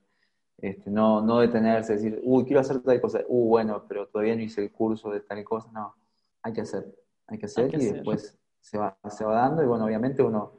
Este, 0.58 0.90
no, 0.90 1.22
no 1.22 1.40
detenerse, 1.40 1.94
decir, 1.94 2.22
uy, 2.24 2.46
quiero 2.46 2.62
hacer 2.62 2.82
tal 2.82 3.02
cosa, 3.02 3.20
uy, 3.28 3.48
bueno, 3.48 3.86
pero 3.88 4.08
todavía 4.08 4.36
no 4.36 4.42
hice 4.42 4.62
el 4.62 4.72
curso 4.72 5.12
de 5.12 5.20
tal 5.20 5.44
cosa, 5.44 5.70
no, 5.74 5.96
hay 6.42 6.54
que 6.54 6.62
hacer 6.62 6.94
hay 7.28 7.38
que 7.38 7.46
hacer 7.46 7.74
y 7.82 7.86
después 7.86 8.38
se 8.60 8.78
va, 8.78 8.98
se 9.10 9.26
va 9.26 9.36
dando 9.36 9.64
y 9.64 9.68
bueno, 9.68 9.86
obviamente 9.86 10.22
uno 10.24 10.54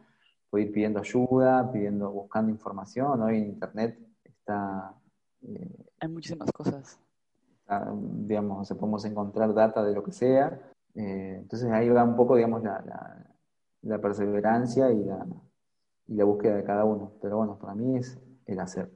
puede 0.50 0.66
ir 0.66 0.72
pidiendo 0.72 1.00
ayuda, 1.00 1.70
pidiendo, 1.72 2.10
buscando 2.10 2.50
información, 2.50 3.22
hoy 3.22 3.38
en 3.38 3.46
internet 3.46 3.98
está... 4.22 4.94
Eh, 5.42 5.86
hay 6.00 6.08
muchísimas 6.08 6.50
cosas. 6.52 6.98
Digamos, 8.26 8.68
se 8.68 8.74
podemos 8.74 9.04
encontrar 9.04 9.54
data 9.54 9.82
de 9.82 9.94
lo 9.94 10.02
que 10.02 10.12
sea, 10.12 10.60
eh, 10.94 11.38
entonces 11.40 11.70
ahí 11.70 11.88
va 11.88 12.04
un 12.04 12.16
poco, 12.16 12.36
digamos, 12.36 12.62
la, 12.62 12.84
la, 13.82 13.98
perseverancia 13.98 14.90
y 14.92 15.04
la, 15.04 15.26
y 16.06 16.14
la 16.14 16.24
búsqueda 16.24 16.56
de 16.56 16.64
cada 16.64 16.84
uno, 16.84 17.12
pero 17.20 17.38
bueno, 17.38 17.58
para 17.58 17.74
mí 17.74 17.96
es 17.96 18.18
el 18.46 18.60
hacer. 18.60 18.90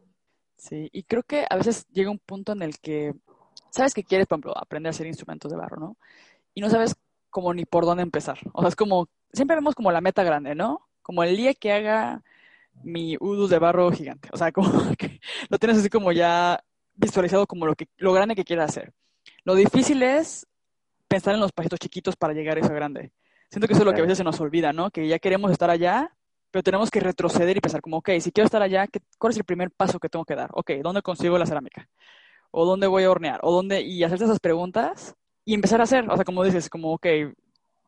Sí, 0.56 0.88
y 0.92 1.04
creo 1.04 1.22
que 1.22 1.46
a 1.48 1.56
veces 1.56 1.86
llega 1.88 2.10
un 2.10 2.18
punto 2.18 2.52
en 2.52 2.62
el 2.62 2.78
que 2.78 3.14
sabes 3.70 3.94
que 3.94 4.04
quieres, 4.04 4.26
por 4.26 4.36
ejemplo, 4.36 4.58
aprender 4.58 4.90
a 4.90 4.90
hacer 4.90 5.06
instrumentos 5.06 5.50
de 5.50 5.56
barro, 5.56 5.78
¿no? 5.78 5.96
Y 6.54 6.60
no 6.60 6.70
sabes 6.70 6.96
como 7.30 7.54
ni 7.54 7.64
por 7.64 7.84
dónde 7.84 8.02
empezar. 8.02 8.38
O 8.52 8.60
sea, 8.60 8.68
es 8.68 8.76
como, 8.76 9.08
siempre 9.32 9.56
vemos 9.56 9.74
como 9.74 9.92
la 9.92 10.00
meta 10.00 10.22
grande, 10.24 10.54
¿no? 10.54 10.88
Como 11.02 11.22
el 11.22 11.36
día 11.36 11.54
que 11.54 11.72
haga 11.72 12.22
mi 12.82 13.16
udo 13.20 13.48
de 13.48 13.58
barro 13.58 13.90
gigante. 13.90 14.28
O 14.32 14.36
sea, 14.36 14.52
como 14.52 14.68
que 14.98 15.20
lo 15.48 15.58
tienes 15.58 15.78
así 15.78 15.88
como 15.88 16.12
ya 16.12 16.62
visualizado 16.98 17.46
como 17.46 17.64
lo, 17.64 17.74
que, 17.74 17.88
lo 17.96 18.12
grande 18.12 18.34
que 18.34 18.44
quieras 18.44 18.70
hacer. 18.70 18.92
Lo 19.44 19.54
difícil 19.54 20.02
es 20.02 20.46
pensar 21.06 21.34
en 21.34 21.40
los 21.40 21.52
pasitos 21.52 21.78
chiquitos 21.78 22.16
para 22.16 22.34
llegar 22.34 22.58
a 22.58 22.60
eso 22.60 22.74
grande. 22.74 23.12
Siento 23.50 23.66
que 23.66 23.72
eso 23.72 23.82
es 23.82 23.86
lo 23.86 23.94
que 23.94 24.00
a 24.00 24.02
veces 24.02 24.18
se 24.18 24.24
nos 24.24 24.40
olvida, 24.40 24.72
¿no? 24.72 24.90
Que 24.90 25.08
ya 25.08 25.18
queremos 25.18 25.50
estar 25.50 25.70
allá, 25.70 26.14
pero 26.50 26.62
tenemos 26.62 26.90
que 26.90 27.00
retroceder 27.00 27.56
y 27.56 27.60
pensar 27.60 27.80
como, 27.80 27.98
ok, 27.98 28.10
si 28.20 28.30
quiero 28.30 28.46
estar 28.46 28.60
allá, 28.60 28.86
¿cuál 29.18 29.30
es 29.30 29.38
el 29.38 29.44
primer 29.44 29.70
paso 29.70 29.98
que 29.98 30.08
tengo 30.08 30.24
que 30.24 30.34
dar? 30.34 30.50
Ok, 30.52 30.72
¿dónde 30.82 31.00
consigo 31.00 31.38
la 31.38 31.46
cerámica? 31.46 31.88
¿O 32.50 32.66
dónde 32.66 32.86
voy 32.86 33.04
a 33.04 33.10
hornear? 33.10 33.40
¿O 33.42 33.52
dónde? 33.52 33.80
Y 33.80 34.02
hacerte 34.04 34.24
esas 34.24 34.40
preguntas 34.40 35.14
y 35.44 35.54
empezar 35.54 35.80
a 35.80 35.84
hacer, 35.84 36.08
o 36.10 36.14
sea, 36.14 36.24
como 36.24 36.44
dices, 36.44 36.68
como, 36.68 36.92
ok, 36.92 37.06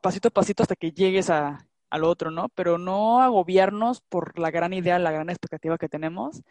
pasito 0.01 0.29
a 0.29 0.31
pasito 0.31 0.63
hasta 0.63 0.77
que 0.77 0.93
llegues 0.93 1.29
a, 1.29 1.67
al 1.91 2.05
otro, 2.05 2.31
¿no? 2.31 2.49
Pero 2.51 2.79
no 2.79 3.21
agobiarnos 3.21 4.01
por 4.01 4.39
la 4.39 4.51
gran 4.51 4.73
idea, 4.73 4.99
la 4.99 5.11
gran 5.11 5.29
expectativa 5.29 5.77
que 5.77 5.89
tenemos, 5.89 6.43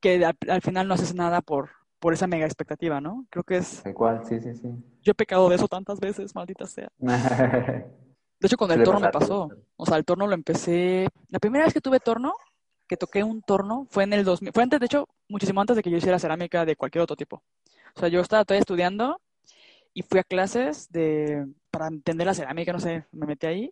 que 0.00 0.24
al, 0.24 0.62
final 0.62 0.88
no 0.88 0.94
haces 0.94 1.14
nada 1.14 1.40
por, 1.40 1.70
por 1.98 2.12
esa 2.12 2.26
mega 2.26 2.46
expectativa, 2.46 3.00
¿no? 3.00 3.26
Creo 3.30 3.44
que 3.44 3.58
es... 3.58 3.82
Cual, 3.94 4.22
sí, 4.24 4.40
sí, 4.40 4.54
sí. 4.54 4.68
Yo 5.02 5.12
he 5.12 5.14
pecado 5.14 5.48
de 5.48 5.56
eso 5.56 5.68
tantas 5.68 6.00
veces, 6.00 6.34
maldita 6.34 6.66
sea. 6.66 6.88
De 8.38 8.48
hecho, 8.48 8.56
con 8.56 8.70
el 8.70 8.82
torno 8.82 9.00
me 9.00 9.10
pasó. 9.10 9.48
O 9.76 9.86
sea, 9.86 9.96
el 9.96 10.04
torno 10.04 10.26
lo 10.26 10.34
empecé... 10.34 11.08
La 11.28 11.38
primera 11.38 11.64
vez 11.64 11.72
que 11.72 11.80
tuve 11.80 12.00
torno, 12.00 12.34
que 12.86 12.96
toqué 12.96 13.24
un 13.24 13.40
torno, 13.40 13.86
fue 13.90 14.04
en 14.04 14.12
el 14.12 14.24
2000... 14.24 14.52
Fue 14.52 14.62
antes, 14.62 14.78
de 14.78 14.86
hecho, 14.86 15.08
muchísimo 15.28 15.60
antes 15.60 15.76
de 15.76 15.82
que 15.82 15.90
yo 15.90 15.96
hiciera 15.96 16.18
cerámica 16.18 16.64
de 16.66 16.76
cualquier 16.76 17.02
otro 17.02 17.16
tipo. 17.16 17.42
O 17.94 18.00
sea, 18.00 18.08
yo 18.08 18.20
estaba 18.20 18.44
todavía 18.44 18.60
estudiando 18.60 19.20
y 19.94 20.02
fui 20.02 20.20
a 20.20 20.24
clases 20.24 20.90
de... 20.92 21.46
para 21.70 21.86
entender 21.88 22.26
la 22.26 22.34
cerámica, 22.34 22.72
no 22.72 22.80
sé, 22.80 23.06
me 23.12 23.26
metí 23.26 23.46
ahí. 23.46 23.70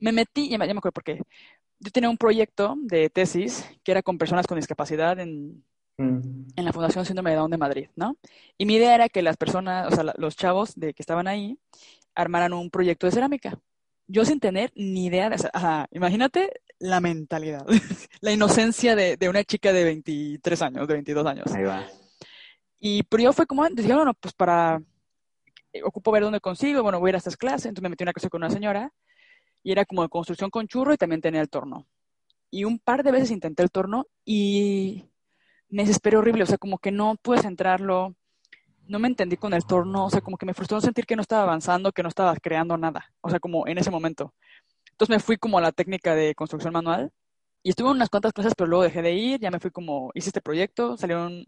Me 0.00 0.12
metí, 0.12 0.48
ya 0.48 0.58
me, 0.58 0.66
ya 0.66 0.74
me 0.74 0.78
acuerdo 0.78 0.94
por 0.94 1.04
qué. 1.04 1.22
Yo 1.80 1.90
tenía 1.90 2.10
un 2.10 2.18
proyecto 2.18 2.76
de 2.80 3.10
tesis 3.10 3.68
que 3.84 3.92
era 3.92 4.02
con 4.02 4.18
personas 4.18 4.46
con 4.46 4.56
discapacidad 4.58 5.18
en, 5.20 5.64
mm. 5.96 6.48
en 6.56 6.64
la 6.64 6.72
Fundación 6.72 7.04
Síndrome 7.04 7.30
de 7.30 7.36
Down 7.36 7.50
de 7.50 7.58
Madrid, 7.58 7.88
¿no? 7.96 8.16
Y 8.56 8.66
mi 8.66 8.74
idea 8.74 8.94
era 8.94 9.08
que 9.08 9.22
las 9.22 9.36
personas, 9.36 9.92
o 9.92 9.94
sea, 9.94 10.14
los 10.16 10.36
chavos 10.36 10.74
de 10.74 10.94
que 10.94 11.02
estaban 11.02 11.28
ahí, 11.28 11.58
armaran 12.14 12.52
un 12.52 12.70
proyecto 12.70 13.06
de 13.06 13.12
cerámica 13.12 13.60
yo 14.08 14.24
sin 14.24 14.40
tener 14.40 14.72
ni 14.74 15.06
idea 15.06 15.30
de 15.30 15.36
Ajá, 15.52 15.86
imagínate 15.92 16.50
la 16.80 17.00
mentalidad, 17.00 17.66
la 18.20 18.32
inocencia 18.32 18.96
de, 18.96 19.28
una 19.28 19.44
chica 19.44 19.72
de 19.72 19.84
23 19.84 20.62
años, 20.62 20.88
de 20.88 20.94
22 20.94 21.26
años. 21.26 21.52
Ahí 21.52 21.64
va. 21.64 21.86
Y 22.80 23.02
pero 23.04 23.24
yo 23.24 23.32
fue 23.32 23.46
como, 23.46 23.68
decía, 23.68 23.96
bueno, 23.96 24.14
pues 24.14 24.32
para, 24.32 24.80
eh, 25.72 25.82
ocupo 25.82 26.10
ver 26.10 26.22
dónde 26.22 26.40
consigo, 26.40 26.82
bueno, 26.82 27.00
voy 27.00 27.08
a 27.08 27.10
ir 27.10 27.14
a 27.16 27.18
estas 27.18 27.36
clases, 27.36 27.66
entonces 27.66 27.82
me 27.82 27.90
metí 27.90 28.04
en 28.04 28.06
una 28.06 28.12
clase 28.12 28.30
con 28.30 28.42
una 28.42 28.50
señora 28.50 28.92
y 29.68 29.72
era 29.72 29.84
como 29.84 30.00
de 30.00 30.08
construcción 30.08 30.48
con 30.48 30.66
churro 30.66 30.94
y 30.94 30.96
también 30.96 31.20
tenía 31.20 31.42
el 31.42 31.50
torno. 31.50 31.86
Y 32.50 32.64
un 32.64 32.78
par 32.78 33.02
de 33.02 33.12
veces 33.12 33.30
intenté 33.30 33.62
el 33.62 33.70
torno 33.70 34.06
y 34.24 35.04
me 35.68 35.82
desesperé 35.82 36.16
horrible, 36.16 36.44
o 36.44 36.46
sea, 36.46 36.56
como 36.56 36.78
que 36.78 36.90
no 36.90 37.16
pude 37.16 37.42
centrarlo, 37.42 38.16
no 38.86 38.98
me 38.98 39.08
entendí 39.08 39.36
con 39.36 39.52
el 39.52 39.66
torno, 39.66 40.06
o 40.06 40.10
sea, 40.10 40.22
como 40.22 40.38
que 40.38 40.46
me 40.46 40.54
frustró 40.54 40.80
sentir 40.80 41.04
que 41.04 41.16
no 41.16 41.20
estaba 41.20 41.42
avanzando, 41.42 41.92
que 41.92 42.02
no 42.02 42.08
estaba 42.08 42.34
creando 42.36 42.78
nada, 42.78 43.12
o 43.20 43.28
sea, 43.28 43.40
como 43.40 43.66
en 43.66 43.76
ese 43.76 43.90
momento. 43.90 44.32
Entonces 44.92 45.14
me 45.14 45.20
fui 45.20 45.36
como 45.36 45.58
a 45.58 45.60
la 45.60 45.72
técnica 45.72 46.14
de 46.14 46.34
construcción 46.34 46.72
manual 46.72 47.12
y 47.62 47.68
estuve 47.68 47.90
en 47.90 47.96
unas 47.96 48.08
cuantas 48.08 48.32
clases, 48.32 48.54
pero 48.56 48.68
luego 48.68 48.84
dejé 48.84 49.02
de 49.02 49.12
ir, 49.12 49.38
ya 49.38 49.50
me 49.50 49.60
fui 49.60 49.70
como, 49.70 50.12
hice 50.14 50.30
este 50.30 50.40
proyecto, 50.40 50.96
salieron 50.96 51.44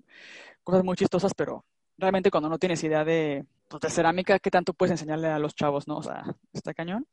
cosas 0.63 0.85
muy 0.85 0.95
chistosas, 0.95 1.33
pero 1.35 1.65
realmente 1.97 2.31
cuando 2.31 2.51
no 2.51 2.59
tienes 2.59 2.85
idea 2.85 3.03
de, 3.03 3.47
pues, 3.67 3.81
de 3.81 3.89
cerámica, 3.89 4.39
¿qué 4.39 4.51
tanto 4.51 4.75
puedes 4.75 4.91
enseñarle 4.91 5.29
a 5.29 5.39
los 5.39 5.55
chavos, 5.55 5.89
no? 5.89 5.97
O 5.97 6.03
sea, 6.03 6.23
está 6.53 6.75
cañón. 6.75 7.07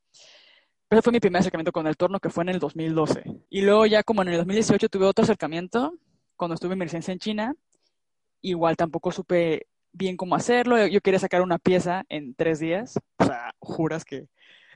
Pero 0.89 1.01
fue 1.01 1.11
mi 1.11 1.19
primer 1.19 1.39
acercamiento 1.39 1.71
con 1.71 1.87
el 1.87 1.97
torno, 1.97 2.19
que 2.19 2.29
fue 2.29 2.43
en 2.43 2.49
el 2.49 2.59
2012. 2.59 3.23
Y 3.49 3.61
luego 3.61 3.85
ya 3.85 4.03
como 4.03 4.21
en 4.21 4.29
el 4.29 4.37
2018 4.37 4.87
tuve 4.89 5.05
otro 5.05 5.23
acercamiento, 5.23 5.93
cuando 6.35 6.55
estuve 6.55 6.73
en 6.73 6.79
mi 6.79 6.85
licencia 6.85 7.11
en 7.11 7.19
China, 7.19 7.55
igual 8.41 8.77
tampoco 8.77 9.11
supe 9.11 9.67
bien 9.91 10.15
cómo 10.15 10.35
hacerlo. 10.35 10.85
Yo 10.87 11.01
quería 11.01 11.19
sacar 11.19 11.41
una 11.41 11.57
pieza 11.57 12.05
en 12.07 12.35
tres 12.35 12.59
días. 12.59 12.97
O 13.17 13.25
sea, 13.25 13.53
juras 13.59 14.05
que, 14.05 14.27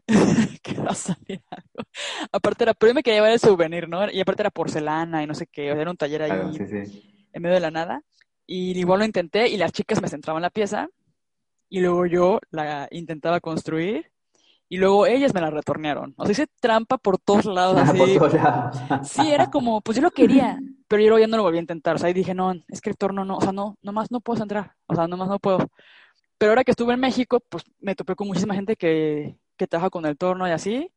que 0.64 0.74
va 0.76 0.92
a 0.92 0.96
salir 0.96 1.42
algo. 1.50 1.90
Aparte 2.32 2.66
era, 2.66 2.74
pero 2.74 2.90
yo 2.92 2.96
me 2.96 3.04
quería 3.04 3.20
llevar 3.20 3.32
el 3.32 3.40
souvenir, 3.40 3.88
¿no? 3.88 4.12
Y 4.12 4.20
aparte 4.20 4.42
era 4.42 4.52
porcelana 4.52 5.24
y 5.24 5.28
no 5.28 5.34
sé 5.34 5.48
qué. 5.48 5.72
O 5.72 5.76
sea, 5.76 5.82
era 5.82 5.92
un 5.92 5.98
taller 5.98 6.24
ahí 6.24 6.32
en 7.34 7.42
medio 7.42 7.56
de 7.56 7.62
la 7.62 7.72
nada. 7.72 8.04
Y 8.46 8.78
igual 8.78 9.00
lo 9.00 9.06
intenté 9.06 9.48
y 9.48 9.56
las 9.56 9.72
chicas 9.72 10.02
me 10.02 10.10
centraban 10.10 10.42
la 10.42 10.50
pieza. 10.50 10.90
Y 11.70 11.80
luego 11.80 12.06
yo 12.06 12.40
la 12.50 12.90
intentaba 12.92 13.40
construir 13.40 14.11
y 14.72 14.78
luego 14.78 15.06
ellas 15.06 15.34
me 15.34 15.42
la 15.42 15.50
retornearon. 15.50 16.14
O 16.16 16.24
sea, 16.24 16.32
hice 16.32 16.48
trampa 16.62 16.98
por 16.98 17.18
todos 17.18 17.44
lados. 17.44 17.78
Así. 17.78 17.98
por 17.98 18.08
todos 18.08 18.34
lados. 18.36 18.78
sí, 19.04 19.30
era 19.30 19.52
como, 19.52 19.82
pues 19.82 19.98
yo 19.98 20.02
lo 20.02 20.12
quería, 20.12 20.62
pero 20.88 21.04
yo 21.04 21.20
ya 21.20 21.28
no 21.28 21.36
lo 21.36 21.44
volví 21.44 21.58
a 21.58 21.60
intentar. 21.60 21.96
O 21.96 22.00
sea, 22.00 22.08
ahí 22.08 22.14
dije, 22.14 22.34
no, 22.34 22.54
es 22.70 22.80
que 22.80 22.90
el 22.90 22.96
torno 22.96 23.26
no, 23.26 23.36
o 23.36 23.42
sea, 23.42 23.52
no, 23.52 23.76
nomás 23.82 24.12
no 24.12 24.22
puedo 24.22 24.42
entrar. 24.42 24.76
O 24.88 24.96
sea, 24.96 25.10
nomás 25.10 25.28
no 25.28 25.40
puedo. 25.40 25.58
Pero 26.38 26.54
ahora 26.54 26.64
que 26.64 26.72
estuve 26.72 26.94
en 26.94 27.02
México, 27.02 27.44
pues 27.50 27.66
me 27.82 27.96
topé 27.96 28.16
con 28.16 28.28
muchísima 28.30 28.56
gente 28.56 28.78
que, 28.78 29.36
que 29.58 29.68
trabaja 29.68 29.90
con 29.90 30.06
el 30.06 30.18
torno 30.18 30.48
y 30.48 30.52
así. 30.52 30.90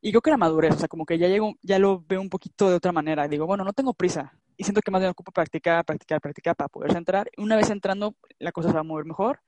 Y 0.00 0.12
creo 0.12 0.22
que 0.22 0.30
era 0.30 0.36
madurez, 0.36 0.76
o 0.76 0.78
sea, 0.78 0.86
como 0.86 1.04
que 1.04 1.18
ya 1.18 1.26
llego, 1.26 1.54
ya 1.62 1.80
lo 1.80 2.04
veo 2.06 2.20
un 2.20 2.30
poquito 2.30 2.70
de 2.70 2.76
otra 2.76 2.92
manera. 2.92 3.26
Digo, 3.26 3.44
bueno, 3.44 3.64
no 3.64 3.72
tengo 3.72 3.92
prisa. 3.92 4.38
Y 4.56 4.62
siento 4.62 4.82
que 4.82 4.92
más 4.92 5.00
bien 5.00 5.10
ocupo 5.10 5.32
practicar, 5.32 5.84
practicar, 5.84 6.20
practicar 6.20 6.54
para 6.54 6.68
poder 6.68 6.96
entrar. 6.96 7.28
Una 7.38 7.56
vez 7.56 7.70
entrando, 7.70 8.14
la 8.38 8.52
cosa 8.52 8.68
se 8.68 8.74
va 8.74 8.82
a 8.82 8.84
mover 8.84 9.04
mejor. 9.04 9.40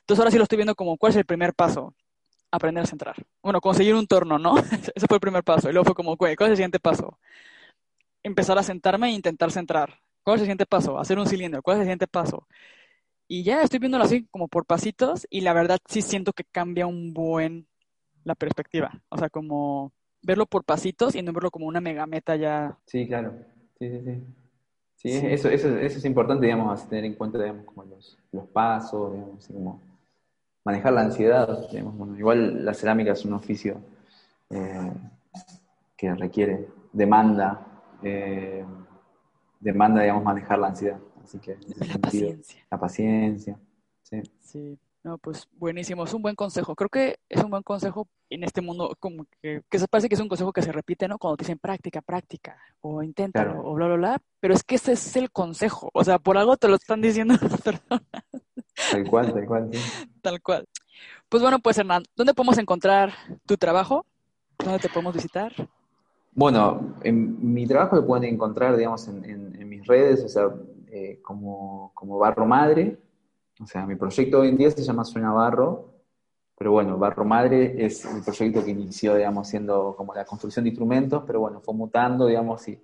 Entonces 0.00 0.20
ahora 0.20 0.30
sí 0.30 0.36
lo 0.36 0.42
estoy 0.42 0.56
viendo 0.56 0.74
como 0.74 0.98
cuál 0.98 1.12
es 1.12 1.16
el 1.16 1.24
primer 1.24 1.54
paso 1.54 1.94
aprender 2.56 2.84
a 2.84 2.86
centrar. 2.86 3.16
Bueno, 3.42 3.60
conseguir 3.60 3.94
un 3.94 4.06
torno, 4.06 4.38
¿no? 4.38 4.56
Ese 4.94 5.06
fue 5.06 5.16
el 5.16 5.20
primer 5.20 5.44
paso. 5.44 5.68
Y 5.68 5.72
luego 5.72 5.84
fue 5.84 5.94
como, 5.94 6.16
¿cuál 6.16 6.32
es 6.32 6.40
el 6.40 6.56
siguiente 6.56 6.80
paso? 6.80 7.18
Empezar 8.22 8.58
a 8.58 8.62
sentarme 8.62 9.08
e 9.08 9.12
intentar 9.12 9.50
centrar. 9.50 10.00
¿Cuál 10.22 10.36
es 10.36 10.40
el 10.42 10.46
siguiente 10.46 10.66
paso? 10.66 10.98
Hacer 10.98 11.18
un 11.18 11.26
cilindro. 11.26 11.62
¿Cuál 11.62 11.76
es 11.76 11.80
el 11.80 11.86
siguiente 11.86 12.06
paso? 12.06 12.46
Y 13.28 13.42
ya 13.42 13.62
estoy 13.62 13.78
viéndolo 13.78 14.04
así, 14.04 14.26
como 14.30 14.48
por 14.48 14.66
pasitos, 14.66 15.26
y 15.30 15.40
la 15.40 15.52
verdad 15.52 15.78
sí 15.86 16.02
siento 16.02 16.32
que 16.32 16.44
cambia 16.44 16.86
un 16.86 17.12
buen 17.12 17.66
la 18.24 18.34
perspectiva. 18.34 19.02
O 19.08 19.16
sea, 19.16 19.30
como 19.30 19.92
verlo 20.22 20.46
por 20.46 20.64
pasitos 20.64 21.14
y 21.14 21.22
no 21.22 21.32
verlo 21.32 21.50
como 21.50 21.66
una 21.66 21.80
mega 21.80 22.06
meta 22.06 22.36
ya. 22.36 22.76
Sí, 22.86 23.06
claro. 23.06 23.34
Sí, 23.78 23.88
sí, 23.90 24.00
sí. 24.04 24.22
Sí, 24.96 25.08
Eso, 25.10 25.48
eso, 25.50 25.68
eso, 25.78 25.98
es 25.98 26.04
importante, 26.04 26.46
digamos, 26.46 26.88
tener 26.88 27.04
en 27.04 27.14
cuenta, 27.14 27.38
digamos, 27.38 27.66
como 27.66 27.84
los, 27.84 28.18
los 28.32 28.46
pasos, 28.48 29.12
digamos, 29.12 29.38
así 29.38 29.52
como 29.52 29.80
manejar 30.66 30.92
la 30.92 31.02
ansiedad. 31.02 31.68
igual 32.18 32.64
la 32.64 32.74
cerámica 32.74 33.12
es 33.12 33.24
un 33.24 33.34
oficio 33.34 33.80
eh, 34.50 34.92
que 35.96 36.12
requiere, 36.12 36.68
demanda, 36.92 37.64
eh, 38.02 38.64
demanda, 39.60 40.02
digamos, 40.02 40.24
manejar 40.24 40.58
la 40.58 40.66
ansiedad. 40.66 40.98
Así 41.22 41.38
que, 41.38 41.56
la 41.78 41.98
paciencia. 41.98 42.64
La 42.68 42.78
paciencia, 42.78 43.58
sí. 44.02 44.22
Sí, 44.40 44.78
no, 45.06 45.18
pues 45.18 45.46
buenísimo, 45.52 46.02
es 46.02 46.12
un 46.14 46.20
buen 46.20 46.34
consejo. 46.34 46.74
Creo 46.74 46.88
que 46.88 47.20
es 47.28 47.40
un 47.44 47.48
buen 47.48 47.62
consejo 47.62 48.08
en 48.28 48.42
este 48.42 48.60
mundo, 48.60 48.96
como 48.98 49.24
que, 49.40 49.62
que 49.70 49.78
se 49.78 49.86
parece 49.86 50.08
que 50.08 50.16
es 50.16 50.20
un 50.20 50.26
consejo 50.26 50.52
que 50.52 50.62
se 50.62 50.72
repite, 50.72 51.06
¿no? 51.06 51.16
Cuando 51.16 51.36
te 51.36 51.44
dicen 51.44 51.60
práctica, 51.60 52.02
práctica, 52.02 52.56
o 52.80 53.04
inténtalo, 53.04 53.64
o 53.64 53.74
bla, 53.74 53.86
bla, 53.86 53.96
bla. 53.96 54.22
Pero 54.40 54.52
es 54.52 54.64
que 54.64 54.74
ese 54.74 54.94
es 54.94 55.14
el 55.14 55.30
consejo. 55.30 55.90
O 55.92 56.02
sea, 56.02 56.18
por 56.18 56.36
algo 56.36 56.56
te 56.56 56.66
lo 56.66 56.74
están 56.74 57.00
diciendo 57.00 57.34
las 57.40 57.60
personas. 57.62 58.02
Tal 58.90 59.08
cual, 59.08 59.32
tal 59.32 59.46
cual. 59.46 59.70
Tal 60.22 60.42
cual. 60.42 60.68
Pues 61.28 61.40
bueno, 61.40 61.60
pues 61.60 61.78
Hernán, 61.78 62.02
¿dónde 62.16 62.34
podemos 62.34 62.58
encontrar 62.58 63.12
tu 63.46 63.56
trabajo? 63.56 64.04
¿Dónde 64.58 64.80
te 64.80 64.88
podemos 64.88 65.14
visitar? 65.14 65.52
Bueno, 66.32 66.96
en 67.04 67.54
mi 67.54 67.64
trabajo 67.64 67.94
lo 67.94 68.04
pueden 68.04 68.34
encontrar, 68.34 68.76
digamos, 68.76 69.06
en, 69.06 69.68
mis 69.68 69.86
redes, 69.86 70.24
o 70.24 70.28
sea, 70.28 70.48
eh, 70.88 71.20
como, 71.22 71.92
como, 71.94 72.18
Barro 72.18 72.44
Madre. 72.44 72.98
O 73.60 73.66
sea, 73.66 73.86
mi 73.86 73.94
proyecto 73.96 74.40
hoy 74.40 74.48
en 74.48 74.56
día 74.56 74.70
se 74.70 74.82
llama 74.82 75.04
Suena 75.04 75.32
Barro, 75.32 75.96
pero 76.58 76.72
bueno, 76.72 76.98
Barro 76.98 77.24
Madre 77.24 77.84
es 77.84 78.04
el 78.04 78.22
proyecto 78.22 78.64
que 78.64 78.70
inició, 78.70 79.14
digamos, 79.14 79.48
siendo 79.48 79.94
como 79.96 80.14
la 80.14 80.24
construcción 80.24 80.64
de 80.64 80.70
instrumentos, 80.70 81.22
pero 81.26 81.40
bueno, 81.40 81.60
fue 81.60 81.74
mutando, 81.74 82.26
digamos, 82.26 82.66
y 82.68 82.78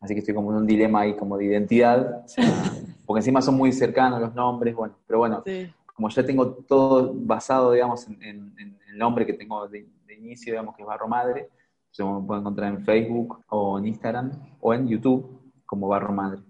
así 0.00 0.14
que 0.14 0.20
estoy 0.20 0.34
como 0.34 0.50
en 0.50 0.58
un 0.58 0.66
dilema 0.66 1.00
ahí 1.00 1.16
como 1.16 1.36
de 1.36 1.46
identidad. 1.46 2.24
Porque 3.06 3.20
encima 3.20 3.42
son 3.42 3.56
muy 3.56 3.72
cercanos 3.72 4.20
los 4.20 4.34
nombres, 4.34 4.74
bueno, 4.74 4.94
pero 5.06 5.18
bueno, 5.18 5.42
como 5.86 6.08
ya 6.08 6.24
tengo 6.24 6.48
todo 6.48 7.12
basado, 7.14 7.72
digamos, 7.72 8.06
en, 8.08 8.78
nombre 8.94 9.24
que 9.24 9.32
tengo 9.32 9.66
de, 9.68 9.86
inicio, 10.18 10.52
digamos 10.52 10.76
que 10.76 10.82
es 10.82 10.88
Barro 10.88 11.08
Madre. 11.08 11.48
Se 11.90 12.04
me 12.04 12.20
puede 12.22 12.40
encontrar 12.40 12.72
en 12.72 12.84
Facebook 12.84 13.42
o 13.48 13.78
en 13.78 13.86
Instagram 13.86 14.30
o 14.60 14.74
en 14.74 14.86
YouTube 14.86 15.40
como 15.66 15.88
Barro 15.88 16.12
Madre. 16.12 16.42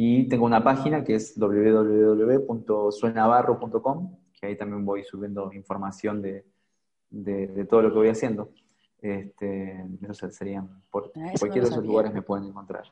Y 0.00 0.28
tengo 0.28 0.46
una 0.46 0.62
página 0.62 1.02
que 1.02 1.16
es 1.16 1.36
www.suenabarro.com, 1.36 4.16
que 4.40 4.46
ahí 4.46 4.56
también 4.56 4.84
voy 4.84 5.02
subiendo 5.02 5.52
información 5.52 6.22
de, 6.22 6.44
de, 7.10 7.64
todo 7.64 7.82
lo 7.82 7.88
que 7.88 7.96
voy 7.96 8.08
haciendo. 8.08 8.52
Este, 9.02 9.84
eso 10.08 10.30
serían, 10.30 10.84
por 10.88 11.10
ah, 11.16 11.32
cualquier 11.36 11.64
de 11.64 11.70
esos 11.70 11.84
lugares 11.84 12.14
me 12.14 12.22
pueden 12.22 12.44
encontrar. 12.44 12.84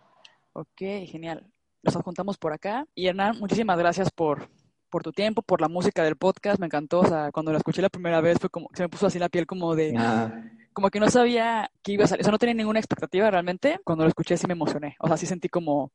Ok, 0.53 0.83
genial. 1.07 1.47
Nos 1.85 1.95
juntamos 1.95 2.39
por 2.39 2.53
acá. 2.53 2.85
Y 2.93 3.07
Hernán, 3.07 3.39
muchísimas 3.39 3.79
gracias 3.79 4.11
por, 4.11 4.49
por 4.91 5.05
tu 5.05 5.13
tiempo, 5.13 5.43
por 5.43 5.61
la 5.61 5.69
música 5.69 6.03
del 6.03 6.17
podcast, 6.17 6.59
me 6.59 6.67
encantó, 6.67 7.03
o 7.03 7.07
sea, 7.07 7.31
cuando 7.31 7.53
la 7.53 7.59
escuché 7.59 7.83
la 7.83 7.89
primera 7.89 8.21
vez 8.21 8.39
fue 8.41 8.51
como, 8.51 8.69
se 8.75 8.83
me 8.83 8.89
puso 8.89 9.07
así 9.07 9.21
la 9.21 9.29
piel 9.29 9.47
como 9.47 9.77
de, 9.77 9.95
ah. 9.97 10.43
como 10.73 10.91
que 10.91 10.99
no 10.99 11.09
sabía 11.09 11.71
que 11.85 11.93
iba 11.93 12.03
a 12.03 12.09
salir, 12.09 12.23
o 12.23 12.25
sea, 12.25 12.33
no 12.33 12.39
tenía 12.39 12.57
ninguna 12.57 12.81
expectativa 12.81 13.31
realmente, 13.31 13.79
cuando 13.85 14.03
lo 14.03 14.09
escuché 14.09 14.37
sí 14.37 14.49
me 14.49 14.55
emocioné, 14.55 14.97
o 14.99 15.07
sea, 15.07 15.17
sí 15.17 15.27
sentí 15.27 15.49
como, 15.49 15.93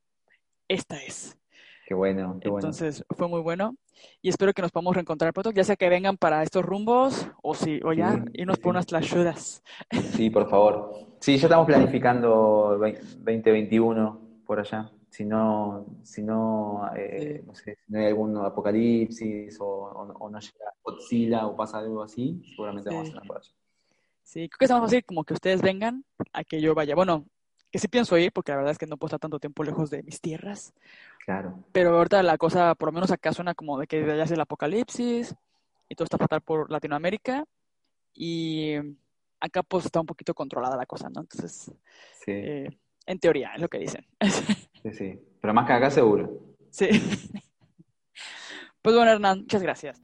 esta 0.71 0.97
es. 0.97 1.37
Qué 1.87 1.93
bueno, 1.93 2.39
qué 2.41 2.49
bueno. 2.49 2.67
Entonces 2.67 3.03
fue 3.09 3.27
muy 3.27 3.41
bueno 3.41 3.75
y 4.21 4.29
espero 4.29 4.53
que 4.53 4.61
nos 4.61 4.71
podamos 4.71 4.95
reencontrar 4.95 5.33
pronto, 5.33 5.51
ya 5.51 5.63
sea 5.63 5.75
que 5.75 5.89
vengan 5.89 6.17
para 6.17 6.41
estos 6.43 6.63
rumbos 6.63 7.27
o 7.43 7.53
si, 7.53 7.79
o 7.83 7.91
ya 7.93 8.23
irnos 8.33 8.59
por 8.59 8.71
unas 8.71 8.85
tlashudas. 8.85 9.61
Sí, 10.13 10.29
por 10.29 10.49
favor. 10.49 11.07
Sí, 11.19 11.37
ya 11.37 11.47
estamos 11.47 11.67
planificando 11.67 12.77
2021 12.79 14.43
por 14.45 14.59
allá 14.59 14.91
si 15.11 15.25
no, 15.25 15.85
si 16.03 16.23
no, 16.23 16.89
eh, 16.95 17.43
no 17.45 17.53
sé, 17.53 17.77
si 17.85 17.91
no 17.91 17.99
hay 17.99 18.05
algún 18.05 18.37
apocalipsis 18.37 19.57
o, 19.59 20.05
no 20.31 20.39
llega 20.39 20.73
Godzilla 20.81 21.47
o 21.47 21.55
pasa 21.55 21.79
algo 21.79 22.01
así, 22.01 22.41
seguramente 22.55 22.89
vamos 22.89 23.09
a 23.09 23.11
hacer 23.11 23.27
por 23.27 23.37
allá. 23.37 23.51
Sí, 24.23 24.47
creo 24.47 24.57
que 24.57 24.65
es 24.65 24.71
más 24.71 24.81
fácil 24.81 25.03
como 25.03 25.25
que 25.25 25.33
ustedes 25.33 25.61
vengan 25.61 26.05
a 26.31 26.45
que 26.45 26.61
yo 26.61 26.73
vaya. 26.73 26.95
Bueno, 26.95 27.25
que 27.71 27.79
sí 27.79 27.87
pienso 27.87 28.17
ir, 28.17 28.31
porque 28.31 28.51
la 28.51 28.57
verdad 28.57 28.71
es 28.73 28.77
que 28.77 28.85
no 28.85 28.97
puedo 28.97 29.07
estar 29.07 29.19
tanto 29.19 29.39
tiempo 29.39 29.63
lejos 29.63 29.89
de 29.89 30.03
mis 30.03 30.19
tierras. 30.19 30.73
Claro. 31.25 31.63
Pero 31.71 31.95
ahorita 31.97 32.21
la 32.23 32.37
cosa, 32.37 32.75
por 32.75 32.89
lo 32.89 32.93
menos 32.93 33.11
acá 33.11 33.31
suena 33.31 33.55
como 33.55 33.79
de 33.79 33.87
que 33.87 34.05
ya 34.05 34.23
es 34.23 34.31
el 34.31 34.41
apocalipsis 34.41 35.35
y 35.87 35.95
todo 35.95 36.03
está 36.03 36.17
fatal 36.17 36.41
por 36.41 36.69
Latinoamérica. 36.69 37.45
Y 38.13 38.75
acá 39.39 39.63
pues 39.63 39.85
está 39.85 40.01
un 40.01 40.05
poquito 40.05 40.33
controlada 40.33 40.75
la 40.75 40.85
cosa, 40.85 41.09
¿no? 41.09 41.21
Entonces, 41.21 41.71
sí. 42.25 42.31
Eh, 42.31 42.69
en 43.05 43.19
teoría, 43.19 43.53
es 43.55 43.61
lo 43.61 43.67
que 43.67 43.79
dicen. 43.79 44.05
Sí, 44.81 44.91
sí. 44.93 45.19
Pero 45.39 45.53
más 45.53 45.67
que 45.67 45.73
acá 45.73 45.91
seguro. 45.91 46.39
Sí. 46.71 46.89
Pues 48.81 48.95
bueno, 48.95 49.11
Hernán, 49.11 49.41
muchas 49.41 49.61
gracias. 49.61 50.01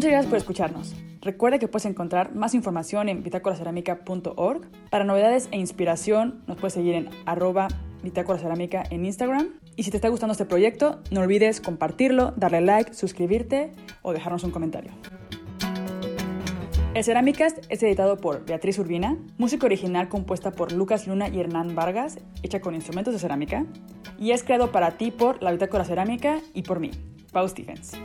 Muchas 0.00 0.12
gracias 0.12 0.30
por 0.30 0.38
escucharnos. 0.38 0.94
Recuerda 1.20 1.58
que 1.58 1.68
puedes 1.68 1.84
encontrar 1.84 2.34
más 2.34 2.54
información 2.54 3.10
en 3.10 3.22
bitácoracerámica.org. 3.22 4.62
Para 4.88 5.04
novedades 5.04 5.50
e 5.52 5.58
inspiración 5.58 6.42
nos 6.46 6.56
puedes 6.56 6.72
seguir 6.72 6.94
en 6.94 7.10
arroba 7.26 7.68
bitácoracerámica 8.02 8.82
en 8.88 9.04
Instagram 9.04 9.50
y 9.76 9.82
si 9.82 9.90
te 9.90 9.98
está 9.98 10.08
gustando 10.08 10.32
este 10.32 10.46
proyecto, 10.46 11.02
no 11.10 11.20
olvides 11.20 11.60
compartirlo, 11.60 12.32
darle 12.38 12.62
like, 12.62 12.94
suscribirte 12.94 13.74
o 14.00 14.14
dejarnos 14.14 14.42
un 14.42 14.52
comentario. 14.52 14.90
El 16.94 17.04
Ceramicast 17.04 17.58
es 17.68 17.82
editado 17.82 18.16
por 18.16 18.46
Beatriz 18.46 18.78
Urbina, 18.78 19.18
música 19.36 19.66
original 19.66 20.08
compuesta 20.08 20.52
por 20.52 20.72
Lucas 20.72 21.06
Luna 21.06 21.28
y 21.28 21.40
Hernán 21.40 21.74
Vargas, 21.74 22.18
hecha 22.42 22.62
con 22.62 22.74
instrumentos 22.74 23.12
de 23.12 23.20
cerámica, 23.20 23.66
y 24.18 24.30
es 24.30 24.44
creado 24.44 24.72
para 24.72 24.92
ti 24.92 25.10
por 25.10 25.42
La 25.42 25.52
Bitácora 25.52 25.84
Cerámica 25.84 26.38
y 26.54 26.62
por 26.62 26.80
mí, 26.80 26.90
Pau 27.32 27.46
Stephens. 27.46 27.98